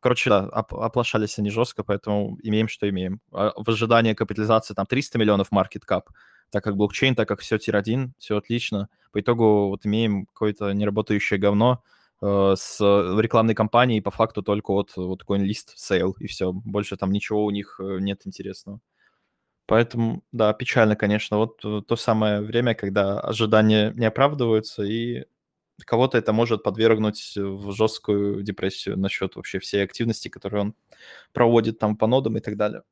Короче, 0.00 0.30
да, 0.30 0.48
оп- 0.48 0.74
оплошались 0.74 1.38
они 1.38 1.50
жестко, 1.50 1.82
поэтому 1.84 2.38
имеем, 2.42 2.68
что 2.68 2.88
имеем. 2.88 3.20
А 3.32 3.52
в 3.56 3.68
ожидании 3.68 4.14
капитализации 4.14 4.74
там 4.74 4.86
300 4.86 5.18
миллионов 5.18 5.52
market 5.52 5.82
cap, 5.88 6.02
так 6.52 6.62
как 6.62 6.76
блокчейн, 6.76 7.14
так 7.14 7.26
как 7.26 7.40
все 7.40 7.58
tier-1, 7.58 8.10
все 8.18 8.36
отлично. 8.36 8.90
По 9.10 9.20
итогу 9.20 9.68
вот 9.68 9.86
имеем 9.86 10.26
какое-то 10.26 10.72
неработающее 10.72 11.40
говно 11.40 11.82
э, 12.20 12.54
с 12.56 12.78
рекламной 12.80 13.54
кампанией, 13.54 14.02
по 14.02 14.10
факту 14.10 14.42
только 14.42 14.70
от 14.72 14.94
вот 14.96 15.24
CoinList 15.26 15.76
sale, 15.78 16.12
и 16.20 16.26
все. 16.26 16.52
Больше 16.52 16.96
там 16.98 17.10
ничего 17.10 17.44
у 17.46 17.50
них 17.50 17.80
э, 17.82 17.98
нет 18.00 18.20
интересного. 18.26 18.80
Поэтому, 19.66 20.22
да, 20.32 20.52
печально, 20.52 20.94
конечно. 20.94 21.38
Вот 21.38 21.64
э, 21.64 21.80
то 21.86 21.96
самое 21.96 22.42
время, 22.42 22.74
когда 22.74 23.18
ожидания 23.18 23.92
не 23.96 24.04
оправдываются, 24.04 24.82
и 24.82 25.24
кого-то 25.86 26.18
это 26.18 26.34
может 26.34 26.62
подвергнуть 26.62 27.34
в 27.36 27.72
жесткую 27.72 28.42
депрессию 28.42 28.98
насчет 28.98 29.36
вообще 29.36 29.58
всей 29.58 29.82
активности, 29.84 30.28
которую 30.28 30.62
он 30.62 30.74
проводит 31.32 31.78
там 31.78 31.96
по 31.96 32.06
нодам 32.06 32.36
и 32.36 32.40
так 32.40 32.56
далее. 32.58 32.82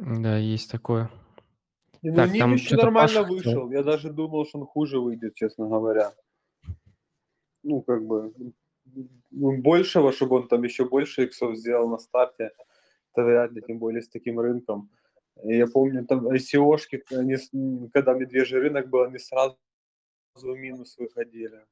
Да, 0.00 0.36
есть 0.36 0.70
такое. 0.70 1.10
Ну, 2.02 2.14
так, 2.14 2.32
Ним 2.32 2.54
еще 2.54 2.76
нормально 2.76 3.22
Паша... 3.22 3.32
вышел. 3.32 3.70
Я 3.70 3.82
даже 3.82 4.12
думал, 4.12 4.46
что 4.46 4.58
он 4.58 4.66
хуже 4.66 5.00
выйдет, 5.00 5.34
честно 5.34 5.66
говоря. 5.68 6.12
Ну, 7.62 7.82
как 7.82 8.04
бы, 8.06 8.32
ну, 9.30 9.60
большего, 9.60 10.12
чтобы 10.12 10.36
он 10.36 10.48
там 10.48 10.62
еще 10.62 10.84
больше 10.84 11.24
иксов 11.24 11.56
сделал 11.56 11.88
на 11.88 11.98
старте, 11.98 12.52
это 13.12 13.24
вряд 13.24 13.52
ли, 13.52 13.62
тем 13.62 13.78
более 13.78 14.02
с 14.02 14.08
таким 14.08 14.38
рынком. 14.38 14.88
Я 15.42 15.66
помню, 15.66 16.06
там 16.06 16.28
ICO-шки, 16.28 17.02
они, 17.10 17.36
когда 17.92 18.14
медвежий 18.14 18.60
рынок 18.60 18.88
был, 18.88 19.02
они 19.02 19.18
сразу 19.18 19.58
в 20.34 20.44
минус 20.44 20.96
выходили. 20.98 21.64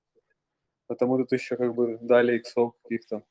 Потому 0.87 1.19
тут 1.19 1.33
еще 1.33 1.57
как 1.57 1.75
бы 1.75 1.99
дали 2.03 2.37
иксов 2.37 2.75
каких-то. 2.83 3.23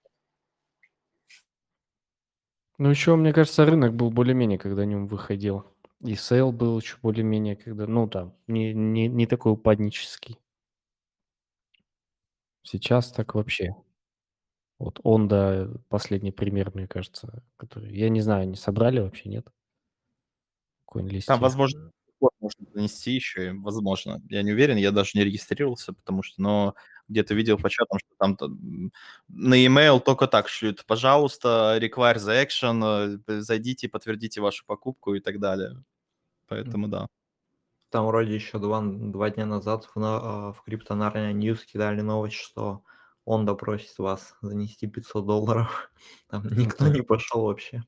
Ну, 2.78 2.90
еще, 2.90 3.16
мне 3.16 3.34
кажется, 3.34 3.66
рынок 3.66 3.94
был 3.94 4.10
более-менее, 4.10 4.58
когда 4.58 4.86
Nym 4.86 5.08
выходил. 5.08 5.66
И 6.02 6.16
sale 6.16 6.52
был 6.52 6.80
еще 6.80 6.98
более-менее, 7.02 7.56
когда, 7.56 7.88
ну, 7.88 8.08
там, 8.08 8.34
не, 8.48 8.74
не, 8.74 9.08
не 9.08 9.28
такой 9.28 9.54
упаднический. 9.54 10.40
Сейчас 12.64 13.12
так 13.12 13.36
вообще. 13.36 13.76
Вот 14.80 15.00
он, 15.04 15.28
да, 15.28 15.70
последний 15.88 16.32
пример, 16.32 16.72
мне 16.74 16.88
кажется, 16.88 17.44
который... 17.58 17.96
Я 17.96 18.10
не 18.10 18.22
знаю, 18.22 18.50
не 18.50 18.56
собрали 18.56 19.00
вообще, 19.00 19.30
нет? 19.30 19.48
CoinList. 20.92 21.26
Там, 21.28 21.40
возможно, 21.40 21.92
можно 22.40 22.66
занести 22.74 23.12
еще, 23.12 23.54
возможно. 23.54 24.22
Я 24.30 24.42
не 24.44 24.52
уверен, 24.52 24.78
я 24.78 24.92
даже 24.92 25.12
не 25.16 25.24
регистрировался, 25.24 25.94
потому 25.94 26.24
что, 26.24 26.42
но 26.42 26.76
где-то 27.08 27.34
видел 27.34 27.58
по 27.58 27.70
чатам, 27.70 28.00
что 28.00 28.16
там 28.18 28.92
на 29.28 29.66
email 29.66 30.00
только 30.00 30.28
так 30.28 30.48
шлют. 30.48 30.86
Пожалуйста, 30.86 31.78
require 31.82 32.16
the 32.16 32.46
action, 32.46 33.20
э, 33.28 33.42
зайдите, 33.42 33.90
подтвердите 33.90 34.42
вашу 34.42 34.66
покупку 34.66 35.14
и 35.16 35.20
так 35.20 35.40
далее. 35.40 35.84
Поэтому 36.48 36.88
да. 36.88 37.08
Там 37.90 38.08
вроде 38.08 38.34
еще 38.36 38.60
два, 38.60 38.82
два 38.82 39.30
дня 39.30 39.46
назад 39.46 39.90
в, 39.94 40.00
в 40.00 40.64
CryptoNarnia 40.68 41.34
News 41.34 41.60
кидали 41.66 42.02
новость, 42.02 42.36
что 42.36 42.84
он 43.26 43.46
допросит 43.46 43.98
вас 44.00 44.36
занести 44.42 44.88
500 44.88 45.26
долларов. 45.26 45.92
Там 46.30 46.44
никто 46.48 46.88
не 46.88 47.02
пошел 47.02 47.44
вообще 47.44 47.84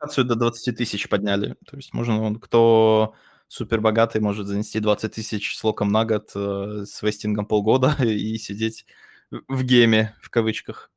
локацию 0.00 0.24
до 0.24 0.34
20 0.34 0.76
тысяч 0.76 1.08
подняли. 1.08 1.56
То 1.66 1.76
есть 1.76 1.92
можно, 1.92 2.38
кто 2.38 3.14
супер 3.48 3.80
богатый, 3.80 4.20
может 4.20 4.46
занести 4.46 4.78
20 4.78 5.12
тысяч 5.12 5.56
с 5.56 5.64
локом 5.64 5.90
на 5.90 6.04
год 6.04 6.30
э, 6.34 6.84
с 6.86 7.02
вестингом 7.02 7.46
полгода 7.46 7.96
и 8.02 8.36
сидеть 8.36 8.86
в 9.30 9.64
гейме, 9.64 10.14
в 10.22 10.30
кавычках. 10.30 10.90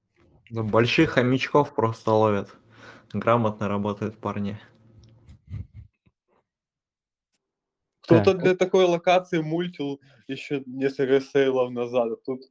Да, 0.50 0.64
больших 0.64 1.12
хомячков 1.12 1.74
просто 1.74 2.12
ловят. 2.12 2.56
Грамотно 3.14 3.68
работают 3.68 4.18
парни. 4.18 4.60
Кто-то 8.02 8.34
для 8.34 8.56
такой 8.56 8.86
локации 8.86 9.42
мультил 9.42 10.02
еще 10.28 10.64
несколько 10.66 11.22
сейлов 11.22 11.72
назад, 11.72 12.12
а 12.12 12.16
тут 12.18 12.42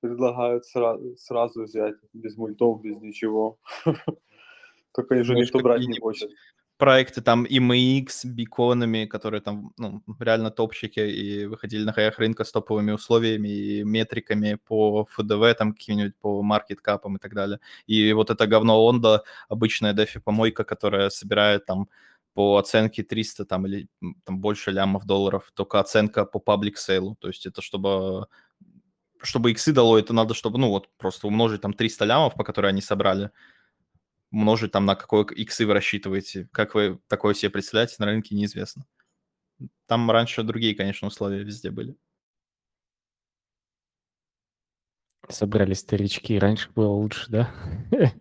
предлагают 0.00 0.66
сразу, 0.66 1.16
сразу 1.16 1.62
взять 1.64 1.96
без 2.12 2.36
мультов, 2.36 2.80
без 2.82 3.00
ничего. 3.00 3.58
Только 4.92 5.14
уже 5.14 5.34
никто 5.34 5.58
брать 5.60 5.86
не 5.86 5.98
хочет. 5.98 6.30
Проекты 6.76 7.20
там 7.22 7.44
IMX, 7.44 8.24
биконами, 8.24 9.04
которые 9.06 9.40
там 9.40 9.72
ну, 9.78 10.02
реально 10.18 10.50
топчики 10.50 10.98
и 11.00 11.46
выходили 11.46 11.84
на 11.84 11.92
хаях 11.92 12.18
рынка 12.18 12.42
с 12.44 12.50
топовыми 12.50 12.90
условиями 12.90 13.48
и 13.48 13.84
метриками 13.84 14.58
по 14.66 15.06
ФДВ, 15.10 15.54
там 15.56 15.72
каким-нибудь 15.72 16.16
по 16.16 16.42
маркеткапам 16.42 17.16
и 17.16 17.18
так 17.20 17.32
далее. 17.34 17.60
И 17.86 18.12
вот 18.12 18.30
это 18.30 18.48
говно 18.48 18.84
Онда, 18.88 19.22
обычная 19.48 19.92
дефи-помойка, 19.92 20.64
которая 20.64 21.10
собирает 21.10 21.64
там 21.64 21.88
по 22.34 22.56
оценке 22.58 23.04
300 23.04 23.44
там 23.44 23.66
или 23.66 23.88
там 24.24 24.40
больше 24.40 24.72
лямов 24.72 25.04
долларов, 25.06 25.52
только 25.54 25.78
оценка 25.78 26.24
по 26.24 26.40
паблик 26.40 26.76
сейлу. 26.78 27.16
То 27.20 27.28
есть 27.28 27.46
это 27.46 27.62
чтобы 27.62 28.26
чтобы 29.22 29.50
иксы 29.52 29.72
дало, 29.72 29.98
это 29.98 30.12
надо, 30.12 30.34
чтобы, 30.34 30.58
ну 30.58 30.68
вот, 30.68 30.88
просто 30.98 31.26
умножить 31.26 31.62
там 31.62 31.72
300 31.72 32.04
лямов, 32.04 32.34
по 32.34 32.44
которой 32.44 32.68
они 32.68 32.82
собрали, 32.82 33.30
умножить 34.34 34.72
там 34.72 34.84
на 34.84 34.96
какой 34.96 35.24
иксы 35.24 35.64
вы 35.64 35.74
рассчитываете. 35.74 36.48
Как 36.52 36.74
вы 36.74 36.98
такое 37.06 37.34
себе 37.34 37.50
представляете, 37.50 37.96
на 37.98 38.06
рынке 38.06 38.34
неизвестно. 38.34 38.84
Там 39.86 40.10
раньше 40.10 40.42
другие, 40.42 40.74
конечно, 40.74 41.06
условия 41.06 41.44
везде 41.44 41.70
были. 41.70 41.96
Собрали 45.28 45.74
старички, 45.74 46.38
раньше 46.38 46.68
было 46.74 46.92
лучше, 46.92 47.26
да? 47.30 47.54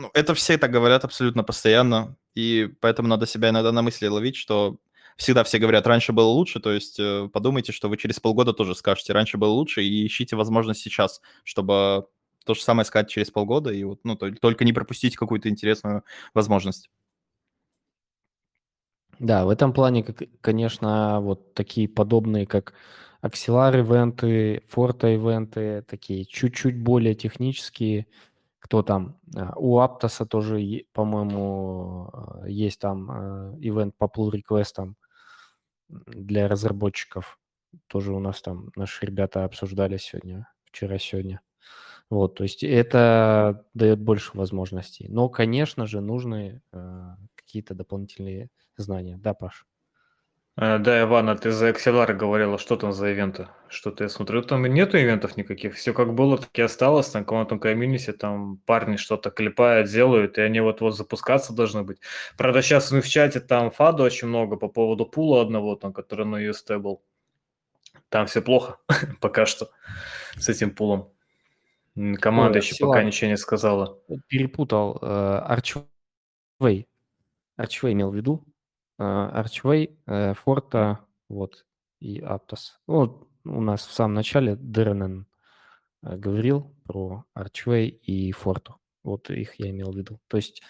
Ну, 0.00 0.12
это 0.14 0.32
все 0.34 0.56
так 0.58 0.70
говорят 0.70 1.04
абсолютно 1.04 1.42
постоянно, 1.42 2.16
и 2.32 2.72
поэтому 2.80 3.08
надо 3.08 3.26
себя 3.26 3.48
иногда 3.48 3.72
на 3.72 3.82
мысли 3.82 4.06
ловить, 4.06 4.36
что 4.36 4.78
всегда 5.16 5.42
все 5.42 5.58
говорят, 5.58 5.88
раньше 5.88 6.12
было 6.12 6.28
лучше, 6.28 6.60
то 6.60 6.70
есть 6.70 7.00
э, 7.00 7.28
подумайте, 7.32 7.72
что 7.72 7.88
вы 7.88 7.96
через 7.96 8.20
полгода 8.20 8.52
тоже 8.52 8.76
скажете, 8.76 9.12
раньше 9.12 9.38
было 9.38 9.50
лучше, 9.50 9.82
и 9.82 10.06
ищите 10.06 10.36
возможность 10.36 10.82
сейчас, 10.82 11.20
чтобы 11.42 12.06
то 12.44 12.54
же 12.54 12.62
самое 12.62 12.84
сказать 12.84 13.08
через 13.10 13.30
полгода, 13.30 13.70
и 13.70 13.84
вот, 13.84 14.00
ну, 14.04 14.16
только 14.16 14.64
не 14.64 14.72
пропустить 14.72 15.16
какую-то 15.16 15.48
интересную 15.48 16.04
возможность. 16.34 16.90
Да, 19.18 19.44
в 19.44 19.48
этом 19.50 19.72
плане, 19.72 20.04
конечно, 20.40 21.20
вот 21.20 21.54
такие 21.54 21.88
подобные, 21.88 22.46
как 22.46 22.74
Axelar 23.22 23.80
ивенты, 23.80 24.62
Forta 24.72 25.12
ивенты, 25.14 25.82
такие 25.82 26.24
чуть-чуть 26.24 26.80
более 26.80 27.14
технические. 27.14 28.06
Кто 28.60 28.82
там? 28.82 29.18
А, 29.36 29.54
у 29.56 29.78
Аптоса 29.80 30.24
тоже, 30.26 30.84
по-моему, 30.92 32.10
а, 32.12 32.44
есть 32.48 32.80
там 32.80 33.10
а, 33.10 33.54
ивент 33.60 33.96
по 33.96 34.04
pull 34.04 34.30
реквестам 34.30 34.96
для 35.88 36.48
разработчиков. 36.48 37.38
Тоже 37.88 38.12
у 38.12 38.20
нас 38.20 38.42
там 38.42 38.70
наши 38.76 39.06
ребята 39.06 39.44
обсуждали 39.44 39.96
сегодня, 39.98 40.48
вчера-сегодня. 40.66 41.40
Вот, 42.10 42.36
то 42.36 42.44
есть 42.44 42.64
это 42.64 43.66
дает 43.74 44.00
больше 44.00 44.36
возможностей. 44.36 45.08
Но, 45.08 45.28
конечно 45.28 45.86
же, 45.86 46.00
нужны 46.00 46.62
э, 46.72 47.10
какие-то 47.34 47.74
дополнительные 47.74 48.50
знания. 48.76 49.18
Да, 49.18 49.34
Паш? 49.34 49.66
Э, 50.56 50.78
да, 50.78 51.02
Ивана, 51.02 51.36
ты 51.36 51.52
за 51.52 51.68
Axelar 51.70 52.14
говорила, 52.14 52.58
что 52.58 52.76
там 52.76 52.92
за 52.92 53.10
ивенты? 53.10 53.48
Что-то 53.68 54.04
я 54.04 54.08
смотрю, 54.08 54.42
там 54.42 54.64
нету 54.66 54.96
ивентов 54.96 55.36
никаких. 55.36 55.74
Все 55.74 55.92
как 55.92 56.14
было, 56.14 56.38
так 56.38 56.58
и 56.58 56.62
осталось. 56.62 57.12
На 57.14 57.18
Quantum 57.18 57.60
Community 57.60 58.12
там 58.12 58.56
парни 58.66 58.96
что-то 58.96 59.30
клепают, 59.30 59.90
делают, 59.90 60.38
и 60.38 60.40
они 60.40 60.60
вот-вот 60.60 60.96
запускаться 60.96 61.52
должны 61.52 61.84
быть. 61.84 62.00
Правда, 62.36 62.62
сейчас 62.62 62.90
мы 62.90 63.02
в 63.02 63.08
чате 63.08 63.40
там 63.40 63.70
фаду 63.70 64.02
очень 64.02 64.28
много 64.28 64.56
по 64.56 64.68
поводу 64.68 65.06
пула 65.06 65.42
одного, 65.42 65.76
там, 65.76 65.92
который 65.92 66.24
на 66.24 66.42
UST 66.42 66.78
был. 66.78 67.02
Там 68.08 68.26
все 68.26 68.42
плохо 68.42 68.78
пока 69.20 69.46
что 69.46 69.70
с 70.38 70.48
этим 70.48 70.70
пулом. 70.74 71.12
Команда 72.20 72.58
Ой, 72.58 72.64
еще 72.64 72.86
пока 72.86 73.02
ничего 73.02 73.30
не 73.30 73.36
сказала. 73.36 73.98
Перепутал. 74.28 74.98
Арчвей. 75.02 75.86
Арчвей 77.56 77.92
имел 77.92 78.10
в 78.10 78.14
виду. 78.14 78.44
Арчвей, 78.98 79.98
Форта, 80.06 81.04
вот, 81.28 81.64
и 82.00 82.20
Аптос. 82.20 82.80
Ну, 82.86 83.28
у 83.44 83.60
нас 83.60 83.86
в 83.86 83.92
самом 83.92 84.14
начале 84.14 84.56
Дренен 84.56 85.26
э, 86.02 86.16
говорил 86.16 86.74
про 86.84 87.24
Archway 87.36 87.86
и 87.86 88.32
Fortu. 88.32 88.74
Вот 89.02 89.30
их 89.30 89.54
я 89.58 89.70
имел 89.70 89.92
в 89.92 89.96
виду. 89.96 90.20
То 90.28 90.36
есть, 90.36 90.62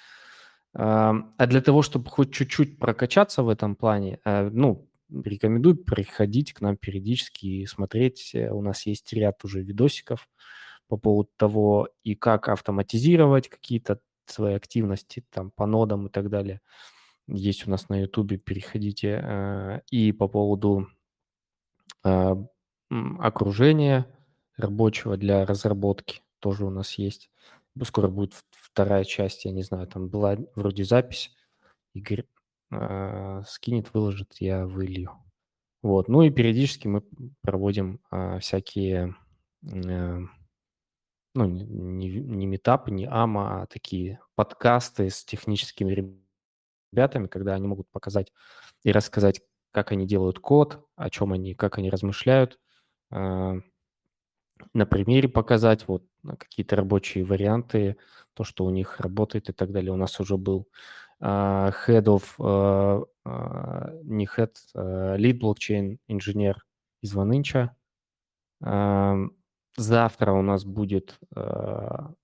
а 0.75 1.47
для 1.47 1.61
того, 1.61 1.83
чтобы 1.83 2.09
хоть 2.11 2.33
чуть-чуть 2.33 2.79
прокачаться 2.79 3.43
в 3.43 3.49
этом 3.49 3.75
плане, 3.75 4.21
э, 4.25 4.49
ну, 4.51 4.89
рекомендую 5.11 5.77
приходить 5.77 6.53
к 6.53 6.61
нам 6.61 6.77
периодически 6.77 7.47
и 7.47 7.67
смотреть. 7.67 8.35
У 8.35 8.61
нас 8.61 8.87
есть 8.87 9.13
ряд 9.13 9.43
уже 9.45 9.63
видосиков 9.63 10.29
по 10.89 10.97
поводу 10.97 11.31
того, 11.37 11.89
и 12.03 12.15
как 12.15 12.49
автоматизировать 12.49 13.49
какие-то 13.49 14.01
свои 14.27 14.55
активности 14.55 15.25
там 15.31 15.51
по 15.51 15.67
нодам 15.67 16.07
и 16.07 16.11
так 16.11 16.31
далее. 16.31 16.61
Есть 17.27 17.67
у 17.67 17.71
нас 17.71 17.89
на 17.89 18.01
Ютубе, 18.01 18.39
переходите. 18.39 19.21
Э, 19.23 19.81
и 19.91 20.13
по 20.13 20.29
поводу 20.29 20.89
э, 22.05 22.35
окружения 23.19 24.07
рабочего 24.57 25.17
для 25.17 25.47
разработки 25.47 26.23
тоже 26.41 26.65
у 26.65 26.71
нас 26.71 26.95
есть. 26.95 27.31
Скоро 27.85 28.09
будет 28.09 28.35
вторая 28.51 29.05
часть, 29.05 29.45
я 29.45 29.53
не 29.53 29.63
знаю, 29.63 29.87
там 29.87 30.09
была 30.09 30.37
вроде 30.55 30.85
запись. 30.85 31.33
Игорь 31.95 32.25
э, 32.71 33.43
скинет, 33.47 33.93
выложит, 33.95 34.35
я 34.41 34.67
вылью. 34.67 35.13
Вот. 35.83 36.09
Ну 36.09 36.23
и 36.23 36.31
периодически 36.31 36.89
мы 36.89 37.03
проводим 37.43 38.01
э, 38.11 38.41
всякие, 38.41 39.15
э, 39.63 40.21
ну, 41.39 41.47
не, 41.47 42.09
не 42.09 42.47
метапы, 42.47 42.91
не 42.91 43.07
ама, 43.07 43.63
а 43.63 43.67
такие 43.67 44.21
подкасты 44.35 45.09
с 45.09 45.25
техническими 45.25 46.19
ребятами, 46.93 47.29
когда 47.29 47.55
они 47.55 47.69
могут 47.69 47.89
показать 47.91 48.33
и 48.83 48.93
рассказать, 48.93 49.41
как 49.71 49.93
они 49.93 50.07
делают 50.07 50.41
код, 50.41 50.85
о 50.97 51.11
чем 51.11 51.33
они, 51.33 51.55
как 51.55 51.79
они 51.79 51.91
размышляют, 51.91 52.59
э, 53.13 53.61
на 54.75 54.87
примере 54.87 55.29
показать 55.29 55.87
вот 55.87 56.05
какие-то 56.39 56.75
рабочие 56.75 57.25
варианты, 57.25 57.97
то, 58.35 58.43
что 58.43 58.65
у 58.65 58.71
них 58.71 58.99
работает 58.99 59.49
и 59.49 59.53
так 59.53 59.71
далее. 59.71 59.93
У 59.93 59.97
нас 59.97 60.19
уже 60.19 60.37
был 60.37 60.69
uh, 61.21 61.73
head 61.87 62.05
of, 62.05 62.25
uh, 62.39 64.03
не 64.03 64.27
head, 64.27 64.55
lead 64.75 65.41
blockchain 65.41 65.99
инженер 66.09 66.67
из 67.01 67.15
Ванынча. 67.15 67.77
Завтра 69.77 70.33
у 70.33 70.43
нас 70.43 70.65
будет 70.65 71.19
uh, 71.35 72.15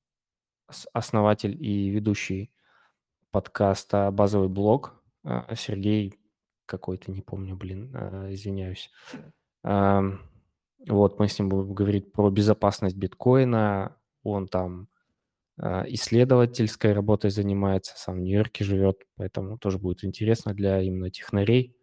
основатель 0.92 1.56
и 1.62 1.88
ведущий 1.90 2.52
подкаста 3.30 4.10
«Базовый 4.10 4.48
блог» 4.48 5.02
uh, 5.24 5.54
Сергей 5.56 6.18
какой-то, 6.66 7.12
не 7.12 7.22
помню, 7.22 7.56
блин, 7.56 7.94
uh, 7.94 8.32
извиняюсь. 8.32 8.90
Uh, 9.64 10.18
вот, 10.88 11.18
мы 11.18 11.28
с 11.28 11.38
ним 11.38 11.48
будем 11.48 11.72
говорить 11.74 12.12
про 12.12 12.30
безопасность 12.30 12.96
биткоина. 12.96 13.96
Он 14.22 14.48
там 14.48 14.88
э, 15.58 15.84
исследовательской 15.88 16.92
работой 16.92 17.30
занимается, 17.30 17.94
сам 17.96 18.16
в 18.16 18.20
Нью-Йорке 18.20 18.64
живет, 18.64 19.02
поэтому 19.16 19.58
тоже 19.58 19.78
будет 19.78 20.04
интересно 20.04 20.52
для 20.52 20.82
именно 20.82 21.10
технарей. 21.10 21.76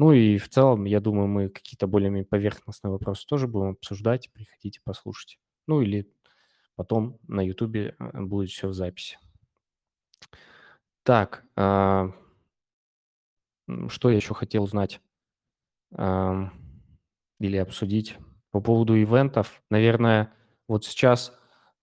Ну 0.00 0.12
и 0.12 0.38
в 0.38 0.48
целом, 0.48 0.86
я 0.86 0.98
думаю, 0.98 1.28
мы 1.28 1.50
какие-то 1.50 1.86
более 1.86 2.24
поверхностные 2.24 2.90
вопросы 2.90 3.26
тоже 3.26 3.46
будем 3.46 3.72
обсуждать. 3.72 4.32
Приходите, 4.32 4.80
послушать. 4.82 5.38
Ну 5.66 5.82
или 5.82 6.10
потом 6.74 7.18
на 7.28 7.42
Ютубе 7.46 7.96
э, 7.98 8.20
будет 8.22 8.48
все 8.48 8.68
в 8.68 8.72
записи. 8.72 9.18
Так, 11.02 11.44
э, 11.54 12.12
что 13.88 14.08
я 14.08 14.16
еще 14.16 14.32
хотел 14.32 14.62
узнать 14.62 15.02
э, 15.94 16.44
или 17.38 17.58
обсудить? 17.58 18.16
По 18.52 18.62
поводу 18.62 18.98
ивентов, 18.98 19.62
наверное, 19.68 20.32
вот 20.66 20.86
сейчас 20.86 21.38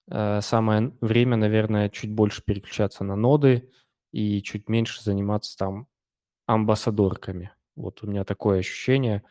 э, 0.09 0.41
самое 0.41 0.91
время, 1.01 1.38
наверное, 1.38 1.89
чуть 1.89 2.11
больше 2.11 2.43
переключаться 2.43 3.03
на 3.03 3.15
ноды 3.15 3.72
и 4.11 4.41
чуть 4.41 4.70
меньше 4.70 5.03
заниматься 5.03 5.55
там 5.55 5.88
амбассадорками. 6.47 7.51
Вот 7.78 8.03
у 8.03 8.07
меня 8.07 8.25
такое 8.25 8.59
ощущение, 8.59 9.23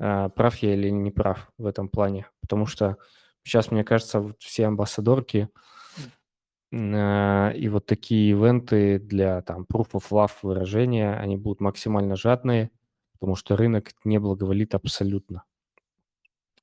э, 0.00 0.28
прав 0.28 0.56
я 0.56 0.74
или 0.74 0.90
не 0.90 1.10
прав 1.10 1.50
в 1.56 1.66
этом 1.66 1.88
плане. 1.88 2.26
Потому 2.40 2.66
что 2.66 2.98
сейчас, 3.44 3.70
мне 3.70 3.84
кажется, 3.84 4.20
вот 4.20 4.42
все 4.42 4.66
амбассадорки 4.66 5.48
э, 6.72 7.52
и 7.56 7.68
вот 7.68 7.86
такие 7.86 8.32
ивенты 8.32 8.98
для 8.98 9.40
там 9.42 9.66
proof 9.72 9.92
of 9.92 10.04
love 10.10 10.32
выражения, 10.42 11.14
они 11.14 11.36
будут 11.36 11.60
максимально 11.60 12.16
жадные, 12.16 12.70
потому 13.14 13.36
что 13.36 13.56
рынок 13.56 13.92
не 14.04 14.18
благоволит 14.18 14.74
абсолютно. 14.74 15.44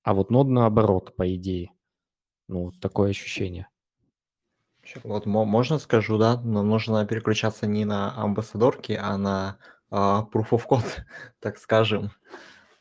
А 0.03 0.13
вот 0.13 0.29
нод 0.29 0.47
наоборот, 0.47 1.15
по 1.15 1.33
идее. 1.33 1.71
Ну, 2.47 2.71
такое 2.71 3.11
ощущение. 3.11 3.69
Вот 5.03 5.25
можно 5.25 5.77
скажу, 5.77 6.17
да, 6.17 6.39
но 6.41 6.63
нужно 6.63 7.05
переключаться 7.05 7.67
не 7.67 7.85
на 7.85 8.15
амбассадорки, 8.17 8.97
а 8.99 9.17
на 9.17 9.57
а, 9.91 10.27
Proof 10.31 10.49
of 10.51 10.67
Code, 10.69 11.03
так 11.39 11.57
скажем. 11.57 12.11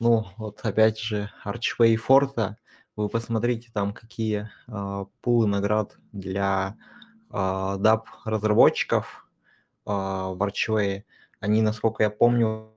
Ну, 0.00 0.26
вот 0.36 0.61
опять 0.62 0.98
же, 0.98 1.30
Archway 1.44 1.96
Forta, 1.96 2.54
вы 2.96 3.09
посмотрите 3.09 3.70
там, 3.72 3.92
какие 3.92 4.50
а, 4.66 5.06
пулы 5.20 5.46
наград 5.46 5.96
для 6.12 6.76
а, 7.30 7.76
DAP-разработчиков 7.78 9.28
а, 9.84 10.30
в 10.30 10.42
Archway. 10.42 11.02
Они, 11.40 11.62
насколько 11.62 12.02
я 12.02 12.11
помню, 12.11 12.74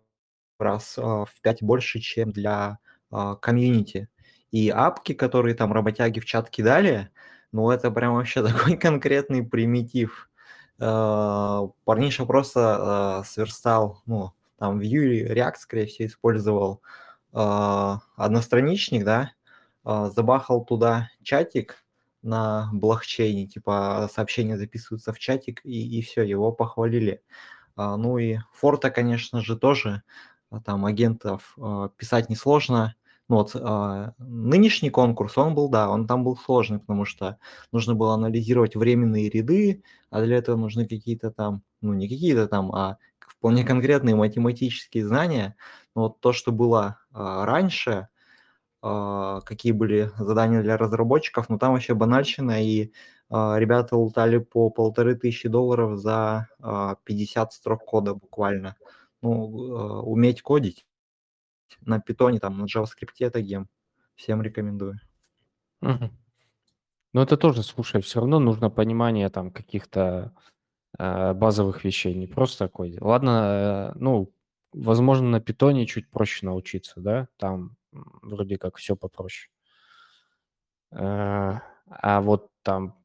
раз 0.59 0.97
а, 0.97 1.25
в 1.25 1.41
пять 1.41 1.61
больше, 1.61 1.99
чем 1.99 2.31
для 2.31 2.79
а, 3.11 3.35
комьюнити. 3.35 4.09
И 4.51 4.69
апки, 4.69 5.13
которые 5.13 5.55
там 5.55 5.73
работяги 5.73 6.19
в 6.19 6.25
чат 6.25 6.49
кидали, 6.49 7.09
ну, 7.51 7.69
это 7.69 7.91
прям 7.91 8.15
вообще 8.15 8.43
такой 8.47 8.77
конкретный 8.77 9.43
примитив. 9.43 10.29
Э, 10.81 11.67
парниша 11.85 12.25
просто 12.25 13.21
э, 13.21 13.27
сверстал, 13.27 14.01
ну, 14.07 14.31
там 14.57 14.79
Vue 14.79 15.31
React, 15.31 15.55
скорее 15.59 15.85
всего, 15.85 16.07
использовал 16.07 16.81
э, 17.33 17.97
одностраничник, 18.15 19.05
да, 19.05 19.31
забахал 19.83 20.63
туда 20.65 21.09
чатик 21.23 21.83
на 22.23 22.69
блокчейне, 22.73 23.47
типа 23.47 24.09
сообщения 24.13 24.57
записываются 24.57 25.13
в 25.13 25.19
чатик, 25.19 25.61
и, 25.63 25.99
и 25.99 26.01
все, 26.03 26.23
его 26.23 26.51
похвалили. 26.51 27.23
Ну 27.75 28.19
и 28.19 28.37
Форта, 28.53 28.91
конечно 28.91 29.41
же, 29.41 29.57
тоже 29.57 30.03
там 30.65 30.85
агентов 30.85 31.57
писать 31.97 32.29
несложно, 32.29 32.95
ну 33.31 33.37
вот 33.37 33.55
а, 33.55 34.13
нынешний 34.17 34.89
конкурс, 34.89 35.37
он 35.37 35.55
был, 35.55 35.69
да, 35.69 35.89
он 35.89 36.05
там 36.05 36.25
был 36.25 36.35
сложный, 36.35 36.79
потому 36.79 37.05
что 37.05 37.37
нужно 37.71 37.95
было 37.95 38.13
анализировать 38.13 38.75
временные 38.75 39.29
ряды, 39.29 39.83
а 40.09 40.21
для 40.21 40.35
этого 40.35 40.57
нужны 40.57 40.85
какие-то 40.85 41.31
там, 41.31 41.63
ну 41.79 41.93
не 41.93 42.09
какие-то 42.09 42.49
там, 42.49 42.75
а 42.75 42.97
вполне 43.19 43.63
конкретные 43.63 44.15
математические 44.15 45.07
знания. 45.07 45.55
Но 45.95 46.01
вот 46.03 46.19
то, 46.19 46.33
что 46.33 46.51
было 46.51 46.97
а, 47.13 47.45
раньше, 47.45 48.09
а, 48.81 49.39
какие 49.45 49.71
были 49.71 50.11
задания 50.19 50.61
для 50.61 50.75
разработчиков, 50.75 51.47
ну 51.47 51.57
там 51.57 51.71
вообще 51.71 51.93
банальщина, 51.93 52.61
и 52.61 52.91
ребята 53.29 53.95
лутали 53.95 54.39
по 54.39 54.69
полторы 54.69 55.15
тысячи 55.15 55.47
долларов 55.47 55.97
за 55.97 56.49
а, 56.59 56.97
50 57.05 57.53
строк 57.53 57.85
кода 57.85 58.13
буквально. 58.13 58.75
Ну, 59.21 59.31
уметь 60.03 60.41
кодить 60.41 60.85
на 61.81 61.99
питоне, 61.99 62.39
там, 62.39 62.57
на 62.57 62.65
JavaScript 62.65 63.41
гем. 63.41 63.69
Всем 64.15 64.41
рекомендую. 64.41 64.99
Угу. 65.81 66.09
Но 67.13 67.23
это 67.23 67.37
тоже, 67.37 67.63
слушай, 67.63 68.01
все 68.01 68.19
равно 68.19 68.39
нужно 68.39 68.69
понимание 68.69 69.29
там 69.29 69.51
каких-то 69.51 70.33
э, 70.97 71.33
базовых 71.33 71.83
вещей, 71.83 72.13
не 72.15 72.27
просто 72.27 72.65
такой. 72.65 72.97
Ладно, 72.99 73.91
э, 73.95 73.99
ну, 73.99 74.33
возможно, 74.73 75.27
на 75.27 75.41
питоне 75.41 75.85
чуть 75.85 76.09
проще 76.09 76.45
научиться, 76.45 77.01
да, 77.01 77.27
там 77.37 77.75
вроде 77.91 78.57
как 78.57 78.77
все 78.77 78.95
попроще. 78.95 79.51
Э, 80.91 81.59
а 81.87 82.21
вот 82.21 82.49
там 82.63 82.97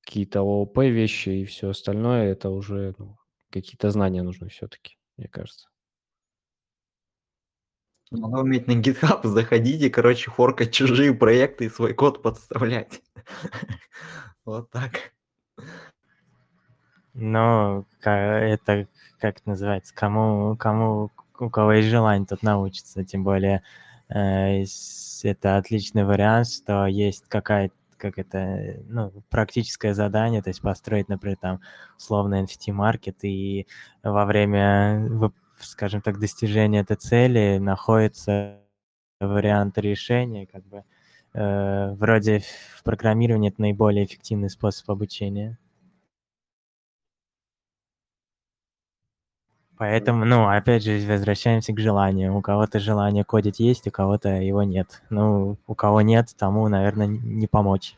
какие-то 0.00 0.40
ООП 0.40 0.78
вещи 0.78 1.28
и 1.30 1.44
все 1.44 1.70
остальное, 1.70 2.32
это 2.32 2.50
уже 2.50 2.94
ну, 2.98 3.18
какие-то 3.50 3.90
знания 3.90 4.22
нужны 4.22 4.48
все-таки, 4.48 4.96
мне 5.16 5.28
кажется. 5.28 5.68
Надо 8.10 8.40
уметь 8.40 8.66
на 8.66 8.72
GitHub 8.72 9.24
заходить 9.26 9.82
и, 9.82 9.90
короче, 9.90 10.30
форкать 10.30 10.72
чужие 10.72 11.14
проекты 11.14 11.66
и 11.66 11.70
свой 11.70 11.94
код 11.94 12.22
подставлять. 12.22 13.02
Вот 14.46 14.70
так. 14.70 15.12
Но 17.12 17.84
это 18.02 18.88
как 19.20 19.44
называется, 19.46 19.94
кому, 19.94 20.56
кому, 20.56 21.10
у 21.38 21.50
кого 21.50 21.72
есть 21.74 21.88
желание, 21.88 22.26
тот 22.26 22.42
научится. 22.42 23.04
Тем 23.04 23.22
более 23.22 23.62
э, 24.08 24.64
это 25.22 25.56
отличный 25.58 26.04
вариант, 26.04 26.48
что 26.48 26.86
есть 26.86 27.26
какая-то 27.28 27.74
как 28.00 28.18
это, 28.18 28.82
ну, 28.88 29.12
практическое 29.28 29.92
задание, 29.92 30.40
то 30.40 30.48
есть 30.48 30.62
построить, 30.62 31.10
например, 31.10 31.36
там, 31.36 31.60
условно 31.98 32.42
NFT-маркет, 32.42 33.18
и 33.24 33.66
во 34.02 34.24
время 34.24 35.06
скажем 35.62 36.02
так, 36.02 36.18
достижения 36.18 36.80
этой 36.80 36.96
цели 36.96 37.58
находится 37.58 38.60
вариант 39.20 39.78
решения, 39.78 40.46
как 40.46 40.64
бы 40.66 40.84
э, 41.34 41.92
вроде 41.94 42.40
в 42.76 42.82
программировании 42.84 43.50
это 43.50 43.60
наиболее 43.62 44.04
эффективный 44.04 44.50
способ 44.50 44.90
обучения. 44.90 45.58
Поэтому, 49.80 50.26
ну, 50.26 50.46
опять 50.46 50.84
же, 50.84 51.00
возвращаемся 51.08 51.72
к 51.72 51.78
желанию. 51.80 52.36
У 52.36 52.42
кого-то 52.42 52.78
желание 52.78 53.24
кодить 53.24 53.60
есть, 53.60 53.86
у 53.86 53.90
кого-то 53.90 54.28
его 54.28 54.62
нет. 54.62 55.02
Ну, 55.08 55.56
у 55.66 55.74
кого 55.74 56.02
нет, 56.02 56.28
тому, 56.36 56.68
наверное, 56.68 57.06
не 57.06 57.46
помочь. 57.46 57.96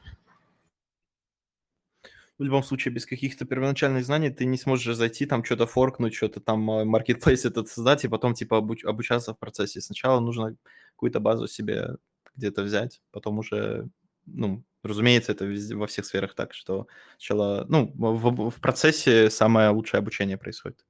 В 2.39 2.45
любом 2.45 2.63
случае, 2.63 2.95
без 2.95 3.07
каких-то 3.07 3.45
первоначальных 3.45 4.05
знаний 4.05 4.31
ты 4.31 4.47
не 4.47 4.59
сможешь 4.59 4.97
зайти, 4.97 5.27
там 5.27 5.45
что-то 5.45 5.67
форкнуть, 5.67 6.15
что-то 6.15 6.41
там 6.41 6.61
маркетплейс 6.61 7.45
этот 7.45 7.69
создать 7.69 8.05
и 8.05 8.09
потом 8.09 8.35
типа 8.35 8.57
обуч- 8.57 8.87
обучаться 8.87 9.35
в 9.35 9.39
процессе. 9.39 9.81
Сначала 9.81 10.19
нужно 10.21 10.57
какую-то 10.95 11.21
базу 11.21 11.47
себе 11.47 11.97
где-то 12.35 12.63
взять, 12.63 13.01
потом 13.11 13.39
уже, 13.39 13.89
ну, 14.27 14.65
разумеется, 14.83 15.33
это 15.33 15.45
везде, 15.45 15.75
во 15.75 15.87
всех 15.87 16.07
сферах 16.07 16.35
так, 16.35 16.55
что 16.55 16.87
сначала, 17.19 17.67
ну, 17.69 17.93
в, 17.95 18.51
в 18.51 18.61
процессе 18.61 19.31
самое 19.31 19.69
лучшее 19.69 19.99
обучение 19.99 20.39
происходит. 20.39 20.85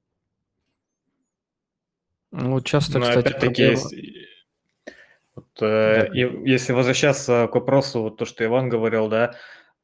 Ну, 2.31 2.61
часто, 2.61 2.99
Но 2.99 3.05
кстати, 3.05 3.27
опять-таки, 3.27 3.75
проблема... 3.75 3.89
вот, 5.35 5.61
э, 5.61 6.07
да. 6.07 6.19
и, 6.19 6.49
если 6.49 6.73
возвращаться 6.73 7.47
к 7.51 7.55
вопросу, 7.55 8.01
вот 8.01 8.17
то, 8.17 8.25
что 8.25 8.43
Иван 8.43 8.69
говорил, 8.69 9.07
да, 9.07 9.31
э, 9.31 9.35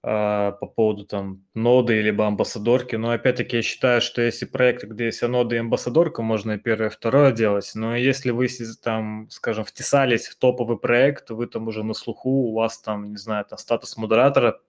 по 0.02 0.74
поводу 0.76 1.06
там 1.06 1.44
ноды 1.54 2.02
либо 2.02 2.26
амбассадорки, 2.26 2.96
но 2.96 3.12
опять-таки 3.12 3.58
я 3.58 3.62
считаю, 3.62 4.00
что 4.02 4.22
если 4.22 4.46
проект, 4.46 4.86
где 4.86 5.08
есть 5.08 5.22
нода 5.22 5.56
и 5.56 5.60
амбассадорка, 5.60 6.22
можно 6.22 6.54
и 6.54 6.58
первое, 6.58 6.88
и 6.88 6.92
второе 6.92 7.34
делать, 7.34 7.70
но 7.76 7.96
если 7.98 8.32
вы 8.32 8.48
там, 8.82 9.28
скажем, 9.30 9.66
втесались 9.66 10.28
в 10.28 10.38
топовый 10.38 10.78
проект, 10.78 11.30
вы 11.32 11.48
там 11.48 11.68
уже 11.68 11.84
на 11.84 11.94
слуху, 11.94 12.30
у 12.30 12.54
вас 12.54 12.80
там, 12.80 13.12
не 13.12 13.18
знаю, 13.18 13.44
там 13.46 13.58
статус 13.58 13.98
модератора, 13.98 14.62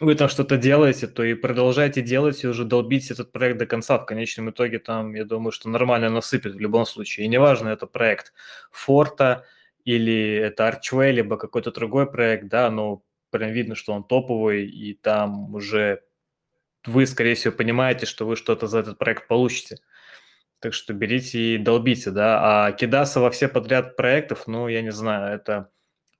вы 0.00 0.14
там 0.14 0.28
что-то 0.28 0.56
делаете, 0.56 1.06
то 1.06 1.22
и 1.22 1.34
продолжайте 1.34 2.02
делать 2.02 2.42
и 2.42 2.48
уже 2.48 2.64
долбить 2.64 3.10
этот 3.10 3.32
проект 3.32 3.58
до 3.58 3.66
конца. 3.66 3.98
В 3.98 4.06
конечном 4.06 4.50
итоге 4.50 4.78
там, 4.78 5.14
я 5.14 5.24
думаю, 5.24 5.52
что 5.52 5.68
нормально 5.68 6.10
насыпет 6.10 6.54
в 6.54 6.58
любом 6.58 6.84
случае. 6.84 7.26
И 7.26 7.28
неважно, 7.28 7.68
это 7.68 7.86
проект 7.86 8.32
Форта 8.72 9.44
или 9.84 10.34
это 10.34 10.68
Archway, 10.68 11.12
либо 11.12 11.36
какой-то 11.36 11.70
другой 11.70 12.10
проект, 12.10 12.48
да, 12.48 12.70
но 12.70 13.02
прям 13.34 13.50
видно, 13.50 13.74
что 13.74 13.92
он 13.92 14.04
топовый, 14.04 14.66
и 14.66 14.94
там 14.94 15.54
уже 15.54 16.02
вы, 16.86 17.06
скорее 17.06 17.34
всего, 17.34 17.52
понимаете, 17.52 18.06
что 18.06 18.26
вы 18.26 18.36
что-то 18.36 18.68
за 18.68 18.78
этот 18.78 18.98
проект 18.98 19.26
получите. 19.26 19.78
Так 20.60 20.72
что 20.72 20.94
берите 20.94 21.56
и 21.56 21.58
долбите, 21.58 22.10
да. 22.12 22.66
А 22.68 22.72
кидаться 22.72 23.20
во 23.20 23.30
все 23.30 23.48
подряд 23.48 23.96
проектов, 23.96 24.46
ну, 24.46 24.68
я 24.68 24.82
не 24.82 24.92
знаю, 24.92 25.34
это 25.34 25.70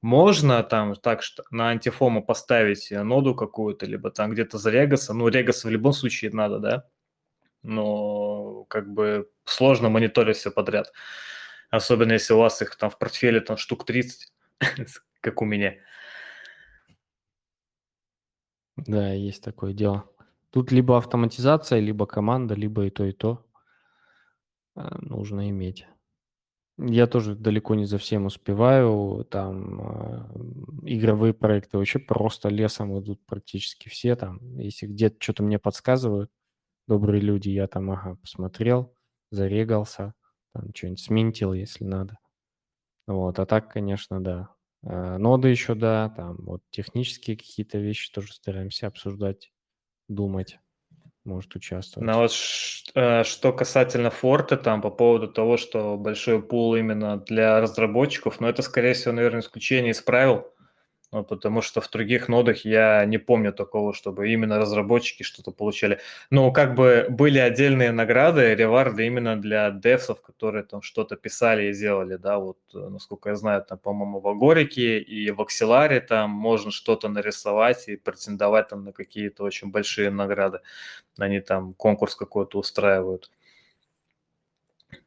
можно 0.02 0.62
там 0.64 0.94
так 0.96 1.22
что 1.22 1.44
на 1.50 1.70
антифому 1.70 2.24
поставить 2.24 2.90
ноду 2.90 3.34
какую-то, 3.34 3.86
либо 3.86 4.10
там 4.10 4.32
где-то 4.32 4.58
зарегаться. 4.58 5.14
Ну, 5.14 5.28
регаться 5.28 5.68
в 5.68 5.70
любом 5.70 5.92
случае 5.92 6.32
надо, 6.32 6.58
да? 6.58 6.84
Но 7.62 8.64
как 8.64 8.92
бы 8.92 9.30
сложно 9.44 9.88
мониторить 9.88 10.36
все 10.36 10.50
подряд. 10.50 10.92
Особенно 11.70 12.12
если 12.12 12.34
у 12.34 12.38
вас 12.38 12.60
их 12.62 12.76
там 12.76 12.90
в 12.90 12.98
портфеле 12.98 13.40
там 13.40 13.56
штук 13.56 13.86
30, 13.86 14.32
как 15.20 15.40
у 15.42 15.44
меня. 15.44 15.76
Да, 18.76 19.12
есть 19.12 19.42
такое 19.42 19.72
дело. 19.72 20.04
Тут 20.50 20.70
либо 20.70 20.96
автоматизация, 20.96 21.80
либо 21.80 22.06
команда, 22.06 22.54
либо 22.54 22.86
и 22.86 22.90
то, 22.90 23.04
и 23.04 23.12
то 23.12 23.44
а, 24.76 24.96
нужно 25.00 25.48
иметь. 25.50 25.86
Я 26.78 27.06
тоже 27.06 27.36
далеко 27.36 27.74
не 27.76 27.86
за 27.86 27.98
всем 27.98 28.26
успеваю. 28.26 29.26
Там 29.30 29.80
э, 29.80 30.26
игровые 30.84 31.34
проекты 31.34 31.78
вообще 31.78 31.98
просто 32.00 32.48
лесом 32.50 32.98
идут 33.00 33.24
практически 33.26 33.88
все. 33.88 34.16
Там, 34.16 34.40
если 34.58 34.86
где-то 34.86 35.16
что-то 35.20 35.44
мне 35.44 35.58
подсказывают, 35.58 36.30
добрые 36.88 37.20
люди, 37.22 37.50
я 37.50 37.68
там, 37.68 37.90
ага, 37.92 38.16
посмотрел, 38.16 38.94
зарегался, 39.30 40.14
там 40.54 40.74
что-нибудь 40.74 41.00
сминтил, 41.00 41.52
если 41.54 41.84
надо. 41.84 42.18
Вот, 43.06 43.38
а 43.40 43.46
так, 43.46 43.72
конечно, 43.72 44.22
да. 44.24 44.53
Э, 44.86 45.16
ноды 45.16 45.48
еще, 45.48 45.74
да, 45.74 46.10
там 46.10 46.36
вот 46.38 46.62
технические 46.70 47.36
какие-то 47.36 47.78
вещи 47.78 48.12
тоже 48.12 48.32
стараемся 48.32 48.86
обсуждать, 48.86 49.52
думать 50.08 50.58
может 51.24 51.54
участвовать. 51.56 52.06
Ну 52.06 52.18
вот 52.18 52.32
э, 52.94 53.24
что 53.24 53.52
касательно 53.52 54.10
форта, 54.10 54.56
там 54.56 54.82
по 54.82 54.90
поводу 54.90 55.28
того, 55.28 55.56
что 55.56 55.96
большой 55.96 56.42
пул 56.42 56.74
именно 56.76 57.16
для 57.16 57.60
разработчиков, 57.60 58.40
но 58.40 58.48
это, 58.48 58.62
скорее 58.62 58.92
всего, 58.92 59.14
наверное, 59.14 59.40
исключение 59.40 59.92
из 59.92 60.02
правил. 60.02 60.46
Ну, 61.14 61.22
потому 61.22 61.62
что 61.62 61.80
в 61.80 61.88
других 61.90 62.28
нодах 62.28 62.64
я 62.64 63.04
не 63.04 63.18
помню 63.18 63.52
такого, 63.52 63.94
чтобы 63.94 64.32
именно 64.32 64.58
разработчики 64.58 65.22
что-то 65.22 65.52
получали. 65.52 66.00
Но 66.30 66.50
как 66.50 66.74
бы 66.74 67.06
были 67.08 67.38
отдельные 67.38 67.92
награды, 67.92 68.52
реварды 68.56 69.06
именно 69.06 69.40
для 69.40 69.70
девсов, 69.70 70.20
которые 70.22 70.64
там 70.64 70.82
что-то 70.82 71.14
писали 71.14 71.66
и 71.70 71.72
делали, 71.72 72.16
да, 72.16 72.38
вот, 72.38 72.58
э, 72.74 72.78
насколько 72.78 73.28
я 73.28 73.36
знаю, 73.36 73.62
там, 73.62 73.78
по-моему, 73.78 74.18
в 74.18 74.26
Агорике 74.26 74.98
и 74.98 75.30
в 75.30 75.40
Акселаре 75.40 76.00
там 76.00 76.30
можно 76.30 76.72
что-то 76.72 77.08
нарисовать 77.08 77.86
и 77.88 77.94
претендовать 77.96 78.66
там 78.68 78.84
на 78.84 78.92
какие-то 78.92 79.44
очень 79.44 79.70
большие 79.70 80.10
награды. 80.10 80.62
Они 81.16 81.40
там 81.40 81.74
конкурс 81.74 82.16
какой-то 82.16 82.58
устраивают. 82.58 83.30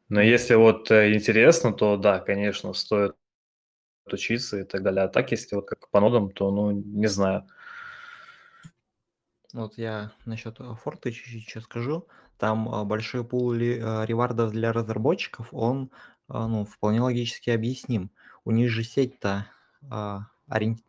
Но 0.08 0.22
если 0.22 0.54
вот 0.54 0.90
э, 0.90 1.12
интересно, 1.14 1.72
то 1.72 1.96
да, 1.98 2.18
конечно, 2.18 2.72
стоит 2.72 3.14
учиться 4.12 4.58
и 4.60 4.64
так 4.64 4.82
далее. 4.82 5.04
А 5.04 5.08
так, 5.08 5.30
если 5.30 5.56
вот 5.56 5.66
как 5.66 5.88
по 5.90 6.00
нодам, 6.00 6.30
то, 6.30 6.50
ну, 6.50 6.70
не 6.70 7.06
знаю. 7.06 7.46
Вот 9.52 9.78
я 9.78 10.12
насчет 10.26 10.60
э, 10.60 10.74
форта 10.82 11.10
чуть-чуть 11.10 11.46
еще 11.46 11.60
скажу. 11.60 12.06
Там 12.36 12.68
а, 12.68 12.84
большой 12.84 13.24
пул 13.24 13.54
э, 13.54 13.56
ревардов 14.06 14.52
для 14.52 14.72
разработчиков, 14.72 15.48
он 15.52 15.90
а, 16.28 16.46
ну, 16.46 16.64
вполне 16.64 17.00
логически 17.00 17.50
объясним. 17.50 18.10
У 18.44 18.50
них 18.50 18.70
же 18.70 18.84
сеть-то, 18.84 19.46
а, 19.90 20.26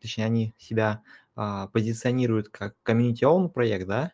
точнее, 0.01 0.25
они 0.25 0.55
себя 0.57 1.01
позиционируют 1.71 2.49
как 2.49 2.75
owned 2.85 3.49
проект, 3.49 3.87
да? 3.87 4.11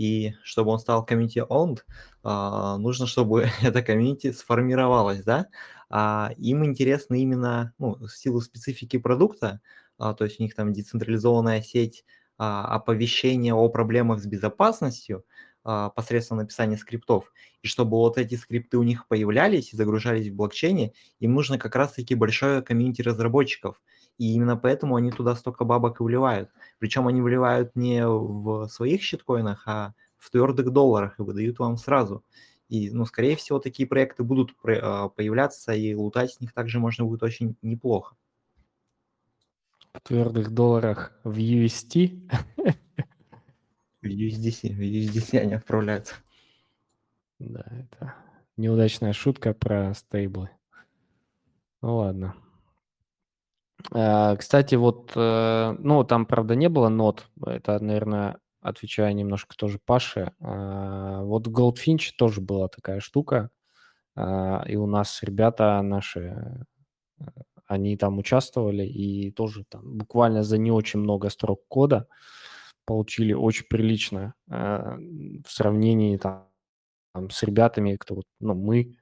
И 0.00 0.32
чтобы 0.42 0.70
он 0.70 0.78
стал 0.78 1.06
community 1.06 1.46
owned, 1.46 1.80
нужно, 2.24 3.06
чтобы 3.06 3.48
эта 3.62 3.82
комьюнити 3.82 4.32
сформировалась, 4.32 5.22
да? 5.24 5.46
А, 5.90 6.30
им 6.38 6.64
интересно 6.64 7.14
именно 7.16 7.74
ну, 7.78 7.96
в 7.96 8.08
силу 8.10 8.40
специфики 8.40 8.96
продукта, 8.96 9.60
а, 9.98 10.14
то 10.14 10.24
есть 10.24 10.40
у 10.40 10.42
них 10.42 10.54
там 10.54 10.72
децентрализованная 10.72 11.60
сеть 11.62 12.04
а, 12.38 12.64
оповещения 12.76 13.52
о 13.52 13.68
проблемах 13.68 14.20
с 14.20 14.26
безопасностью 14.26 15.24
а, 15.64 15.90
посредством 15.90 16.38
написания 16.38 16.76
скриптов. 16.78 17.32
И 17.62 17.66
чтобы 17.66 17.98
вот 17.98 18.16
эти 18.18 18.36
скрипты 18.36 18.78
у 18.78 18.82
них 18.82 19.08
появлялись 19.08 19.72
и 19.72 19.76
загружались 19.76 20.28
в 20.28 20.34
блокчейне, 20.34 20.92
им 21.18 21.34
нужно 21.34 21.58
как 21.58 21.74
раз-таки 21.76 22.14
большое 22.14 22.62
комьюнити 22.62 23.02
разработчиков. 23.02 23.80
И 24.18 24.34
именно 24.34 24.56
поэтому 24.56 24.96
они 24.96 25.10
туда 25.10 25.34
столько 25.34 25.64
бабок 25.64 26.00
и 26.00 26.04
вливают. 26.04 26.50
Причем 26.78 27.06
они 27.08 27.22
вливают 27.22 27.74
не 27.74 28.06
в 28.06 28.68
своих 28.68 29.02
щиткоинах, 29.02 29.62
а 29.66 29.94
в 30.18 30.30
твердых 30.30 30.70
долларах 30.70 31.18
и 31.18 31.22
выдают 31.22 31.58
вам 31.58 31.76
сразу. 31.76 32.22
И, 32.68 32.90
ну, 32.90 33.04
скорее 33.04 33.34
всего, 33.36 33.58
такие 33.58 33.88
проекты 33.88 34.22
будут 34.22 34.54
а, 34.64 35.08
появляться, 35.08 35.72
и 35.72 35.94
лутать 35.94 36.34
с 36.34 36.40
них 36.40 36.52
также 36.52 36.78
можно 36.78 37.04
будет 37.04 37.22
очень 37.22 37.56
неплохо. 37.62 38.14
В 39.92 40.00
твердых 40.02 40.50
долларах 40.50 41.12
в 41.24 41.36
UST? 41.36 42.30
В 44.02 44.06
USDC, 44.06 44.72
в 44.72 44.80
USDC 44.80 45.38
они 45.38 45.54
отправляются. 45.54 46.14
Да, 47.38 47.64
это 47.70 48.14
неудачная 48.56 49.12
шутка 49.12 49.52
про 49.52 49.92
стейблы. 49.94 50.50
Ну 51.82 51.96
ладно. 51.96 52.36
А, 53.92 54.36
кстати, 54.36 54.74
вот, 54.74 55.12
э, 55.16 55.74
ну, 55.78 56.04
там, 56.04 56.26
правда, 56.26 56.54
не 56.54 56.68
было 56.68 56.88
нот. 56.88 57.26
Это, 57.44 57.78
наверное, 57.82 58.38
отвечая 58.60 59.12
немножко 59.12 59.56
тоже 59.56 59.78
Паше, 59.84 60.32
а, 60.40 61.22
вот 61.22 61.46
в 61.46 61.50
Goldfinch 61.52 62.10
тоже 62.16 62.40
была 62.40 62.68
такая 62.68 63.00
штука, 63.00 63.50
и 64.16 64.76
у 64.76 64.86
нас 64.86 65.22
ребята 65.22 65.80
наши, 65.82 66.64
э, 67.20 67.24
они 67.66 67.96
там 67.96 68.18
участвовали, 68.18 68.84
и 68.86 69.30
тоже 69.32 69.64
там 69.68 69.98
буквально 69.98 70.42
за 70.42 70.58
не 70.58 70.72
очень 70.72 71.00
много 71.00 71.30
строк 71.30 71.62
кода 71.68 72.08
получили 72.86 73.32
очень 73.34 73.66
прилично 73.68 74.34
в 74.48 75.46
сравнении 75.46 76.16
там, 76.18 76.48
с 77.30 77.42
ребятами, 77.42 77.96
кто 77.96 78.22
ну, 78.40 78.54
мы, 78.54 78.96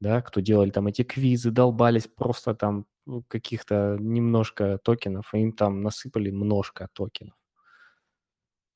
да, 0.00 0.22
кто 0.22 0.40
делали 0.40 0.70
там 0.70 0.88
эти 0.88 1.02
квизы, 1.04 1.50
долбались 1.50 2.08
просто 2.08 2.54
там 2.54 2.86
каких-то 3.28 3.96
немножко 3.98 4.78
токенов, 4.78 5.34
и 5.34 5.38
им 5.38 5.52
там 5.52 5.82
насыпали 5.82 6.30
множко 6.30 6.88
токенов. 6.92 7.34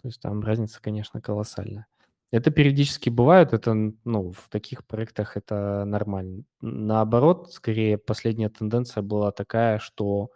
То 0.00 0.08
есть 0.08 0.20
там 0.20 0.42
разница, 0.42 0.80
конечно, 0.80 1.20
колоссальная. 1.20 1.86
Это 2.32 2.50
периодически 2.50 3.10
бывает, 3.10 3.52
это, 3.52 3.74
ну, 3.74 4.32
в 4.32 4.48
таких 4.48 4.86
проектах 4.86 5.36
это 5.36 5.84
нормально. 5.84 6.44
Наоборот, 6.62 7.52
скорее, 7.52 7.98
последняя 7.98 8.48
тенденция 8.48 9.02
была 9.02 9.32
такая, 9.32 9.78
что 9.78 10.30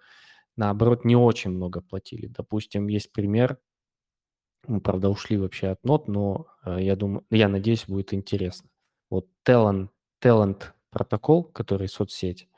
наоборот, 0.57 1.05
не 1.05 1.17
очень 1.17 1.51
много 1.51 1.81
платили. 1.81 2.27
Допустим, 2.27 2.89
есть 2.89 3.13
пример, 3.13 3.59
мы, 4.67 4.81
правда, 4.81 5.09
ушли 5.09 5.37
вообще 5.37 5.69
от 5.69 5.85
нот, 5.85 6.09
но 6.09 6.49
э, 6.65 6.79
я 6.81 6.97
думаю, 6.97 7.25
я 7.31 7.49
надеюсь, 7.49 7.87
будет 7.87 8.13
интересно. 8.13 8.69
Вот 9.11 9.29
Talent, 9.47 9.89
Talent 10.23 10.65
протокол, 10.91 11.45
который 11.45 11.89
соцсеть, 11.89 12.49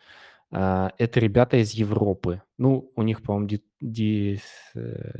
это 0.51 1.20
ребята 1.20 1.59
из 1.59 1.72
Европы. 1.72 2.42
Ну, 2.57 2.90
у 2.96 3.03
них, 3.03 3.22
по-моему, 3.22 3.49
ди, 3.49 3.62
ди, 3.80 4.40
э, 4.74 5.12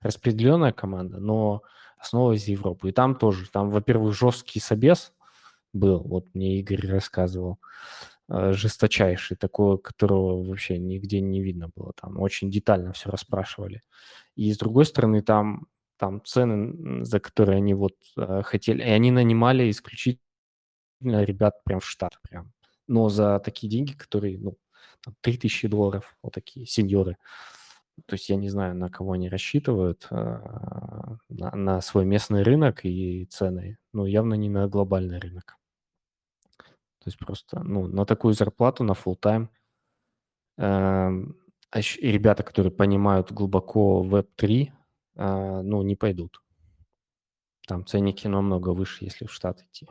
распределенная 0.00 0.72
команда, 0.72 1.18
но 1.18 1.62
основа 1.98 2.32
из 2.32 2.46
Европы. 2.48 2.88
И 2.88 2.92
там 2.92 3.16
тоже, 3.16 3.50
там, 3.50 3.70
во-первых, 3.70 4.14
жесткий 4.14 4.60
собес 4.60 5.12
был, 5.72 6.00
вот 6.00 6.34
мне 6.34 6.58
Игорь 6.60 6.86
рассказывал, 6.86 7.58
э, 8.28 8.52
жесточайший, 8.52 9.36
такой, 9.36 9.78
которого 9.78 10.42
вообще 10.42 10.78
нигде 10.78 11.20
не 11.20 11.42
видно 11.42 11.70
было. 11.74 11.92
Там 12.00 12.18
очень 12.20 12.50
детально 12.50 12.92
все 12.92 13.10
расспрашивали. 13.10 13.82
И 14.36 14.52
с 14.52 14.58
другой 14.58 14.86
стороны, 14.86 15.22
там 15.22 15.66
там 15.98 16.22
цены, 16.24 17.04
за 17.04 17.20
которые 17.20 17.56
они 17.58 17.74
вот 17.74 17.96
э, 18.16 18.42
хотели, 18.42 18.82
и 18.82 18.88
они 18.88 19.10
нанимали 19.10 19.70
исключительно 19.70 20.20
ребят 21.00 21.64
прям 21.64 21.80
в 21.80 21.86
штат 21.88 22.18
прям. 22.22 22.52
Но 22.88 23.08
за 23.08 23.38
такие 23.40 23.70
деньги, 23.70 23.92
которые, 23.92 24.38
ну, 24.38 24.56
3000 25.20 25.68
долларов, 25.68 26.16
вот 26.22 26.34
такие 26.34 26.66
сеньоры. 26.66 27.16
То 28.06 28.14
есть 28.14 28.28
я 28.28 28.36
не 28.36 28.50
знаю, 28.50 28.76
на 28.76 28.88
кого 28.88 29.12
они 29.12 29.28
рассчитывают, 29.28 30.06
э, 30.10 30.16
на, 31.28 31.50
на 31.54 31.80
свой 31.80 32.04
местный 32.04 32.42
рынок 32.42 32.84
и 32.84 33.24
цены, 33.26 33.78
но 33.92 34.06
явно 34.06 34.34
не 34.34 34.50
на 34.50 34.68
глобальный 34.68 35.18
рынок. 35.18 35.56
То 36.58 37.08
есть 37.08 37.18
просто, 37.18 37.62
ну, 37.62 37.86
на 37.86 38.04
такую 38.04 38.34
зарплату, 38.34 38.84
на 38.84 38.92
full 38.92 39.18
time 39.18 39.48
э, 40.58 41.10
и 41.74 42.10
ребята, 42.10 42.42
которые 42.42 42.72
понимают 42.72 43.32
глубоко 43.32 44.04
Web3, 44.04 44.72
а, 45.16 45.62
ну, 45.62 45.82
не 45.82 45.96
пойдут. 45.96 46.42
Там 47.66 47.84
ценники 47.84 48.26
намного 48.28 48.70
выше, 48.70 49.04
если 49.04 49.26
в 49.26 49.32
штат 49.32 49.62
идти. 49.62 49.88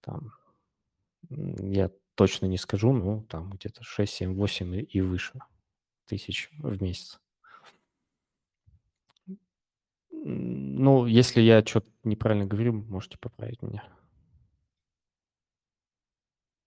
Там, 0.00 0.32
я 1.30 1.90
точно 2.14 2.46
не 2.46 2.58
скажу, 2.58 2.92
но 2.92 3.22
там 3.22 3.50
где-то 3.50 3.82
6, 3.82 4.12
7, 4.12 4.34
8 4.34 4.86
и, 4.88 5.00
выше 5.00 5.40
тысяч 6.06 6.50
в 6.58 6.82
месяц. 6.82 7.20
Ну, 10.10 11.06
если 11.06 11.40
я 11.42 11.62
что-то 11.62 11.90
неправильно 12.02 12.46
говорю, 12.46 12.72
можете 12.72 13.18
поправить 13.18 13.62
меня. 13.62 13.84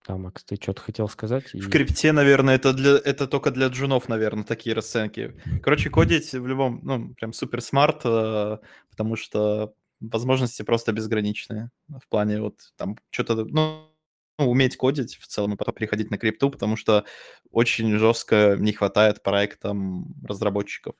Да, 0.07 0.15
Макс, 0.15 0.43
ты 0.43 0.55
что-то 0.55 0.81
хотел 0.81 1.09
сказать? 1.09 1.53
И... 1.53 1.59
В 1.59 1.69
крипте, 1.69 2.13
наверное, 2.13 2.55
это, 2.55 2.71
для, 2.71 2.97
это 2.97 3.27
только 3.27 3.51
для 3.51 3.67
джунов, 3.67 4.07
наверное, 4.07 4.45
такие 4.45 4.73
расценки. 4.73 5.35
Короче, 5.61 5.89
кодить 5.89 6.31
в 6.33 6.47
любом, 6.47 6.79
ну, 6.83 7.13
прям 7.15 7.33
супер 7.33 7.61
smart, 7.61 8.01
э, 8.05 8.57
потому 8.89 9.17
что 9.17 9.73
возможности 9.99 10.61
просто 10.61 10.93
безграничные. 10.93 11.71
В 11.89 12.07
плане 12.07 12.41
вот 12.41 12.55
там 12.77 12.97
что-то, 13.09 13.43
ну, 13.43 13.91
уметь 14.37 14.77
кодить 14.77 15.15
в 15.17 15.27
целом 15.27 15.53
и 15.53 15.57
потом 15.57 15.73
переходить 15.75 16.11
на 16.11 16.17
крипту, 16.17 16.49
потому 16.49 16.75
что 16.75 17.05
очень 17.51 17.97
жестко 17.97 18.55
не 18.59 18.73
хватает 18.73 19.23
проектам 19.23 20.15
разработчиков. 20.27 20.95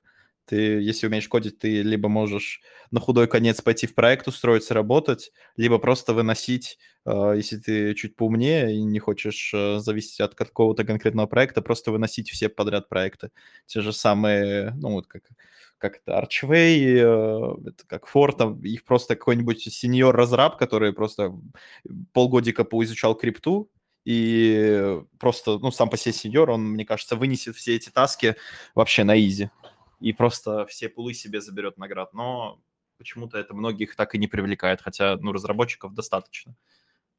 Ты, 0.46 0.56
если 0.82 1.08
умеешь 1.08 1.28
кодить, 1.28 1.60
ты 1.60 1.82
либо 1.82 2.08
можешь 2.08 2.62
на 2.92 3.02
худой 3.02 3.28
конец 3.28 3.62
пойти 3.62 3.86
в 3.86 3.94
проект, 3.94 4.28
устроиться, 4.30 4.74
работать, 4.74 5.32
либо 5.58 5.78
просто 5.78 6.14
выносить, 6.14 6.78
э, 7.06 7.34
если 7.36 7.58
ты 7.58 7.94
чуть 7.96 8.16
поумнее 8.16 8.74
и 8.74 8.82
не 8.82 9.00
хочешь 9.00 9.52
э, 9.54 9.80
зависеть 9.80 10.22
от 10.22 10.36
какого-то 10.36 10.86
конкретного 10.86 11.28
проекта, 11.28 11.62
просто 11.62 11.92
выносить 11.92 12.30
все 12.30 12.48
подряд 12.48 12.88
проекты. 12.88 13.32
Те 13.66 13.82
же 13.82 13.92
самые, 13.92 14.72
ну 14.78 14.92
вот 14.92 15.08
как, 15.08 15.24
как 15.78 15.98
это, 15.98 16.20
Archway, 16.20 16.98
э, 16.98 17.70
это 17.70 17.86
как 17.88 18.08
Ford, 18.08 18.62
их 18.64 18.84
просто 18.84 19.16
какой-нибудь 19.16 19.62
сеньор-разраб, 19.62 20.58
который 20.58 20.94
просто 20.94 21.34
полгодика 22.14 22.64
поизучал 22.64 23.16
крипту, 23.16 23.70
и 24.06 25.02
просто, 25.20 25.60
ну, 25.60 25.70
сам 25.70 25.90
по 25.90 25.98
себе 25.98 26.14
сеньор, 26.14 26.50
он, 26.50 26.64
мне 26.64 26.86
кажется, 26.86 27.18
вынесет 27.18 27.58
все 27.58 27.76
эти 27.76 27.90
таски 27.90 28.36
вообще 28.74 29.04
на 29.04 29.20
изи 29.20 29.50
и 30.00 30.14
просто 30.14 30.66
все 30.66 30.88
пулы 30.90 31.14
себе 31.14 31.42
заберет 31.42 31.78
наград. 31.78 32.14
Но 32.14 32.62
почему-то 32.98 33.38
это 33.38 33.54
многих 33.54 33.96
так 33.96 34.16
и 34.16 34.18
не 34.18 34.28
привлекает, 34.28 34.82
хотя, 34.82 35.18
ну, 35.18 35.34
разработчиков 35.34 35.94
достаточно. 35.94 36.56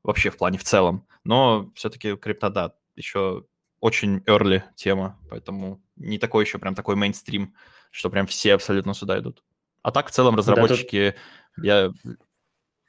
Вообще 0.03 0.31
в 0.31 0.39
плане 0.39 0.59
в 0.59 0.65
целом. 0.65 1.07
Но 1.25 1.71
все-таки 1.75 2.17
крипта, 2.17 2.51
да, 2.51 2.75
еще 2.97 3.45
очень 3.81 4.19
early 4.21 4.63
тема, 4.75 5.19
поэтому 5.29 5.83
не 5.97 6.19
такой 6.19 6.45
еще 6.45 6.59
прям 6.59 6.75
такой 6.75 6.97
мейнстрим, 6.97 7.55
что 7.91 8.11
прям 8.11 8.27
все 8.27 8.55
абсолютно 8.55 8.95
сюда 8.95 9.19
идут. 9.19 9.43
А 9.83 9.91
так 9.91 10.09
в 10.09 10.11
целом 10.11 10.37
разработчики, 10.37 11.15
да, 11.15 11.23
тут... 11.57 11.65
я... 11.65 11.93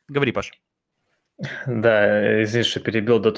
Говори, 0.07 0.31
Паш. 0.31 0.51
Да, 1.65 2.43
извини, 2.43 2.63
что 2.63 2.79
перебил. 2.79 3.19
Да, 3.19 3.33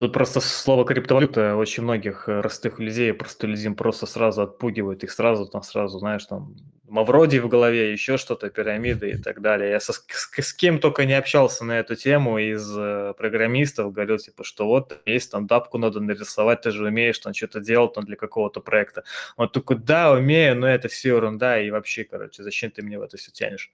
Тут 0.00 0.12
просто 0.12 0.40
слово 0.40 0.84
криптовалюта 0.84 1.56
очень 1.56 1.82
многих 1.82 2.28
э, 2.28 2.40
простых 2.40 2.78
людей, 2.78 3.12
простолюдин 3.12 3.74
просто 3.74 4.06
сразу 4.06 4.42
отпугивает 4.42 5.02
их 5.02 5.10
сразу, 5.10 5.46
там 5.46 5.62
сразу, 5.62 5.98
знаешь, 5.98 6.24
там 6.24 6.54
Мавроди 6.88 7.38
в 7.38 7.48
голове, 7.48 7.92
еще 7.92 8.16
что-то, 8.16 8.50
пирамиды 8.50 9.10
и 9.10 9.16
так 9.16 9.40
далее. 9.40 9.70
Я 9.70 9.80
со, 9.80 9.92
с, 9.92 10.30
с 10.36 10.52
кем 10.54 10.78
только 10.78 11.04
не 11.04 11.12
общался 11.12 11.64
на 11.64 11.78
эту 11.78 11.94
тему 11.96 12.38
из 12.38 12.68
э, 12.76 13.14
программистов, 13.16 13.92
говорил, 13.92 14.18
типа, 14.18 14.44
что 14.44 14.66
вот 14.66 15.00
есть 15.06 15.30
там 15.30 15.46
дапку 15.46 15.78
надо 15.78 16.00
нарисовать, 16.00 16.62
ты 16.62 16.70
же 16.70 16.86
умеешь 16.86 17.18
там 17.18 17.34
что-то 17.34 17.60
делать 17.60 17.94
там 17.94 18.04
для 18.04 18.16
какого-то 18.16 18.60
проекта. 18.60 19.04
Он 19.36 19.48
такой, 19.48 19.76
да, 19.78 20.12
умею, 20.12 20.56
но 20.56 20.66
это 20.66 20.88
все 20.88 21.16
ерунда, 21.16 21.60
и 21.60 21.70
вообще, 21.70 22.04
короче, 22.04 22.42
зачем 22.42 22.70
ты 22.70 22.82
мне 22.82 22.98
в 22.98 23.02
это 23.02 23.16
все 23.16 23.30
тянешь? 23.30 23.72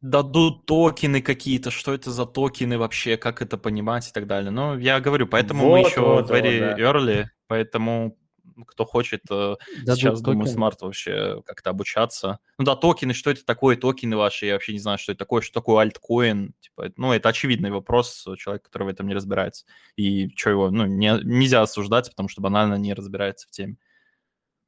дадут 0.00 0.66
токены 0.66 1.20
какие-то, 1.20 1.70
что 1.70 1.92
это 1.92 2.10
за 2.10 2.26
токены 2.26 2.78
вообще, 2.78 3.16
как 3.16 3.42
это 3.42 3.58
понимать 3.58 4.08
и 4.08 4.12
так 4.12 4.26
далее. 4.26 4.50
Но 4.50 4.78
я 4.78 5.00
говорю, 5.00 5.26
поэтому 5.26 5.64
вот, 5.64 5.72
мы 5.72 5.78
еще 5.80 6.00
вот, 6.00 6.30
very 6.30 6.68
вот, 6.68 6.76
да. 6.76 6.82
early, 6.82 7.24
поэтому 7.48 8.16
кто 8.64 8.84
хочет 8.84 9.22
э, 9.30 9.56
дадут 9.84 9.98
сейчас, 9.98 10.20
думаю, 10.22 10.46
smart 10.46 10.82
вообще 10.82 11.42
как-то 11.44 11.70
обучаться. 11.70 12.38
Ну 12.58 12.64
да, 12.64 12.76
токены, 12.76 13.12
что 13.12 13.30
это 13.30 13.44
такое, 13.44 13.76
токены 13.76 14.16
ваши, 14.16 14.46
я 14.46 14.54
вообще 14.54 14.72
не 14.72 14.78
знаю, 14.78 14.98
что 14.98 15.12
это 15.12 15.18
такое, 15.18 15.42
что 15.42 15.54
такое 15.54 15.82
альткоин. 15.82 16.54
Типа, 16.60 16.92
ну, 16.96 17.12
это 17.12 17.28
очевидный 17.28 17.70
вопрос 17.70 18.26
человека, 18.38 18.64
который 18.64 18.84
в 18.84 18.88
этом 18.88 19.06
не 19.06 19.14
разбирается. 19.14 19.66
И 19.96 20.30
что 20.36 20.50
его, 20.50 20.70
ну, 20.70 20.86
не, 20.86 21.20
нельзя 21.24 21.62
осуждать, 21.62 22.10
потому 22.10 22.28
что 22.28 22.40
банально 22.40 22.74
не 22.74 22.94
разбирается 22.94 23.46
в 23.48 23.50
теме. 23.50 23.76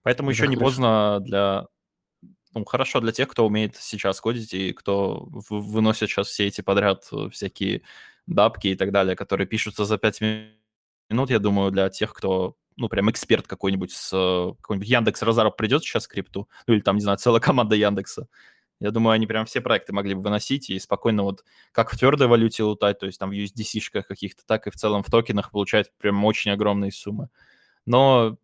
Поэтому 0.03 0.30
это 0.30 0.36
еще 0.36 0.45
хорошо. 0.45 0.59
не 0.59 0.64
поздно 0.64 1.20
для 1.20 1.66
ну, 2.55 2.64
хорошо 2.64 3.01
для 3.01 3.12
тех, 3.12 3.28
кто 3.28 3.47
умеет 3.47 3.76
сейчас 3.76 4.20
кодить 4.20 4.55
и 4.55 4.72
кто 4.72 5.28
выносит 5.51 6.09
сейчас 6.09 6.28
все 6.28 6.47
эти 6.47 6.61
подряд 6.61 7.07
э, 7.12 7.28
всякие 7.30 7.82
дапки 8.26 8.68
и 8.68 8.74
так 8.74 8.91
далее, 8.91 9.16
которые 9.16 9.47
пишутся 9.47 9.84
за 9.84 9.99
5 9.99 10.20
минут, 11.11 11.30
я 11.30 11.39
думаю, 11.39 11.70
для 11.70 11.89
тех, 11.89 12.12
кто, 12.12 12.57
ну, 12.79 12.89
прям 12.89 13.11
эксперт 13.11 13.47
какой-нибудь 13.47 13.93
с 13.93 14.11
э, 14.12 14.55
какой-нибудь 14.61 14.89
Яндекс 14.89 15.22
Разараб 15.22 15.57
придет 15.57 15.83
сейчас 15.83 16.07
к 16.07 16.12
крипту, 16.12 16.49
ну, 16.66 16.74
или 16.74 16.81
там, 16.81 16.97
не 16.97 17.03
знаю, 17.03 17.18
целая 17.18 17.41
команда 17.41 17.74
Яндекса. 17.76 18.29
Я 18.81 18.93
думаю, 18.93 19.12
они 19.12 19.26
прям 19.26 19.45
все 19.45 19.61
проекты 19.61 19.93
могли 19.93 20.14
бы 20.14 20.22
выносить 20.22 20.70
и 20.70 20.79
спокойно 20.79 21.24
вот 21.24 21.45
как 21.72 21.93
в 21.93 21.99
твердой 21.99 22.29
валюте 22.29 22.62
лутать, 22.62 22.99
то 23.01 23.07
есть 23.07 23.18
там 23.18 23.31
в 23.31 23.33
USDC-шках 23.33 24.07
каких-то, 24.07 24.47
так 24.47 24.66
и 24.66 24.70
в 24.70 24.76
целом 24.76 25.03
в 25.03 25.11
токенах 25.11 25.51
получать 25.51 25.91
прям 25.99 26.24
очень 26.24 26.53
огромные 26.53 26.93
суммы. 26.93 27.29
Но 27.87 28.39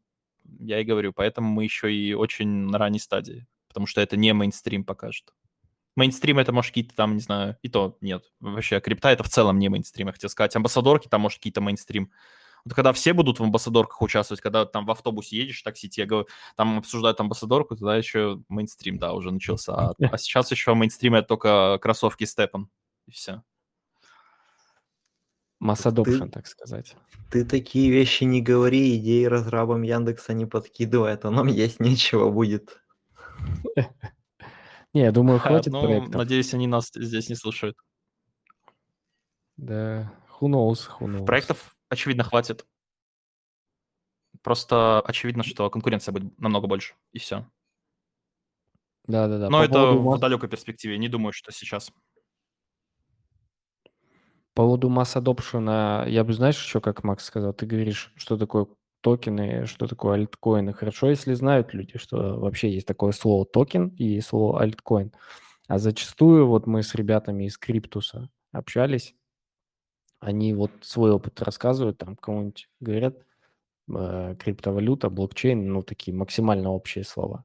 я 0.59 0.81
и 0.81 0.85
говорю, 0.85 1.13
поэтому 1.13 1.49
мы 1.49 1.65
еще 1.65 1.95
и 1.95 2.15
очень 2.15 2.49
на 2.49 2.79
ранней 2.79 2.99
стадии 2.99 3.47
потому 3.75 3.89
что 3.89 4.01
это 4.01 4.17
не 4.17 4.33
мейнстрим 4.33 4.85
пока 4.85 5.11
что. 5.11 5.33
Мейнстрим 5.97 6.39
это, 6.39 6.53
может, 6.53 6.71
какие-то 6.71 6.95
там, 6.95 7.15
не 7.15 7.21
знаю, 7.21 7.57
и 7.63 7.69
то 7.69 7.99
нет. 8.01 8.25
Вообще, 8.39 8.81
крипта 8.81 9.11
это 9.11 9.25
в 9.25 9.29
целом 9.29 9.59
не 9.59 9.69
мейнстрим, 9.69 10.07
я 10.07 10.13
хотел 10.13 10.31
сказать. 10.31 10.55
Амбассадорки 10.55 11.09
там, 11.09 11.21
может, 11.23 11.39
какие-то 11.39 11.61
мейнстрим. 11.61 12.11
Вот 12.65 12.75
когда 12.75 12.93
все 12.95 13.13
будут 13.13 13.41
в 13.41 13.43
амбассадорках 13.43 14.01
участвовать, 14.01 14.41
когда 14.41 14.65
там 14.65 14.87
в 14.87 14.91
автобусе 14.91 15.37
едешь, 15.37 15.61
в 15.61 15.65
такси, 15.65 15.89
тебе 15.89 16.25
там 16.57 16.79
обсуждают 16.79 17.21
амбассадорку, 17.21 17.77
тогда 17.77 17.97
еще 17.97 18.43
мейнстрим, 18.49 18.99
да, 18.99 19.13
уже 19.13 19.31
начался. 19.31 19.75
А, 19.75 19.95
а 20.13 20.19
сейчас 20.19 20.51
еще 20.51 20.75
мейнстрим 20.75 21.15
это 21.15 21.29
только 21.29 21.79
кроссовки 21.83 22.25
Степан, 22.25 22.71
и 23.07 23.11
все. 23.11 23.43
Масс 25.61 25.87
adoption, 25.87 26.31
так 26.31 26.47
сказать. 26.47 26.97
Ты 27.31 27.45
такие 27.45 27.91
вещи 27.91 28.25
не 28.25 28.41
говори, 28.41 28.97
идеи 28.97 29.25
разрабам 29.25 29.83
Яндекса 29.83 30.33
не 30.33 30.47
подкидывай, 30.47 31.15
а 31.15 31.31
нам 31.31 31.47
есть 31.49 31.81
нечего 31.81 32.31
будет. 32.31 32.81
Не, 34.95 35.03
я 35.03 35.13
думаю, 35.13 35.41
хватит 35.41 35.73
ну, 35.73 35.83
проектов. 35.83 36.15
Надеюсь, 36.15 36.55
они 36.55 36.69
нас 36.69 36.91
здесь 36.95 37.29
не 37.29 37.35
слушают. 37.35 37.77
Да, 39.57 40.13
who 40.39 40.49
knows, 40.49 40.89
who 41.01 41.07
knows. 41.09 41.27
Проектов, 41.27 41.74
очевидно, 41.89 42.25
хватит. 42.25 42.67
Просто 44.43 45.01
очевидно, 45.01 45.43
что 45.43 45.71
конкуренция 45.71 46.13
будет 46.13 46.39
намного 46.39 46.67
больше, 46.67 46.95
и 47.13 47.19
все. 47.19 47.49
Да-да-да. 49.07 49.51
Но 49.51 49.59
По 49.59 49.65
это 49.65 49.73
поводу... 49.75 50.19
в 50.19 50.21
далекой 50.21 50.49
перспективе, 50.49 50.99
не 50.99 51.09
думаю, 51.09 51.33
что 51.33 51.53
сейчас. 51.53 51.93
По 54.55 54.63
поводу 54.63 54.89
масс 54.89 55.17
adoption, 55.17 56.09
я 56.09 56.25
бы, 56.25 56.33
знаешь, 56.33 56.63
еще 56.63 56.81
как 56.81 57.05
Макс 57.05 57.25
сказал, 57.25 57.53
ты 57.53 57.67
говоришь, 57.67 58.13
что 58.17 58.37
такое 58.37 58.67
токены, 59.01 59.67
что 59.67 59.87
такое 59.87 60.15
альткоины. 60.15 60.73
Хорошо, 60.73 61.11
если 61.11 61.35
знают 61.35 61.75
люди, 61.75 61.99
что 61.99 62.39
вообще 62.39 62.73
есть 62.73 62.87
такое 62.87 63.13
слово 63.13 63.45
токен 63.45 63.89
и 63.89 64.21
слово 64.21 64.63
альткоин. 64.63 65.13
А 65.67 65.79
зачастую 65.79 66.47
вот 66.47 66.67
мы 66.67 66.83
с 66.83 66.95
ребятами 66.95 67.45
из 67.45 67.59
Криптуса 67.59 68.31
общались, 68.53 69.15
они 70.25 70.55
вот 70.55 70.71
свой 70.83 71.13
опыт 71.13 71.43
рассказывают, 71.43 71.99
там 71.99 72.17
кому-нибудь 72.17 72.69
говорят, 72.81 73.17
э, 73.95 74.37
криптовалюта, 74.39 75.11
блокчейн, 75.11 75.73
ну, 75.73 75.83
такие 75.83 76.17
максимально 76.17 76.71
общие 76.71 77.05
слова. 77.05 77.45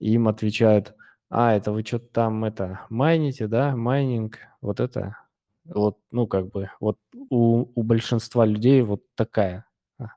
Им 0.00 0.28
отвечают, 0.28 0.94
а, 1.30 1.54
это 1.54 1.72
вы 1.72 1.82
что-то 1.84 2.06
там, 2.12 2.44
это, 2.44 2.82
майните, 2.90 3.46
да, 3.48 3.74
майнинг, 3.76 4.38
вот 4.60 4.80
это, 4.80 5.16
вот, 5.64 5.98
ну, 6.10 6.26
как 6.26 6.48
бы, 6.50 6.70
вот 6.80 6.98
у, 7.30 7.66
у 7.74 7.82
большинства 7.82 8.44
людей 8.44 8.82
вот 8.82 9.02
такая 9.14 9.66
а, 9.98 10.08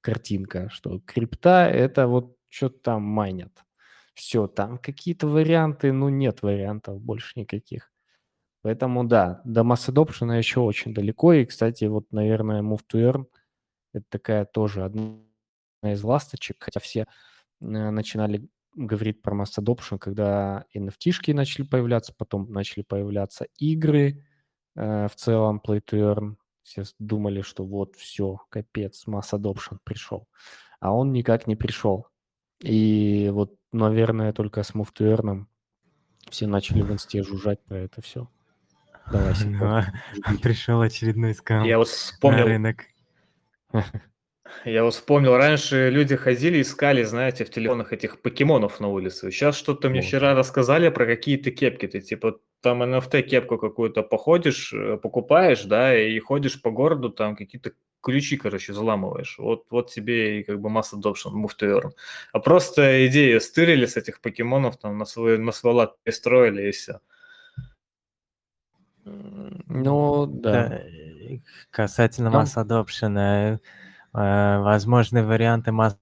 картинка, 0.00 0.70
что 0.70 1.00
крипта– 1.00 1.68
это 1.72 2.06
вот 2.06 2.36
что-то 2.48 2.78
там 2.82 3.02
майнят. 3.02 3.52
Все, 4.14 4.46
там 4.46 4.78
какие-то 4.78 5.26
варианты, 5.26 5.92
ну, 5.92 6.08
нет 6.08 6.42
вариантов 6.42 7.00
больше 7.00 7.40
никаких. 7.40 7.91
Поэтому, 8.62 9.04
да, 9.04 9.40
до 9.44 9.64
масс 9.64 9.88
adoption 9.88 10.36
еще 10.36 10.60
очень 10.60 10.94
далеко. 10.94 11.32
И, 11.32 11.44
кстати, 11.44 11.84
вот, 11.84 12.12
наверное, 12.12 12.62
Move 12.62 12.82
to 12.92 13.10
Earn– 13.10 13.26
это 13.92 14.04
такая 14.08 14.44
тоже 14.44 14.84
одна 14.84 15.18
из 15.82 16.02
ласточек, 16.04 16.56
хотя 16.60 16.78
все 16.78 17.00
э, 17.00 17.06
начинали 17.60 18.48
говорить 18.74 19.20
про 19.20 19.34
масс 19.34 19.58
adoption, 19.58 19.98
когда 19.98 20.64
NFT-шки 20.74 21.34
начали 21.34 21.64
появляться, 21.64 22.14
потом 22.16 22.50
начали 22.52 22.82
появляться 22.82 23.46
игры, 23.58 24.24
э, 24.76 25.08
в 25.08 25.14
целом 25.16 25.60
Play 25.64 25.82
to 25.82 25.98
Earn. 25.98 26.36
Все 26.62 26.84
думали, 27.00 27.40
что 27.42 27.64
вот 27.64 27.96
все, 27.96 28.38
капец, 28.48 29.08
масс 29.08 29.32
adoption 29.32 29.78
пришел. 29.82 30.28
А 30.78 30.94
он 30.94 31.12
никак 31.12 31.48
не 31.48 31.56
пришел. 31.56 32.06
И 32.60 33.28
вот, 33.32 33.56
наверное, 33.72 34.32
только 34.32 34.62
с 34.62 34.72
Move 34.72 34.92
to 34.96 35.16
Earn 35.16 35.46
все 36.30 36.46
начали 36.46 36.82
в 36.82 36.92
инсте 36.92 37.24
жужжать 37.24 37.60
про 37.64 37.78
это 37.78 38.00
все. 38.00 38.28
Давай, 39.10 39.34
ну, 40.28 40.38
Пришел 40.42 40.80
очередной 40.80 41.34
скам 41.34 41.64
Я 41.64 41.78
вот 41.78 41.88
вспомнил... 41.88 42.40
на 42.40 42.44
рынок. 42.46 42.84
Я 44.64 44.84
вот 44.84 44.94
вспомнил, 44.94 45.36
раньше 45.36 45.88
люди 45.90 46.14
ходили, 46.14 46.60
искали, 46.60 47.02
знаете, 47.04 47.44
в 47.44 47.50
телефонах 47.50 47.92
этих 47.92 48.20
покемонов 48.20 48.80
на 48.80 48.88
улице. 48.88 49.30
Сейчас 49.30 49.56
что-то 49.56 49.88
мне 49.88 50.02
вчера 50.02 50.34
рассказали 50.34 50.90
про 50.90 51.06
какие-то 51.06 51.50
кепки. 51.50 51.86
Ты 51.86 52.00
типа 52.00 52.38
там 52.60 52.82
NFT 52.82 53.22
кепку 53.22 53.58
какую-то 53.58 54.02
походишь, 54.02 54.72
э, 54.72 54.98
покупаешь, 54.98 55.64
да, 55.64 55.98
и 55.98 56.18
ходишь 56.18 56.60
по 56.60 56.70
городу, 56.70 57.10
там 57.10 57.34
какие-то 57.34 57.72
ключи, 58.02 58.36
короче, 58.36 58.72
взламываешь. 58.72 59.36
Вот, 59.38 59.64
вот 59.70 59.90
тебе 59.90 60.40
и 60.40 60.42
как 60.42 60.60
бы 60.60 60.68
масса 60.68 60.96
adoption, 60.96 61.32
move 61.34 61.52
to 61.58 61.80
earn. 61.80 61.90
А 62.32 62.38
просто 62.38 63.06
идею 63.06 63.40
стырили 63.40 63.86
с 63.86 63.96
этих 63.96 64.20
покемонов, 64.20 64.76
там 64.76 64.98
на 64.98 65.04
свой, 65.06 65.38
на 65.38 65.52
свой 65.52 65.72
лад 65.74 65.96
перестроили 66.02 66.68
и 66.68 66.72
все. 66.72 67.00
Ну, 69.04 70.26
да. 70.26 70.68
да. 70.68 70.80
Касательно 71.70 72.30
Нам... 72.30 72.40
масс 72.40 72.56
adoption, 72.56 73.18
э, 73.18 73.58
э, 74.14 74.58
возможные 74.58 75.24
варианты 75.24 75.72
масс 75.72 75.98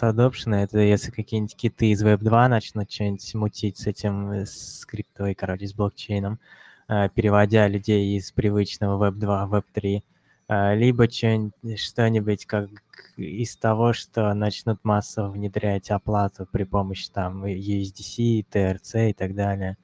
adoption, 0.00 0.54
это 0.54 0.78
если 0.78 1.10
какие-нибудь 1.10 1.56
киты 1.56 1.90
из 1.90 2.04
Web 2.04 2.18
2 2.18 2.48
начнут 2.48 2.90
что-нибудь 2.90 3.34
мутить 3.34 3.78
с 3.78 3.86
этим, 3.86 4.30
э, 4.30 4.46
с 4.46 4.84
криптой, 4.86 5.34
короче, 5.34 5.66
с 5.66 5.74
блокчейном, 5.74 6.38
переводя 6.86 7.66
людей 7.66 8.18
из 8.18 8.30
привычного 8.30 9.08
Web 9.08 9.14
2 9.14 9.46
в 9.46 9.54
Web 9.54 9.64
3, 9.72 10.04
э, 10.48 10.74
либо 10.76 11.08
что-нибудь 11.08 12.46
как 12.46 12.70
из 13.16 13.56
того, 13.56 13.92
что 13.92 14.34
начнут 14.34 14.84
массово 14.84 15.30
внедрять 15.30 15.90
оплату 15.90 16.46
при 16.50 16.64
помощи 16.64 17.10
там 17.10 17.44
USDC, 17.44 18.46
TRC 18.50 19.10
и 19.10 19.12
так 19.14 19.34
далее– 19.34 19.76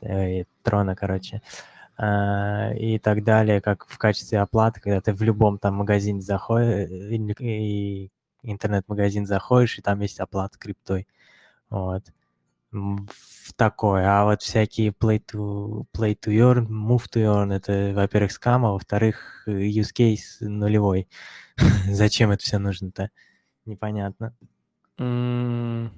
э, 0.00 0.44
трона, 0.62 0.96
короче, 0.96 1.42
э, 1.98 2.76
и 2.78 2.98
так 2.98 3.24
далее, 3.24 3.60
как 3.60 3.86
в 3.88 3.98
качестве 3.98 4.40
оплаты, 4.40 4.80
когда 4.80 5.00
ты 5.00 5.12
в 5.12 5.22
любом 5.22 5.58
там 5.58 5.76
магазине 5.76 6.20
заходишь, 6.20 6.90
и 7.40 8.10
интернет-магазин 8.42 9.26
заходишь, 9.26 9.78
и 9.78 9.82
там 9.82 10.00
есть 10.00 10.20
оплата 10.20 10.58
криптой. 10.58 11.06
Вот. 11.70 12.04
В 12.72 13.52
такое. 13.56 14.04
А 14.06 14.24
вот 14.24 14.42
всякие 14.42 14.90
play 14.90 15.22
to, 15.24 15.86
play 15.96 16.16
to 16.18 16.32
earn, 16.32 16.66
move 16.68 17.04
to 17.12 17.22
earn, 17.24 17.52
это, 17.52 17.92
во-первых, 17.94 18.32
скам, 18.32 18.66
а 18.66 18.72
во-вторых, 18.72 19.44
use 19.46 19.92
case 19.96 20.40
нулевой. 20.40 21.08
Зачем 21.90 22.30
это 22.30 22.42
все 22.42 22.58
нужно-то? 22.58 23.10
Непонятно. 23.64 24.34
Ну, 24.98 25.90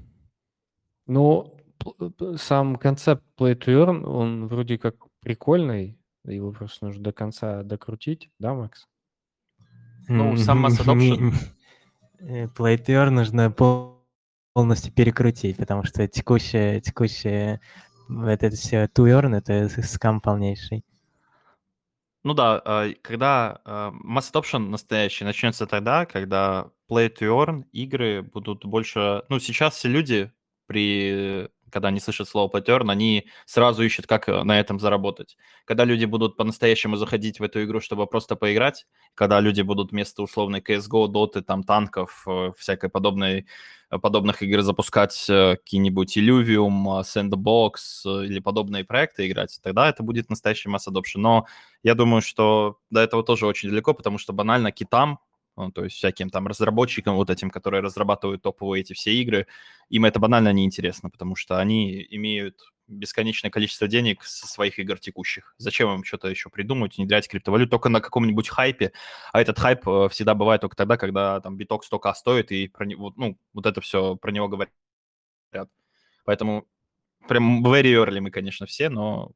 сам 2.36 2.76
концепт 2.76 3.24
Play 3.38 3.54
to 3.54 3.66
Earn, 3.66 4.04
он 4.04 4.48
вроде 4.48 4.78
как 4.78 4.96
прикольный, 5.20 5.98
его 6.24 6.52
просто 6.52 6.86
нужно 6.86 7.02
до 7.04 7.12
конца 7.12 7.62
докрутить, 7.62 8.30
да, 8.38 8.54
Макс? 8.54 8.86
Ну, 10.08 10.36
сам 10.36 10.66
Mass 10.66 10.70
Adoption. 10.84 11.34
Э, 12.20 12.46
Play 12.46 12.76
to 12.76 12.86
Earn 12.86 13.10
нужно 13.10 13.50
полностью 14.58 14.92
перекрутить, 14.92 15.56
потому 15.56 15.84
что 15.84 16.06
текущее, 16.08 16.80
текущее, 16.80 17.60
это 18.08 18.50
все 18.50 18.86
to 18.86 19.04
earn, 19.06 19.36
это 19.36 19.68
скам 19.82 20.20
полнейший. 20.20 20.84
Ну 22.24 22.34
да, 22.34 22.60
а, 22.64 22.88
когда 23.02 23.60
а, 23.64 23.92
Mass 24.04 24.32
Adoption 24.32 24.68
настоящий 24.68 25.24
начнется 25.24 25.66
тогда, 25.66 26.06
когда 26.06 26.70
Play 26.90 27.08
to 27.16 27.28
Earn 27.28 27.64
игры 27.72 28.22
будут 28.22 28.64
больше... 28.64 29.22
Ну, 29.28 29.38
сейчас 29.38 29.76
все 29.76 29.88
люди 29.88 30.32
при 30.66 31.48
когда 31.70 31.88
они 31.88 32.00
слышат 32.00 32.28
слово 32.28 32.48
паттерн, 32.48 32.90
они 32.90 33.26
сразу 33.46 33.82
ищут, 33.82 34.06
как 34.06 34.28
э, 34.28 34.42
на 34.42 34.58
этом 34.58 34.80
заработать. 34.80 35.36
Когда 35.64 35.84
люди 35.84 36.04
будут 36.04 36.36
по-настоящему 36.36 36.96
заходить 36.96 37.40
в 37.40 37.42
эту 37.42 37.62
игру, 37.64 37.80
чтобы 37.80 38.06
просто 38.06 38.36
поиграть, 38.36 38.86
когда 39.14 39.40
люди 39.40 39.62
будут 39.62 39.92
вместо 39.92 40.22
условной 40.22 40.60
CSGO, 40.60 41.08
доты, 41.08 41.42
там, 41.42 41.62
танков, 41.62 42.24
э, 42.26 42.52
всякой 42.56 42.90
подобной, 42.90 43.46
э, 43.90 43.98
подобных 43.98 44.42
игр 44.42 44.62
запускать 44.62 45.24
какие-нибудь 45.26 46.16
Illuvium, 46.16 47.02
Sandbox 47.02 48.24
или 48.24 48.40
подобные 48.40 48.84
проекты 48.84 49.26
играть, 49.28 49.58
тогда 49.62 49.88
это 49.88 50.02
будет 50.02 50.30
настоящий 50.30 50.68
масс 50.68 50.88
adoption. 50.88 51.18
Но 51.18 51.46
я 51.82 51.94
думаю, 51.94 52.22
что 52.22 52.78
до 52.90 53.00
этого 53.00 53.22
тоже 53.22 53.46
очень 53.46 53.70
далеко, 53.70 53.94
потому 53.94 54.18
что 54.18 54.32
банально 54.32 54.72
китам 54.72 55.20
ну, 55.58 55.72
то 55.72 55.84
есть 55.84 55.96
всяким 55.96 56.30
там 56.30 56.46
разработчикам 56.46 57.16
вот 57.16 57.30
этим, 57.30 57.50
которые 57.50 57.82
разрабатывают 57.82 58.42
топовые 58.42 58.82
эти 58.82 58.92
все 58.92 59.12
игры, 59.14 59.46
им 59.88 60.04
это 60.04 60.20
банально 60.20 60.52
неинтересно, 60.52 61.10
потому 61.10 61.34
что 61.34 61.58
они 61.58 62.06
имеют 62.10 62.60
бесконечное 62.86 63.50
количество 63.50 63.88
денег 63.88 64.22
со 64.22 64.46
своих 64.46 64.78
игр 64.78 64.98
текущих. 64.98 65.54
Зачем 65.58 65.92
им 65.94 66.04
что-то 66.04 66.28
еще 66.28 66.48
придумать, 66.48 66.96
внедрять 66.96 67.28
криптовалюту 67.28 67.70
только 67.70 67.88
на 67.88 68.00
каком-нибудь 68.00 68.48
хайпе? 68.48 68.92
А 69.32 69.40
этот 69.40 69.58
хайп 69.58 69.86
э, 69.88 70.08
всегда 70.10 70.34
бывает 70.34 70.60
только 70.60 70.76
тогда, 70.76 70.96
когда 70.96 71.40
там 71.40 71.56
биток 71.56 71.84
столько 71.84 72.14
стоит, 72.14 72.52
и 72.52 72.68
про 72.68 72.86
него, 72.86 73.12
ну, 73.16 73.36
вот 73.52 73.66
это 73.66 73.80
все 73.80 74.16
про 74.16 74.30
него 74.30 74.48
говорят. 74.48 74.70
Поэтому 76.24 76.66
прям 77.26 77.66
very 77.66 77.92
early 77.94 78.20
мы, 78.20 78.30
конечно, 78.30 78.66
все, 78.66 78.88
но 78.88 79.32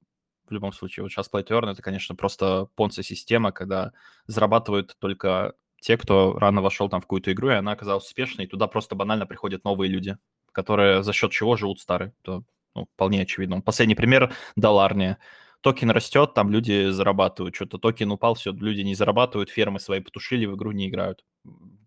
в 0.49 0.53
любом 0.53 0.73
случае, 0.73 1.03
вот 1.03 1.11
сейчас 1.11 1.31
Play 1.33 1.45
это, 1.71 1.83
конечно, 1.83 2.15
просто 2.15 2.69
понца-система, 2.75 3.53
когда 3.53 3.93
зарабатывают 4.27 4.97
только 4.99 5.55
те, 5.83 5.97
кто 5.97 6.39
рано 6.39 6.63
вошел 6.63 6.89
там 6.89 7.01
в 7.01 7.05
какую-то 7.05 7.33
игру, 7.33 7.51
и 7.51 7.55
она 7.55 7.73
оказалась 7.73 8.07
успешной, 8.07 8.47
и 8.47 8.49
туда 8.49 8.69
просто 8.69 8.95
банально 8.95 9.27
приходят 9.27 9.65
новые 9.65 9.91
люди, 9.91 10.17
которые 10.53 11.03
за 11.03 11.13
счет 11.13 11.33
чего 11.33 11.57
живут 11.57 11.81
старые. 11.81 12.13
Это 12.23 12.45
ну, 12.77 12.87
вполне 12.95 13.23
очевидно. 13.23 13.61
Последний 13.61 13.97
пример– 13.97 14.33
Доларния. 14.57 15.19
Токен 15.61 15.91
растет, 15.91 16.35
там 16.35 16.51
люди 16.51 16.91
зарабатывают. 16.91 17.57
Что-то 17.57 17.79
токен 17.79 18.13
упал, 18.13 18.35
все, 18.35 18.53
люди 18.53 18.83
не 18.83 18.95
зарабатывают, 18.95 19.51
фермы 19.51 19.81
свои 19.81 19.99
потушили, 19.99 20.47
в 20.47 20.55
игру 20.55 20.71
не 20.71 20.89
играют. 20.89 21.25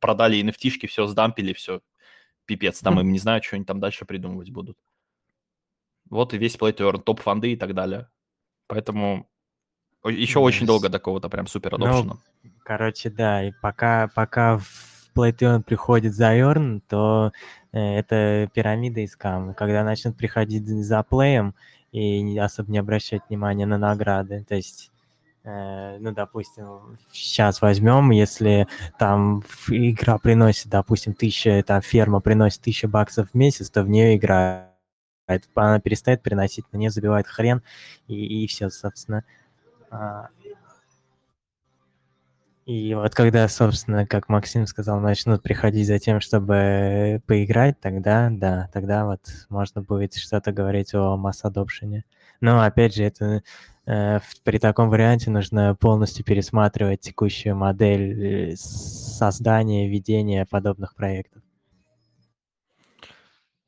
Продали 0.01 0.43
NFT 0.43 0.87
все 0.87 1.07
сдампили, 1.07 1.53
все. 1.53 1.81
Пипец, 2.45 2.81
там 2.81 2.99
им 2.99 3.13
не 3.13 3.19
знаю, 3.19 3.41
что 3.41 3.55
они 3.55 3.63
там 3.63 3.79
дальше 3.79 4.03
придумывать 4.03 4.49
будут. 4.49 4.77
Вот 6.09 6.33
и 6.33 6.37
весь 6.37 6.57
play 6.57 6.73
to 6.75 6.83
earn, 6.83 7.01
топ-фонды 7.01 7.53
и 7.53 7.55
так 7.55 7.73
далее. 7.73 8.09
Поэтому 8.67 9.29
еще 10.03 10.39
очень 10.39 10.65
долго 10.65 10.89
до 10.89 10.99
какого-то 10.99 11.29
прям 11.29 11.47
супер 11.47 11.75
adoption 11.75 12.09
а. 12.09 12.17
Ну, 12.43 12.51
короче, 12.65 13.09
да, 13.09 13.43
и 13.43 13.51
пока, 13.61 14.09
пока 14.13 14.57
в 14.57 15.11
play 15.15 15.35
to 15.35 15.44
earn 15.44 15.63
приходит 15.63 16.13
за 16.13 16.33
earn, 16.33 16.81
то 16.89 17.31
э, 17.71 17.79
это 17.79 18.49
пирамида 18.53 19.01
и 19.01 19.07
скам. 19.07 19.53
Когда 19.53 19.83
начнут 19.83 20.17
приходить 20.17 20.67
за 20.67 21.03
play 21.03 21.38
ем 21.38 21.55
и 21.91 22.37
особо 22.37 22.71
не 22.71 22.79
обращать 22.79 23.21
внимания 23.29 23.65
на 23.65 23.77
награды, 23.77 24.43
то 24.47 24.55
есть 24.55 24.91
э, 25.43 25.97
ну, 25.99 26.11
допустим, 26.11 26.97
сейчас 27.13 27.61
возьмем, 27.61 28.11
если 28.11 28.67
там 28.99 29.43
игра 29.69 30.17
приносит, 30.17 30.67
допустим, 30.67 31.13
тысяча, 31.13 31.63
там 31.65 31.81
ферма 31.81 32.19
приносит 32.19 32.61
тысяча 32.61 32.87
баксов 32.87 33.29
в 33.31 33.35
месяц, 33.35 33.69
то 33.69 33.83
в 33.83 33.89
нее 33.89 34.17
играет. 34.17 34.71
Она 35.55 35.79
перестает 35.79 36.21
приносить, 36.21 36.65
на 36.71 36.77
нее 36.77 36.89
забивает 36.89 37.27
хрен, 37.27 37.63
и, 38.07 38.43
и 38.43 38.47
все, 38.47 38.69
собственно. 38.69 39.23
А, 39.89 40.29
И 42.65 42.95
вот 42.95 43.13
когда, 43.13 43.47
собственно, 43.47 44.07
как 44.07 44.27
Максим 44.27 44.65
сказал, 44.65 44.99
начнут 44.99 45.43
приходить 45.43 45.85
за 45.85 45.99
тем, 45.99 46.19
чтобы 46.19 47.21
поиграть, 47.27 47.79
тогда, 47.79 48.29
да, 48.31 48.69
тогда 48.73 49.05
вот 49.05 49.21
можно 49.49 49.83
будет 49.83 50.15
что-то 50.15 50.51
говорить 50.51 50.95
о 50.95 51.15
масс-адопшене. 51.15 52.05
Но, 52.41 52.63
опять 52.63 52.95
же, 52.95 53.03
это 53.03 53.43
э, 53.85 54.19
при 54.43 54.57
таком 54.57 54.89
варианте 54.89 55.29
нужно 55.29 55.75
полностью 55.75 56.25
пересматривать 56.25 57.01
текущую 57.01 57.55
модель 57.55 58.53
э, 58.53 58.55
создания, 58.55 59.87
ведения 59.87 60.47
подобных 60.49 60.95
проектов. 60.95 61.43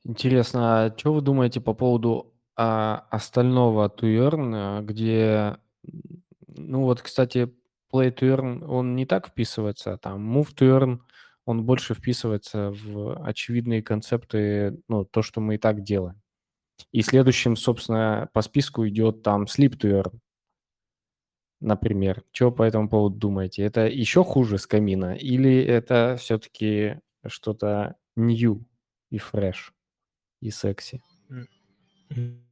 Интересно, 0.03 0.85
а 0.85 0.97
что 0.97 1.13
вы 1.13 1.21
думаете 1.21 1.61
по 1.61 1.73
поводу 1.73 2.33
а, 2.55 3.05
остального 3.11 3.89
Туерн, 3.89 4.83
где, 4.87 5.57
ну 6.47 6.81
вот, 6.81 7.01
кстати, 7.01 7.51
play 7.97 8.13
to 8.13 8.65
он 8.65 8.95
не 8.95 9.05
так 9.05 9.27
вписывается, 9.27 9.93
а 9.93 9.97
там 9.97 10.37
move 10.37 10.53
to 10.55 10.99
он 11.45 11.63
больше 11.63 11.93
вписывается 11.93 12.71
в 12.71 13.23
очевидные 13.25 13.81
концепты, 13.81 14.81
ну, 14.89 15.05
то, 15.05 15.21
что 15.21 15.39
мы 15.39 15.55
и 15.55 15.57
так 15.57 15.81
делаем. 15.81 16.21
И 16.91 17.01
следующим, 17.01 17.55
собственно, 17.55 18.29
по 18.33 18.41
списку 18.41 18.87
идет 18.87 19.23
там 19.23 19.45
sleep 19.45 19.77
to 19.77 20.11
например. 21.59 22.23
Что 22.31 22.51
по 22.51 22.63
этому 22.63 22.89
поводу 22.89 23.17
думаете? 23.17 23.63
Это 23.63 23.87
еще 23.87 24.23
хуже 24.23 24.57
с 24.57 24.67
камина 24.67 25.15
или 25.15 25.63
это 25.63 26.15
все-таки 26.19 26.99
что-то 27.25 27.95
new 28.15 28.65
и 29.09 29.17
fresh 29.17 29.71
и 30.41 30.51
секси? 30.51 31.01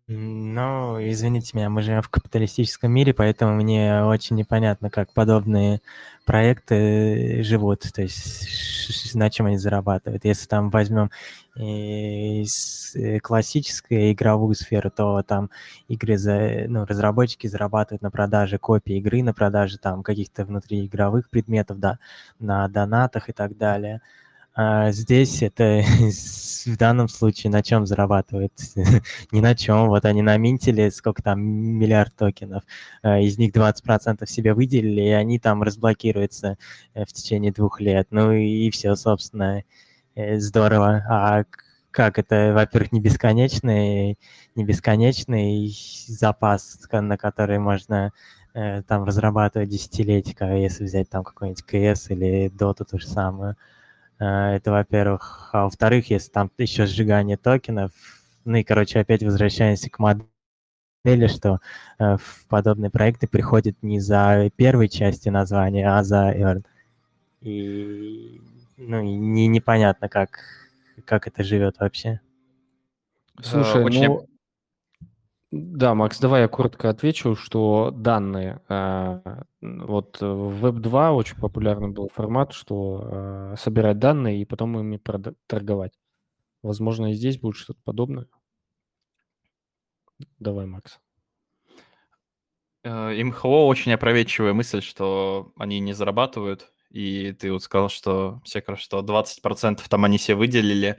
Ну, 0.08 1.00
извините 1.00 1.58
меня, 1.58 1.68
мы 1.72 1.82
живем 1.82 2.04
в 2.04 2.10
капиталистическом 2.10 2.92
мире, 2.92 3.12
поэтому 3.12 3.56
мне 3.56 4.04
очень 4.04 4.36
непонятно, 4.36 4.92
как 4.92 5.12
подобные 5.14 5.82
проекты 6.26 7.42
живут, 7.42 7.82
то 7.92 8.04
есть 8.04 9.16
на 9.16 9.32
чем 9.32 9.48
они 9.48 9.58
зарабатывают. 9.58 10.24
Если 10.24 10.46
там 10.46 10.70
возьмем 10.70 11.10
э, 11.58 12.44
э, 12.44 13.20
классическую 13.20 14.12
игровую 14.12 14.54
сферу, 14.54 14.92
то 14.92 15.24
там 15.24 15.50
игры 15.88 16.18
за, 16.20 16.66
ну, 16.68 16.86
разработчики 16.86 17.48
зарабатывают 17.48 18.04
на 18.04 18.12
продаже 18.12 18.60
копий 18.60 19.00
игры, 19.00 19.24
на 19.24 19.34
продаже 19.34 19.80
там 19.80 20.04
каких-то 20.04 20.46
внутриигровых 20.46 21.32
предметов, 21.32 21.80
да, 21.80 21.98
на 22.40 22.68
донатах 22.68 23.30
и 23.30 23.34
так 23.34 23.58
далее. 23.58 24.02
А 24.58 24.90
здесь 24.92 25.44
это 25.44 25.84
в 26.66 26.78
данном 26.78 27.10
случае 27.10 27.52
на 27.52 27.62
чем 27.62 27.86
зарабатывает? 27.86 28.54
Ни 29.32 29.42
на 29.42 29.54
чем. 29.54 29.90
Вот 29.90 30.06
они 30.06 30.22
наминтили 30.22 30.90
сколько 30.90 31.22
там, 31.22 31.42
миллиард 31.42 32.16
токенов. 32.16 32.64
А 33.02 33.20
из 33.20 33.38
них 33.38 33.52
20% 33.54 34.26
себе 34.28 34.54
выделили, 34.54 35.02
и 35.02 35.10
они 35.10 35.40
там 35.40 35.62
разблокируются 35.62 36.58
э, 36.94 37.04
в 37.04 37.12
течение 37.12 37.52
двух 37.52 37.82
лет. 37.82 38.08
Ну 38.12 38.32
и 38.32 38.70
все, 38.70 38.96
собственно. 38.96 39.64
Э, 40.16 40.40
здорово. 40.40 41.04
А 41.10 41.44
как 41.92 42.18
это, 42.20 42.54
во-первых, 42.54 42.94
не 42.94 43.02
бесконечный, 43.02 44.18
не 44.56 44.64
бесконечный 44.64 45.76
запас, 46.08 46.80
на 46.92 47.18
который 47.18 47.60
можно 47.60 48.14
э, 48.54 48.84
там 48.84 49.04
разрабатывать 49.04 49.70
десятилетия, 49.70 50.56
если 50.56 50.86
взять 50.86 51.10
там 51.10 51.24
какой-нибудь 51.26 51.64
КС 51.64 52.10
или 52.10 52.50
Доту 52.50 52.86
то 52.86 52.98
же 52.98 53.08
самое. 53.08 53.56
А, 54.20 54.54
это, 54.54 54.72
во-первых. 54.72 55.50
А 55.54 55.64
во-вторых, 55.64 56.10
если 56.10 56.32
там 56.32 56.52
еще 56.58 56.86
сжигание 56.86 57.38
токенов, 57.38 57.92
ну 58.46 58.58
и, 58.58 58.64
короче, 58.64 59.00
опять 59.00 59.24
возвращаемся 59.24 59.90
к 59.90 60.00
модели, 60.00 61.28
что 61.28 61.60
э, 62.00 62.18
в 62.18 62.46
подобные 62.48 62.90
проекты 62.90 63.28
приходят 63.28 63.76
не 63.82 64.00
за 64.00 64.50
первой 64.56 64.90
части 64.90 65.30
названия, 65.30 65.90
а 65.90 66.04
за 66.04 66.32
earn. 66.32 66.66
И 67.42 68.42
ну, 68.78 69.02
и 69.02 69.14
не, 69.16 69.48
непонятно, 69.48 70.10
как, 70.10 70.40
как 71.06 71.28
это 71.28 71.44
живет 71.44 71.80
вообще. 71.80 72.20
Слушай, 73.42 73.82
uh, 73.82 73.86
очень... 73.86 74.06
ну, 74.06 74.28
да, 75.52 75.96
Макс, 75.96 76.20
давай 76.20 76.42
я 76.42 76.48
коротко 76.48 76.90
отвечу, 76.90 77.36
что 77.36 77.92
данные, 77.92 78.62
э, 78.68 79.22
вот 79.62 80.20
в 80.20 80.66
Web2 80.66 81.12
очень 81.12 81.38
популярный 81.38 81.90
был 81.90 82.10
формат, 82.10 82.52
что 82.52 83.54
э, 83.54 83.56
собирать 83.58 84.00
данные 84.00 84.42
и 84.42 84.46
потом 84.46 84.78
ими 84.80 85.00
торговать. 85.48 85.94
Возможно, 86.64 87.12
и 87.12 87.14
здесь 87.14 87.40
будет 87.40 87.56
что-то 87.56 87.80
подобное. 87.84 88.28
Давай, 90.40 90.66
Макс. 90.66 91.00
Э, 92.84 93.24
МХО 93.24 93.68
очень 93.68 93.94
опроветчивая 93.94 94.54
мысль, 94.54 94.82
что 94.82 95.54
они 95.58 95.80
не 95.80 95.94
зарабатывают. 95.94 96.72
И 96.90 97.34
ты 97.34 97.52
вот 97.52 97.64
сказал, 97.64 97.90
что 97.90 98.42
все, 98.46 98.64
что 98.78 99.02
20% 99.02 99.82
там 99.90 100.06
они 100.06 100.18
себе 100.18 100.36
выделили 100.36 100.98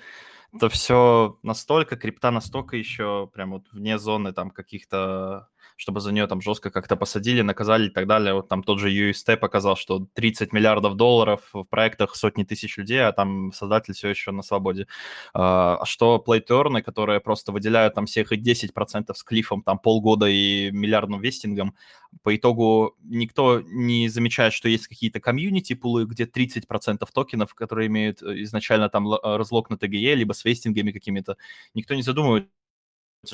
это 0.57 0.69
все 0.69 1.39
настолько, 1.43 1.97
крипта 1.97 2.31
настолько 2.31 2.77
еще 2.77 3.31
прям 3.33 3.53
вот 3.53 3.67
вне 3.73 3.99
зоны 3.99 4.33
там 4.33 4.51
каких-то 4.51 5.49
чтобы 5.77 6.01
за 6.01 6.11
нее 6.13 6.27
там 6.27 6.41
жестко 6.41 6.71
как-то 6.71 6.97
посадили, 6.97 7.43
наказали 7.43 7.89
и 7.89 7.91
так 7.91 8.07
далее. 8.07 8.35
Вот 8.35 8.49
там 8.49 8.63
тот 8.63 8.81
же 8.81 8.91
UST 8.91 9.37
показал, 9.37 9.77
что 9.77 10.07
30 10.15 10.53
миллиардов 10.53 10.95
долларов 10.97 11.49
в 11.53 11.65
проектах 11.65 12.17
сотни 12.17 12.45
тысяч 12.45 12.79
людей, 12.79 13.05
а 13.07 13.13
там 13.13 13.53
создатель 13.53 13.95
все 13.95 14.09
еще 14.09 14.31
на 14.31 14.43
свободе. 14.43 14.87
А, 15.35 15.77
а 15.77 15.85
что 15.85 16.19
плейтерны, 16.19 16.83
которые 16.83 17.21
просто 17.21 17.53
выделяют 17.53 17.95
там 17.95 18.07
всех 18.07 18.33
и 18.33 18.37
10% 18.37 19.15
с 19.15 19.23
клифом, 19.23 19.63
там 19.63 19.79
полгода 19.79 20.27
и 20.27 20.71
миллиардным 20.71 21.21
вестингом, 21.21 21.75
по 22.23 22.35
итогу 22.35 22.97
никто 23.03 23.61
не 23.61 24.09
замечает, 24.09 24.55
что 24.55 24.69
есть 24.69 24.89
какие-то 24.89 25.21
комьюнити 25.21 25.75
пулы, 25.75 26.07
где 26.07 26.25
30% 26.25 27.07
токенов, 27.13 27.55
которые 27.55 27.89
имеют 27.89 28.23
э, 28.23 28.43
изначально 28.43 28.89
там 28.89 29.13
разлог 29.23 29.69
на 29.69 29.77
ТГЕ, 29.77 30.15
либо 30.15 30.33
с 30.33 30.45
вестингами 30.45 30.93
какими-то. 30.93 31.37
Никто 31.75 31.95
не 31.95 32.03
задумывает 32.03 32.49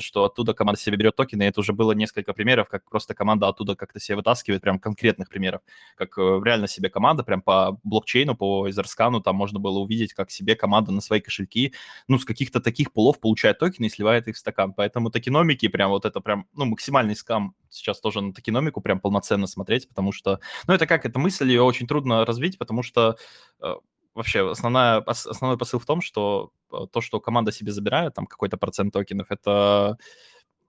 что 0.01 0.25
оттуда 0.25 0.53
команда 0.53 0.79
себе 0.79 0.97
берет 0.97 1.15
токены, 1.15 1.43
и 1.43 1.45
это 1.45 1.59
уже 1.59 1.73
было 1.73 1.91
несколько 1.91 2.33
примеров, 2.33 2.69
как 2.69 2.89
просто 2.89 3.13
команда 3.13 3.47
оттуда 3.47 3.75
как-то 3.75 3.99
себе 3.99 4.17
вытаскивает, 4.17 4.61
прям 4.61 4.79
конкретных 4.79 5.29
примеров, 5.29 5.61
как 5.95 6.17
э, 6.17 6.41
реально 6.43 6.67
себе 6.67 6.89
команда, 6.89 7.23
прям 7.23 7.41
по 7.41 7.79
блокчейну, 7.83 8.35
по 8.35 8.69
Изерскану, 8.69 9.21
там 9.21 9.35
можно 9.35 9.59
было 9.59 9.79
увидеть, 9.79 10.13
как 10.13 10.31
себе 10.31 10.55
команда 10.55 10.91
на 10.91 11.01
свои 11.01 11.19
кошельки, 11.19 11.73
ну, 12.07 12.17
с 12.17 12.25
каких-то 12.25 12.59
таких 12.61 12.93
пулов 12.93 13.19
получает 13.19 13.59
токены 13.59 13.85
и 13.85 13.89
сливает 13.89 14.27
их 14.27 14.35
в 14.35 14.39
стакан. 14.39 14.73
Поэтому 14.73 15.11
токеномики 15.11 15.67
прям 15.67 15.89
вот 15.91 16.05
это 16.05 16.21
прям, 16.21 16.47
ну, 16.53 16.65
максимальный 16.65 17.15
скам 17.15 17.55
сейчас 17.69 17.99
тоже 17.99 18.21
на 18.21 18.33
токеномику 18.33 18.81
прям 18.81 18.99
полноценно 18.99 19.47
смотреть, 19.47 19.89
потому 19.89 20.11
что, 20.11 20.39
ну, 20.67 20.73
это 20.73 20.87
как, 20.87 21.05
эта 21.05 21.19
мысль, 21.19 21.49
ее 21.49 21.63
очень 21.63 21.87
трудно 21.87 22.25
развить, 22.25 22.57
потому 22.57 22.83
что 22.83 23.17
э, 23.61 23.73
вообще 24.15 24.49
основная, 24.49 24.97
основной 24.99 25.57
посыл 25.57 25.79
в 25.79 25.85
том, 25.85 26.01
что 26.01 26.51
э, 26.71 26.85
то, 26.91 27.01
что 27.01 27.19
команда 27.19 27.51
себе 27.51 27.71
забирает, 27.71 28.13
там 28.13 28.25
какой-то 28.25 28.57
процент 28.57 28.93
токенов, 28.93 29.27
это 29.29 29.97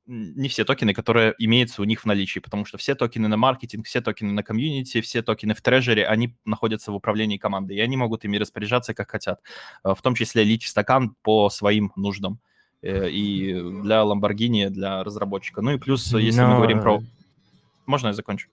не 0.07 0.49
все 0.49 0.64
токены, 0.64 0.92
которые 0.92 1.34
имеются 1.38 1.80
у 1.80 1.84
них 1.84 2.03
в 2.03 2.05
наличии, 2.07 2.38
потому 2.38 2.66
что 2.66 2.76
все 2.76 2.95
токены 2.95 3.28
на 3.28 3.36
маркетинг, 3.36 3.86
все 3.86 4.03
токены 4.03 4.32
на 4.32 4.42
комьюнити, 4.42 5.01
все 5.01 5.22
токены 5.22 5.55
в 5.55 5.62
трежере, 5.62 6.07
они 6.07 6.36
находятся 6.45 6.92
в 6.92 6.95
управлении 6.95 7.38
командой, 7.38 7.76
и 7.76 7.80
они 7.80 7.97
могут 7.97 8.24
ими 8.24 8.36
распоряжаться, 8.36 8.92
как 8.92 9.11
хотят, 9.11 9.40
э, 9.82 9.95
в 9.95 10.03
том 10.03 10.14
числе 10.14 10.45
лить 10.45 10.64
в 10.64 10.68
стакан 10.68 11.16
по 11.22 11.49
своим 11.49 11.92
нуждам 11.96 12.38
э, 12.83 13.08
и 13.08 13.54
для 13.83 14.03
Lamborghini, 14.03 14.68
для 14.68 15.03
разработчика. 15.03 15.62
Ну 15.62 15.72
и 15.72 15.79
плюс, 15.79 16.12
если 16.12 16.41
Но... 16.41 16.49
мы 16.49 16.57
говорим 16.57 16.83
про... 16.83 17.03
Можно 17.87 18.08
я 18.08 18.12
закончу? 18.12 18.49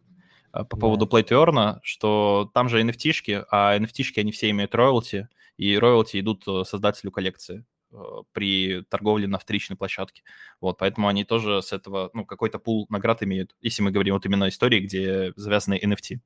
Э, 0.53 0.63
по 0.63 0.77
поводу 0.77 1.05
Play 1.05 1.23
to 1.23 1.45
Earn, 1.45 1.79
что 1.83 2.49
там 2.53 2.69
же 2.69 2.81
NFT-шки, 2.81 3.45
а 3.51 3.77
NFT-шки, 3.77 4.19
они 4.19 4.31
все 4.31 4.49
имеют 4.49 4.75
роялти, 4.75 5.27
и 5.57 5.77
роялти 5.77 6.19
идут 6.19 6.43
э, 6.47 6.63
создателю 6.65 7.11
коллекции 7.11 7.65
э, 7.91 7.95
при 8.33 8.83
торговле 8.89 9.27
на 9.27 9.39
вторичной 9.39 9.77
площадке. 9.77 10.23
Вот, 10.59 10.77
поэтому 10.77 11.07
они 11.07 11.23
тоже 11.23 11.61
с 11.61 11.71
этого, 11.73 12.09
ну, 12.13 12.25
какой-то 12.25 12.59
пул 12.59 12.85
наград 12.89 13.23
имеют, 13.23 13.55
если 13.61 13.83
мы 13.83 13.91
говорим 13.91 14.15
вот 14.15 14.25
именно 14.25 14.47
истории, 14.49 14.81
где 14.81 15.33
завязаны 15.35 15.79
NFT. 15.81 16.19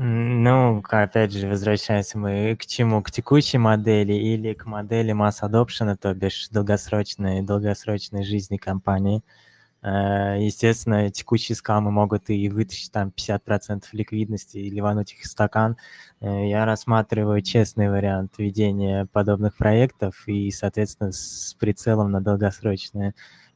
Ну, 0.00 0.80
опять 0.88 1.32
же, 1.32 1.48
возвращаемся 1.48 2.18
мы 2.18 2.54
к 2.54 2.66
чему? 2.66 3.02
К 3.02 3.10
текущей 3.10 3.58
модели 3.58 4.12
или 4.12 4.54
к 4.54 4.64
модели 4.64 5.10
масс 5.10 5.42
adoption, 5.42 5.96
то 5.96 6.14
бишь 6.14 6.50
долгосрочной, 6.50 7.42
долгосрочной 7.42 8.22
жизни 8.22 8.58
компании. 8.58 9.24
Э, 9.26 9.48
естественно, 9.82 11.08
текущие 11.10 11.54
скамы 11.54 11.92
могут 11.92 12.30
и 12.30 12.48
вытащить 12.48 12.90
там 12.90 13.12
50% 13.16 13.84
ликвидности 13.92 14.56
и 14.58 14.70
ливануть 14.70 15.12
их 15.12 15.20
в 15.20 15.26
стакан. 15.26 15.76
Э, 16.20 16.48
я 16.48 16.64
рассматриваю 16.64 17.42
честный 17.42 17.88
вариант 17.88 18.38
ведения 18.38 19.06
подобных 19.12 19.56
проектов 19.56 20.26
и, 20.26 20.50
соответственно, 20.50 21.12
с 21.12 21.54
прицелом 21.58 22.10
на 22.10 22.20
долгосрочное 22.20 23.14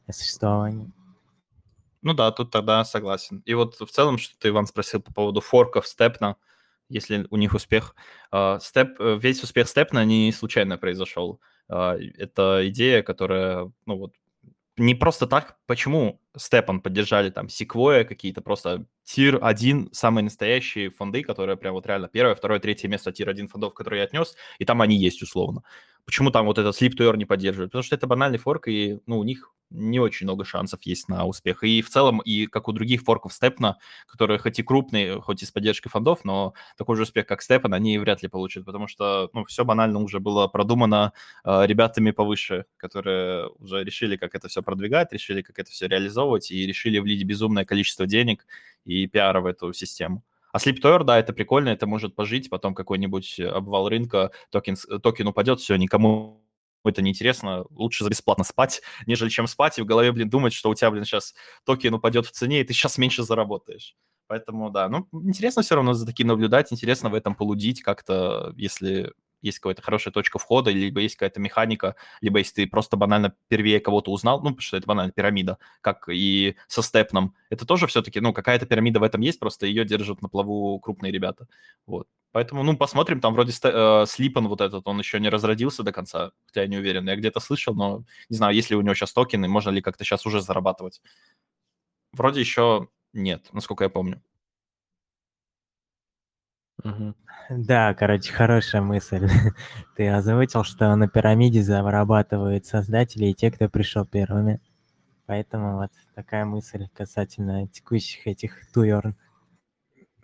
существование. 0.09 0.91
Ну 2.01 2.13
да, 2.13 2.31
тут 2.31 2.51
тогда 2.51 2.83
согласен. 2.85 3.41
И 3.45 3.53
вот 3.53 3.75
в 3.79 3.91
целом, 3.91 4.17
что 4.17 4.37
ты, 4.37 4.49
Иван, 4.49 4.67
спросил 4.67 5.01
по 5.01 5.13
поводу 5.13 5.41
форков 5.41 5.87
Степна, 5.87 6.37
если 6.89 7.27
у 7.31 7.37
них 7.37 7.53
успех. 7.53 7.95
Степ, 8.59 8.99
э, 8.99 9.17
весь 9.21 9.43
успех 9.43 9.67
Степна 9.67 10.05
не 10.05 10.31
случайно 10.31 10.77
произошел. 10.77 11.41
Это 11.69 12.67
идея, 12.67 13.01
которая, 13.03 13.71
ну 13.85 13.97
вот, 13.97 14.13
не 14.77 14.95
просто 14.95 15.27
так, 15.27 15.57
почему 15.67 16.21
Степан 16.37 16.81
поддержали 16.81 17.29
там 17.29 17.49
Секвоя 17.49 18.03
какие-то 18.03 18.41
просто 18.41 18.85
тир 19.03 19.39
1, 19.41 19.89
самые 19.91 20.23
настоящие 20.23 20.89
фонды, 20.89 21.23
которые 21.23 21.57
прям 21.57 21.73
вот 21.73 21.85
реально 21.85 22.07
первое, 22.07 22.35
второе, 22.35 22.59
третье 22.59 22.87
место 22.87 23.11
тир 23.11 23.29
1 23.29 23.47
фондов, 23.47 23.73
которые 23.73 23.99
я 23.99 24.05
отнес, 24.05 24.35
и 24.59 24.65
там 24.65 24.81
они 24.81 24.97
есть 24.97 25.21
условно. 25.21 25.63
Почему 26.05 26.31
там 26.31 26.45
вот 26.45 26.57
этот 26.57 26.79
Sleep 26.79 26.91
to 26.97 27.09
Earn 27.09 27.17
не 27.17 27.25
поддерживают? 27.25 27.71
Потому 27.71 27.83
что 27.83 27.95
это 27.95 28.07
банальный 28.07 28.37
форк, 28.37 28.67
и 28.67 28.99
ну, 29.05 29.19
у 29.19 29.23
них 29.23 29.53
не 29.73 29.99
очень 29.99 30.25
много 30.25 30.45
шансов 30.45 30.81
есть 30.83 31.09
на 31.09 31.25
успех. 31.25 31.63
И 31.63 31.81
в 31.81 31.89
целом, 31.89 32.19
и 32.19 32.45
как 32.45 32.67
у 32.67 32.71
других 32.73 33.01
форков 33.01 33.33
Степна, 33.33 33.77
которые 34.07 34.37
хоть 34.37 34.59
и 34.59 34.63
крупные, 34.63 35.19
хоть 35.21 35.41
и 35.41 35.45
с 35.45 35.51
поддержкой 35.51 35.89
фондов, 35.89 36.23
но 36.23 36.53
такой 36.77 36.95
же 36.95 37.03
успех, 37.03 37.25
как 37.25 37.41
STEPN, 37.41 37.73
они 37.73 37.97
вряд 37.97 38.21
ли 38.21 38.29
получат, 38.29 38.65
потому 38.65 38.87
что 38.87 39.29
ну, 39.33 39.43
все 39.45 39.65
банально 39.65 39.99
уже 39.99 40.19
было 40.19 40.47
продумано 40.47 41.13
э, 41.43 41.65
ребятами 41.65 42.11
повыше, 42.11 42.65
которые 42.77 43.49
уже 43.59 43.83
решили, 43.83 44.15
как 44.15 44.35
это 44.35 44.47
все 44.47 44.61
продвигать, 44.61 45.11
решили, 45.11 45.41
как 45.41 45.57
это 45.57 45.71
все 45.71 45.87
реализовывать, 45.87 46.51
и 46.51 46.67
решили 46.67 46.99
влить 46.99 47.23
безумное 47.23 47.65
количество 47.65 48.05
денег 48.05 48.45
и 48.85 49.07
пиара 49.07 49.41
в 49.41 49.45
эту 49.45 49.73
систему. 49.73 50.23
А 50.51 50.57
Sleep 50.57 51.03
да, 51.03 51.19
это 51.19 51.33
прикольно, 51.33 51.69
это 51.69 51.87
может 51.87 52.15
пожить, 52.15 52.49
потом 52.49 52.75
какой-нибудь 52.75 53.39
обвал 53.39 53.89
рынка, 53.89 54.31
токен, 54.51 54.75
токен 55.01 55.27
упадет, 55.27 55.59
все, 55.59 55.75
никому 55.75 56.43
это 56.85 57.01
неинтересно, 57.01 57.65
лучше 57.71 58.07
бесплатно 58.07 58.43
спать, 58.43 58.81
нежели 59.07 59.29
чем 59.29 59.47
спать 59.47 59.79
и 59.79 59.81
в 59.81 59.85
голове, 59.85 60.11
блин, 60.11 60.29
думать, 60.29 60.53
что 60.53 60.69
у 60.69 60.75
тебя, 60.75 60.91
блин, 60.91 61.05
сейчас 61.05 61.33
токен 61.65 61.93
упадет 61.93 62.27
в 62.27 62.31
цене, 62.31 62.61
и 62.61 62.63
ты 62.63 62.73
сейчас 62.73 62.97
меньше 62.97 63.23
заработаешь. 63.23 63.95
Поэтому, 64.27 64.69
да, 64.69 64.87
ну, 64.89 65.07
интересно 65.11 65.63
все 65.63 65.75
равно 65.75 65.93
за 65.93 66.05
таким 66.05 66.27
наблюдать, 66.27 66.71
интересно 66.71 67.09
в 67.09 67.15
этом 67.15 67.35
полудить 67.35 67.81
как-то, 67.81 68.53
если 68.55 69.11
есть 69.43 69.59
какая-то 69.59 69.81
хорошая 69.81 70.13
точка 70.13 70.39
входа, 70.39 70.71
либо 70.71 71.01
есть 71.01 71.15
какая-то 71.15 71.39
механика, 71.39 71.95
либо 72.21 72.39
если 72.39 72.63
ты 72.63 72.67
просто 72.67 72.97
банально 72.97 73.35
первее 73.47 73.79
кого-то 73.79 74.11
узнал, 74.11 74.39
ну, 74.39 74.49
потому 74.49 74.61
что 74.61 74.77
это 74.77 74.87
банально 74.87 75.11
пирамида, 75.11 75.59
как 75.81 76.09
и 76.09 76.55
со 76.67 76.81
степном, 76.81 77.35
это 77.49 77.65
тоже 77.65 77.87
все-таки, 77.87 78.19
ну, 78.19 78.33
какая-то 78.33 78.65
пирамида 78.65 78.99
в 78.99 79.03
этом 79.03 79.21
есть, 79.21 79.39
просто 79.39 79.67
ее 79.67 79.85
держат 79.85 80.21
на 80.21 80.29
плаву 80.29 80.79
крупные 80.79 81.11
ребята, 81.11 81.47
вот. 81.85 82.07
Поэтому, 82.33 82.63
ну, 82.63 82.75
посмотрим, 82.75 83.21
там 83.21 83.33
вроде 83.35 83.53
э, 83.61 84.05
Слипан 84.07 84.47
вот 84.47 84.59
этот, 84.59 84.87
он 84.87 84.97
еще 84.97 85.19
не 85.19 85.29
разродился 85.29 85.83
до 85.83 85.91
конца, 85.91 86.31
хотя 86.47 86.61
я 86.63 86.67
не 86.67 86.77
уверен. 86.77 87.07
Я 87.07 87.15
где-то 87.15 87.39
слышал, 87.39 87.75
но 87.75 88.05
не 88.27 88.35
знаю, 88.37 88.55
есть 88.55 88.71
ли 88.71 88.75
у 88.75 88.81
него 88.81 88.95
сейчас 88.95 89.13
токены, 89.13 89.47
можно 89.47 89.69
ли 89.69 89.81
как-то 89.81 90.03
сейчас 90.03 90.25
уже 90.25 90.41
зарабатывать. 90.41 90.99
Вроде 92.11 92.39
еще 92.39 92.87
нет, 93.13 93.49
насколько 93.53 93.83
я 93.83 93.89
помню. 93.91 94.19
Угу. 96.83 97.15
Да, 97.49 97.93
короче, 97.93 98.31
хорошая 98.31 98.81
мысль. 98.81 99.27
Ты 99.95 100.09
озвучил, 100.09 100.63
что 100.63 100.95
на 100.95 101.07
пирамиде 101.07 101.61
зарабатывают 101.61 102.65
создатели 102.65 103.25
и 103.25 103.33
те, 103.33 103.51
кто 103.51 103.69
пришел 103.69 104.05
первыми. 104.05 104.59
Поэтому 105.25 105.77
вот 105.77 105.91
такая 106.15 106.45
мысль 106.45 106.87
касательно 106.93 107.67
текущих 107.67 108.27
этих 108.27 108.71
туерн. 108.71 109.15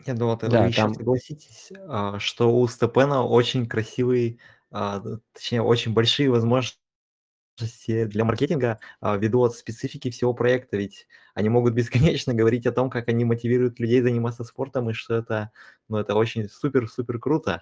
Я 0.06 0.14
думал, 0.14 0.38
ты 0.38 0.48
да, 0.48 0.66
еще 0.66 0.82
там... 0.82 0.94
согласитесь, 0.94 1.72
а, 1.88 2.20
что 2.20 2.58
у 2.58 2.68
Степена 2.68 3.24
очень 3.24 3.68
красивый, 3.68 4.40
а, 4.72 5.02
точнее, 5.34 5.62
очень 5.62 5.94
большие 5.94 6.30
возможности 6.30 6.80
для 7.88 8.26
маркетинга 8.26 8.80
а, 9.02 9.18
ввиду 9.18 9.42
от 9.42 9.56
специфики 9.56 10.10
всего 10.10 10.34
проекта, 10.34 10.78
ведь 10.78 11.08
они 11.34 11.50
могут 11.50 11.74
бесконечно 11.76 12.34
говорить 12.34 12.66
о 12.66 12.72
том, 12.72 12.90
как 12.90 13.08
они 13.10 13.26
мотивируют 13.26 13.80
людей 13.80 14.02
заниматься 14.02 14.44
спортом, 14.44 14.90
и 14.90 14.94
что 14.94 15.16
это, 15.16 15.52
ну, 15.88 15.98
это 15.98 16.16
очень 16.16 16.50
супер-супер 16.50 17.20
круто. 17.20 17.62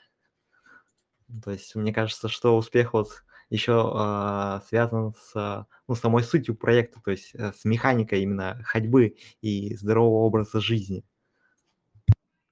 То 1.43 1.51
есть 1.51 1.75
мне 1.75 1.93
кажется, 1.93 2.29
что 2.29 2.57
успех 2.57 2.93
вот 2.93 3.23
еще 3.49 3.93
э, 3.95 4.59
связан 4.67 5.13
с 5.13 5.65
ну, 5.87 5.95
самой 5.95 6.23
сутью 6.23 6.55
проекта, 6.55 7.01
то 7.03 7.11
есть 7.11 7.31
э, 7.33 7.53
с 7.53 7.65
механикой 7.65 8.21
именно 8.21 8.61
ходьбы 8.63 9.15
и 9.41 9.75
здорового 9.75 10.25
образа 10.25 10.59
жизни. 10.59 11.03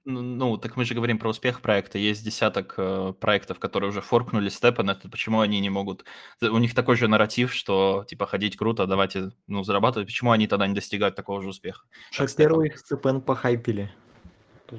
Ну, 0.08 0.22
ну, 0.22 0.56
так 0.56 0.76
мы 0.76 0.84
же 0.84 0.94
говорим 0.94 1.18
про 1.18 1.30
успех 1.30 1.60
проекта. 1.60 1.98
Есть 1.98 2.24
десяток 2.24 2.74
э, 2.78 3.12
проектов, 3.18 3.58
которые 3.58 3.90
уже 3.90 4.00
форкнули 4.00 4.48
Степан. 4.48 4.88
Это 4.88 5.08
почему 5.08 5.40
они 5.40 5.58
не 5.58 5.68
могут... 5.68 6.04
У 6.40 6.58
них 6.58 6.76
такой 6.76 6.94
же 6.94 7.08
нарратив, 7.08 7.52
что, 7.52 8.04
типа, 8.08 8.26
ходить 8.26 8.56
круто, 8.56 8.86
давайте, 8.86 9.32
ну, 9.48 9.64
зарабатывать. 9.64 10.06
Почему 10.06 10.30
они 10.30 10.46
тогда 10.46 10.68
не 10.68 10.74
достигают 10.74 11.16
такого 11.16 11.42
же 11.42 11.48
успеха? 11.48 11.84
Что 12.12 12.28
первый 12.36 12.68
их 12.68 12.78
Степан 12.78 13.20
похайпили. 13.20 13.90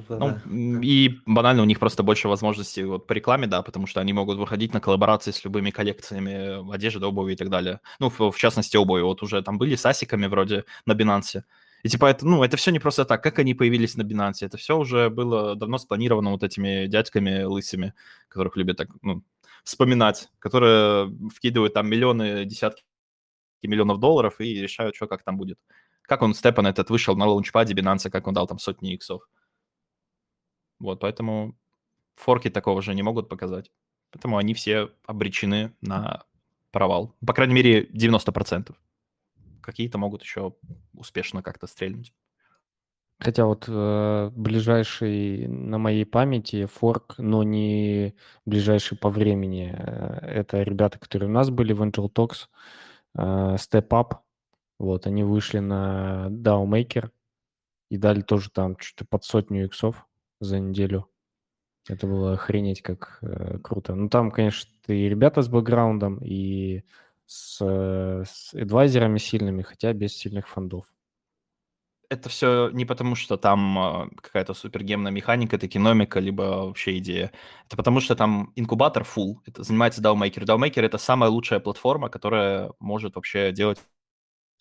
Ну, 0.09 0.81
и 0.81 1.19
банально 1.25 1.61
у 1.61 1.65
них 1.65 1.79
просто 1.79 2.03
больше 2.03 2.29
возможностей 2.29 2.85
вот 2.85 3.05
по 3.05 3.11
рекламе, 3.11 3.47
да, 3.47 3.61
потому 3.61 3.85
что 3.85 3.99
они 3.99 4.13
могут 4.13 4.37
выходить 4.37 4.73
на 4.73 4.79
коллаборации 4.79 5.31
с 5.31 5.43
любыми 5.43 5.71
коллекциями 5.71 6.73
одежды, 6.73 7.05
обуви 7.05 7.33
и 7.33 7.35
так 7.35 7.49
далее. 7.49 7.81
Ну, 7.99 8.09
в, 8.09 8.31
в 8.31 8.37
частности, 8.37 8.77
обуви. 8.77 9.01
Вот 9.01 9.21
уже 9.23 9.41
там 9.41 9.57
были 9.57 9.75
с 9.75 9.85
асиками 9.85 10.27
вроде 10.27 10.63
на 10.85 10.93
Binance. 10.93 11.41
И 11.83 11.89
типа 11.89 12.07
это, 12.07 12.25
ну, 12.25 12.43
это 12.43 12.57
все 12.57 12.71
не 12.71 12.79
просто 12.79 13.05
так, 13.05 13.23
как 13.23 13.39
они 13.39 13.53
появились 13.53 13.95
на 13.95 14.01
Binance, 14.01 14.37
это 14.41 14.57
все 14.57 14.77
уже 14.77 15.09
было 15.09 15.55
давно 15.55 15.77
спланировано 15.77 16.31
вот 16.31 16.43
этими 16.43 16.87
дядьками 16.87 17.43
лысыми, 17.43 17.93
которых 18.27 18.57
любят 18.57 18.77
так, 18.77 18.89
ну, 19.01 19.23
вспоминать, 19.63 20.29
которые 20.39 21.13
вкидывают 21.33 21.73
там 21.73 21.87
миллионы, 21.87 22.45
десятки 22.45 22.83
миллионов 23.61 23.99
долларов 23.99 24.39
и 24.39 24.61
решают, 24.61 24.95
что 24.95 25.07
как 25.07 25.23
там 25.23 25.37
будет. 25.37 25.59
Как 26.03 26.21
он, 26.21 26.33
Степан 26.33 26.67
этот, 26.67 26.89
вышел 26.89 27.15
на 27.15 27.25
лаунчпаде 27.25 27.73
Binance, 27.73 28.09
как 28.09 28.27
он 28.27 28.33
дал 28.33 28.47
там 28.47 28.59
сотни 28.59 28.93
иксов. 28.93 29.27
Вот, 30.79 30.99
поэтому 31.01 31.57
форки 32.15 32.49
такого 32.49 32.81
же 32.81 32.95
не 32.95 33.03
могут 33.03 33.29
показать. 33.29 33.71
Поэтому 34.11 34.37
они 34.37 34.53
все 34.53 34.89
обречены 35.05 35.73
на 35.81 36.23
провал. 36.71 37.15
По 37.25 37.33
крайней 37.33 37.55
мере, 37.55 37.85
90% 37.87 38.73
какие-то 39.67 39.97
могут 39.97 40.23
еще 40.23 40.55
успешно 40.93 41.43
как-то 41.43 41.67
стрельнуть. 41.67 42.13
Хотя 43.19 43.45
вот 43.45 43.65
э, 43.67 44.31
ближайший 44.33 45.47
на 45.47 45.77
моей 45.77 46.05
памяти 46.05 46.67
форк, 46.67 47.15
но 47.17 47.43
не 47.43 48.15
ближайший 48.45 48.97
по 48.97 49.09
времени. 49.09 49.75
Э, 49.77 50.19
это 50.25 50.63
ребята, 50.63 50.99
которые 50.99 51.29
у 51.29 51.33
нас 51.33 51.49
были 51.49 51.73
в 51.73 51.81
Angel 51.81 52.09
Talks, 52.09 52.47
э, 53.15 53.55
Step 53.55 53.89
Up. 53.89 54.19
Вот, 54.79 55.05
они 55.05 55.23
вышли 55.23 55.59
на 55.59 56.27
DAO 56.29 57.11
и 57.89 57.97
дали 57.97 58.21
тоже 58.21 58.49
там 58.51 58.77
что-то 58.79 59.05
под 59.09 59.25
сотню 59.25 59.65
иксов 59.65 60.07
за 60.39 60.59
неделю. 60.59 61.09
Это 61.89 62.07
было 62.07 62.33
охренеть 62.33 62.81
как 62.81 63.19
э, 63.21 63.59
круто. 63.61 63.95
Ну, 63.95 64.07
там, 64.07 64.31
конечно, 64.31 64.69
и 64.87 65.09
ребята 65.09 65.41
с 65.41 65.49
бэкграундом, 65.49 66.19
и 66.23 66.83
с, 67.27 67.59
э, 67.61 68.23
с 68.25 68.53
адвайзерами 68.53 69.19
сильными, 69.19 69.61
хотя 69.61 69.93
без 69.93 70.17
сильных 70.17 70.47
фондов. 70.47 70.85
Это 72.09 72.29
все 72.29 72.69
не 72.71 72.85
потому, 72.85 73.15
что 73.15 73.35
там 73.35 73.77
а, 73.77 74.09
какая-то 74.21 74.53
супергемная 74.53 75.11
механика, 75.11 75.57
токеномика, 75.59 76.21
либо 76.21 76.41
вообще 76.65 76.97
идея. 76.99 77.33
Это 77.65 77.75
потому, 77.75 77.99
что 77.99 78.15
там 78.15 78.53
инкубатор 78.55 79.03
full. 79.03 79.35
Это 79.45 79.63
занимается 79.63 80.01
DAOMaker. 80.01 80.45
DAOMaker— 80.45 80.81
это 80.83 80.97
самая 80.97 81.29
лучшая 81.29 81.59
платформа, 81.59 82.09
которая 82.09 82.71
может 82.79 83.15
вообще 83.15 83.51
делать 83.51 83.79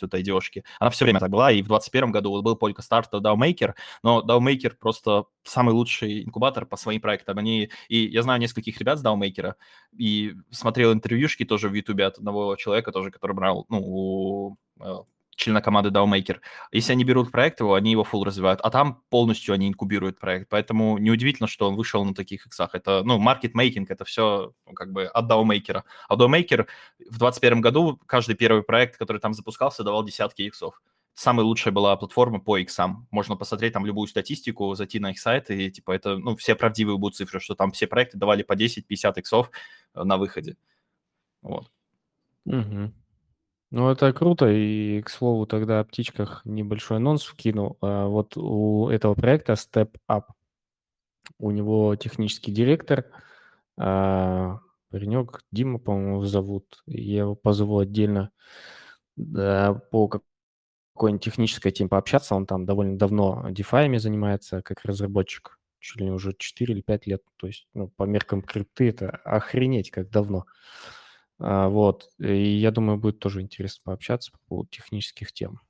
вот 0.02 0.14
IDO-шки. 0.14 0.64
Она 0.78 0.90
все 0.90 1.04
время 1.04 1.20
так 1.20 1.30
была, 1.30 1.50
и 1.52 1.62
в 1.62 1.68
2021 1.68 2.12
году 2.12 2.42
был 2.42 2.56
только 2.56 2.82
старт 2.82 3.12
DAOMaker, 3.12 3.74
но 4.02 4.22
DAOMaker 4.26 4.74
просто 4.78 5.24
самый 5.44 5.74
лучший 5.74 6.24
инкубатор 6.24 6.66
по 6.66 6.76
своим 6.76 7.00
проектам. 7.00 7.38
Они, 7.38 7.70
и 7.88 8.06
я 8.06 8.22
знаю 8.22 8.40
нескольких 8.40 8.78
ребят 8.78 8.98
с 8.98 9.04
DAOMaker, 9.04 9.54
и 9.96 10.34
смотрел 10.50 10.92
интервьюшки 10.92 11.44
тоже 11.44 11.68
в 11.68 11.74
YouTube 11.74 12.00
от 12.00 12.18
одного 12.18 12.56
человека 12.56 12.92
тоже, 12.92 13.10
который 13.10 13.32
брал, 13.32 13.66
ну, 13.68 13.80
у 13.82 14.56
э, 14.80 14.94
члена 15.36 15.62
команды 15.62 15.90
DAOMaker. 15.90 16.40
Если 16.72 16.92
они 16.92 17.04
берут 17.04 17.30
проект 17.30 17.60
его, 17.60 17.74
они 17.74 17.92
его 17.92 18.02
full 18.02 18.24
развивают, 18.24 18.60
а 18.62 18.70
там 18.70 19.02
полностью 19.10 19.54
они 19.54 19.68
инкубируют 19.68 20.18
проект. 20.18 20.48
Поэтому 20.48 20.98
неудивительно, 20.98 21.46
что 21.46 21.68
он 21.68 21.76
вышел 21.76 22.04
на 22.04 22.14
таких 22.14 22.46
иксах. 22.46 22.74
Это, 22.74 23.02
ну, 23.04 23.18
маркетмейкинг, 23.18 23.90
это 23.90 24.04
все 24.04 24.52
ну, 24.66 24.72
как 24.72 24.92
бы 24.92 25.04
от 25.04 25.30
DAOMaker. 25.30 25.82
А 26.08 26.16
DAOMaker 26.16 26.66
в 26.98 27.18
2021 27.18 27.60
году 27.60 28.00
каждый 28.06 28.34
первый 28.34 28.62
проект, 28.62 28.96
который 28.96 29.18
там 29.18 29.34
запускался, 29.34 29.84
давал 29.84 30.04
десятки 30.04 30.42
иксов. 30.42 30.80
Самая 31.14 31.46
лучшая 31.46 31.72
была 31.72 31.96
платформа 31.96 32.40
по 32.40 32.58
иксам. 32.58 33.06
Можно 33.10 33.36
посмотреть 33.36 33.72
там 33.72 33.86
любую 33.86 34.06
статистику, 34.06 34.74
зайти 34.74 34.98
на 34.98 35.12
их 35.12 35.18
сайт, 35.18 35.50
и 35.50 35.70
типа 35.70 35.92
это, 35.92 36.18
ну, 36.18 36.36
все 36.36 36.54
правдивые 36.54 36.98
будут 36.98 37.16
цифры, 37.16 37.40
что 37.40 37.54
там 37.54 37.72
все 37.72 37.86
проекты 37.86 38.18
давали 38.18 38.42
по 38.42 38.52
10-50 38.54 39.18
иксов 39.18 39.50
э, 39.94 40.02
на 40.02 40.18
выходе. 40.18 40.56
Вот. 41.40 41.70
Угу. 42.44 42.92
Ну, 43.72 43.90
это 43.90 44.12
круто. 44.12 44.46
И, 44.48 45.02
к 45.02 45.08
слову, 45.10 45.46
тогда 45.46 45.80
о 45.80 45.84
птичках 45.84 46.42
небольшой 46.44 46.98
анонс 46.98 47.24
вкину. 47.24 47.76
А, 47.80 48.06
вот 48.06 48.36
у 48.36 48.88
этого 48.88 49.14
проекта 49.14 49.54
Step 49.54 49.90
Up, 50.08 50.24
у 51.38 51.50
него 51.50 51.96
технический 51.96 52.52
директор, 52.52 53.06
а, 53.78 54.60
паренек 54.90 55.42
Дима, 55.52 55.78
по-моему, 55.78 56.24
зовут. 56.24 56.82
Я 56.86 57.18
его 57.20 57.34
позову 57.34 57.78
отдельно 57.78 58.30
по 59.16 60.08
какой-нибудь 60.94 61.24
технической 61.24 61.72
теме 61.72 61.88
пообщаться. 61.90 62.34
Он 62.34 62.46
там 62.46 62.66
довольно 62.66 62.98
давно 62.98 63.46
DeFi 63.50 63.98
занимается 63.98 64.62
как 64.62 64.84
разработчик. 64.84 65.58
Чуть 65.80 66.00
ли 66.02 66.10
уже 66.10 66.34
4 66.38 66.74
или 66.74 66.80
5 66.82 67.06
лет. 67.06 67.22
То 67.36 67.46
есть, 67.48 67.68
ну, 67.74 67.88
по 67.88 68.04
меркам 68.04 68.42
крипты 68.42 68.88
это 68.90 69.10
охренеть 69.24 69.90
как 69.90 70.10
давно. 70.10 70.46
Вот. 71.38 72.10
И 72.18 72.56
я 72.56 72.70
думаю, 72.70 72.98
будет 72.98 73.18
тоже 73.18 73.42
интересно 73.42 73.82
пообщаться 73.84 74.32
по 74.32 74.38
поводу 74.48 74.68
технических 74.70 75.32
тем. 75.32 75.60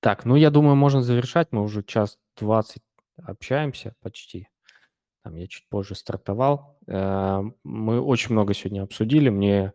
Так, 0.00 0.24
ну 0.24 0.36
я 0.36 0.50
думаю, 0.50 0.76
можно 0.76 1.02
завершать. 1.02 1.48
Мы 1.52 1.62
уже 1.62 1.82
час 1.82 2.18
двадцать 2.36 2.82
общаемся 3.16 3.94
почти. 4.00 4.48
Там 5.22 5.36
я 5.36 5.46
чуть 5.46 5.68
позже 5.68 5.94
стартовал. 5.94 6.78
Э, 6.86 7.40
мы 7.62 8.00
очень 8.00 8.32
много 8.32 8.52
сегодня 8.54 8.82
обсудили. 8.82 9.30
Мне 9.30 9.72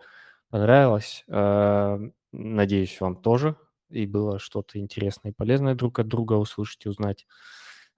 понравилось. 0.49 1.23
Э, 1.27 1.97
надеюсь, 2.31 3.01
вам 3.01 3.15
тоже. 3.15 3.55
И 3.89 4.05
было 4.05 4.37
что-то 4.37 4.77
интересное 4.77 5.31
и 5.31 5.35
полезное 5.35 5.73
друг 5.73 5.97
от 5.99 6.07
друга 6.07 6.33
услышать 6.33 6.85
и 6.85 6.89
узнать. 6.89 7.25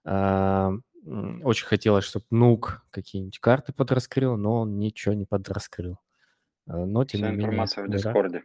Э, 0.05 0.71
очень 1.43 1.65
хотелось, 1.65 2.05
чтобы 2.05 2.25
Нук 2.29 2.85
какие-нибудь 2.91 3.39
карты 3.39 3.73
подраскрыл, 3.73 4.37
но 4.37 4.61
он 4.61 4.77
ничего 4.77 5.13
не 5.13 5.25
подраскрыл. 5.25 5.97
Но, 6.65 7.05
тем 7.05 7.19
Вся 7.19 7.29
не 7.29 7.37
менее, 7.37 7.45
информация 7.47 7.85
в 7.85 7.89
да, 7.89 7.97
Дискорде. 7.97 8.43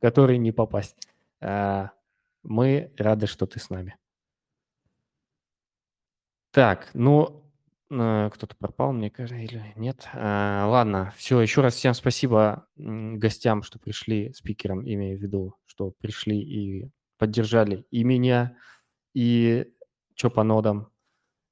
который 0.00 0.38
не 0.38 0.52
попасть. 0.52 0.96
Мы 1.40 2.92
рады, 2.96 3.26
что 3.26 3.46
ты 3.46 3.58
с 3.60 3.70
нами. 3.70 3.96
Так, 6.50 6.90
ну, 6.94 7.44
э, 7.90 8.30
кто-то 8.32 8.56
пропал, 8.56 8.92
мне 8.92 9.10
кажется, 9.10 9.36
или 9.36 9.72
нет. 9.76 10.08
А, 10.14 10.66
ладно, 10.66 11.12
все, 11.16 11.40
еще 11.40 11.60
раз 11.60 11.74
всем 11.74 11.94
спасибо 11.94 12.66
гостям, 12.76 13.62
что 13.62 13.78
пришли, 13.78 14.32
спикерам, 14.32 14.80
имею 14.80 15.18
в 15.18 15.22
виду, 15.22 15.56
что 15.66 15.92
пришли 16.00 16.40
и 16.40 16.90
поддержали 17.18 17.84
и 17.90 18.02
меня, 18.02 18.56
и 19.14 19.72
Чопанодом, 20.14 20.90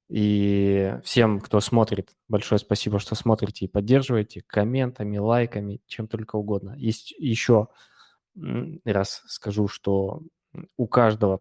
и 0.08 0.98
всем, 1.04 1.40
кто 1.40 1.60
смотрит, 1.60 2.10
большое 2.28 2.58
спасибо, 2.58 2.98
что 2.98 3.14
смотрите 3.14 3.64
и 3.64 3.68
поддерживаете 3.68 4.42
комментами, 4.46 5.18
лайками, 5.18 5.80
чем 5.86 6.06
только 6.06 6.36
угодно. 6.36 6.74
Есть 6.76 7.12
еще 7.12 7.68
раз 8.84 9.22
скажу, 9.26 9.68
что 9.68 10.22
у 10.76 10.86
каждого, 10.86 11.40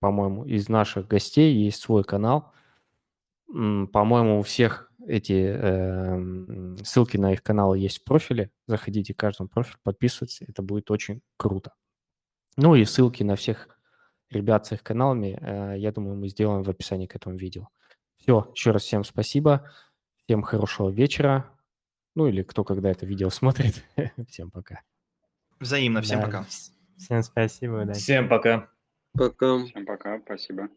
по-моему, 0.00 0.44
из 0.44 0.68
наших 0.68 1.06
гостей 1.06 1.54
есть 1.54 1.80
свой 1.80 2.04
канал– 2.04 2.52
по-моему, 3.46 4.40
у 4.40 4.42
всех 4.42 4.90
эти 5.06 5.54
э, 5.54 6.76
ссылки 6.82 7.16
на 7.16 7.34
их 7.34 7.42
каналы 7.42 7.78
есть 7.78 8.00
в 8.00 8.04
профиле. 8.04 8.50
Заходите 8.66 9.12
в 9.12 9.16
каждом 9.16 9.48
профиль, 9.48 9.76
подписывайтесь, 9.82 10.42
это 10.42 10.62
будет 10.62 10.90
очень 10.90 11.20
круто. 11.36 11.72
Ну 12.56 12.74
и 12.74 12.84
ссылки 12.84 13.22
на 13.22 13.36
всех 13.36 13.68
ребят 14.30 14.66
с 14.66 14.72
их 14.72 14.82
каналами, 14.82 15.38
э, 15.40 15.78
я 15.78 15.92
думаю, 15.92 16.16
мы 16.16 16.28
сделаем 16.28 16.62
в 16.62 16.70
описании 16.70 17.06
к 17.06 17.14
этому 17.14 17.36
видео. 17.36 17.68
Все, 18.24 18.50
еще 18.54 18.70
раз 18.70 18.84
всем 18.84 19.04
спасибо, 19.04 19.70
всем 20.24 20.40
хорошего 20.40 20.88
вечера, 20.88 21.44
ну 22.14 22.26
или 22.26 22.42
кто 22.42 22.64
когда 22.64 22.90
это 22.90 23.04
видео 23.04 23.28
смотрит. 23.30 23.84
всем 24.30 24.50
пока. 24.50 24.80
Взаимно, 25.60 26.00
всем 26.00 26.20
Да. 26.20 26.26
пока. 26.26 26.46
Всем 26.96 27.22
спасибо, 27.22 27.82
удачи. 27.82 27.98
Всем 28.00 28.30
пока. 28.30 28.70
Пока. 29.12 29.62
Всем 29.66 29.84
пока, 29.84 30.18
спасибо. 30.24 30.70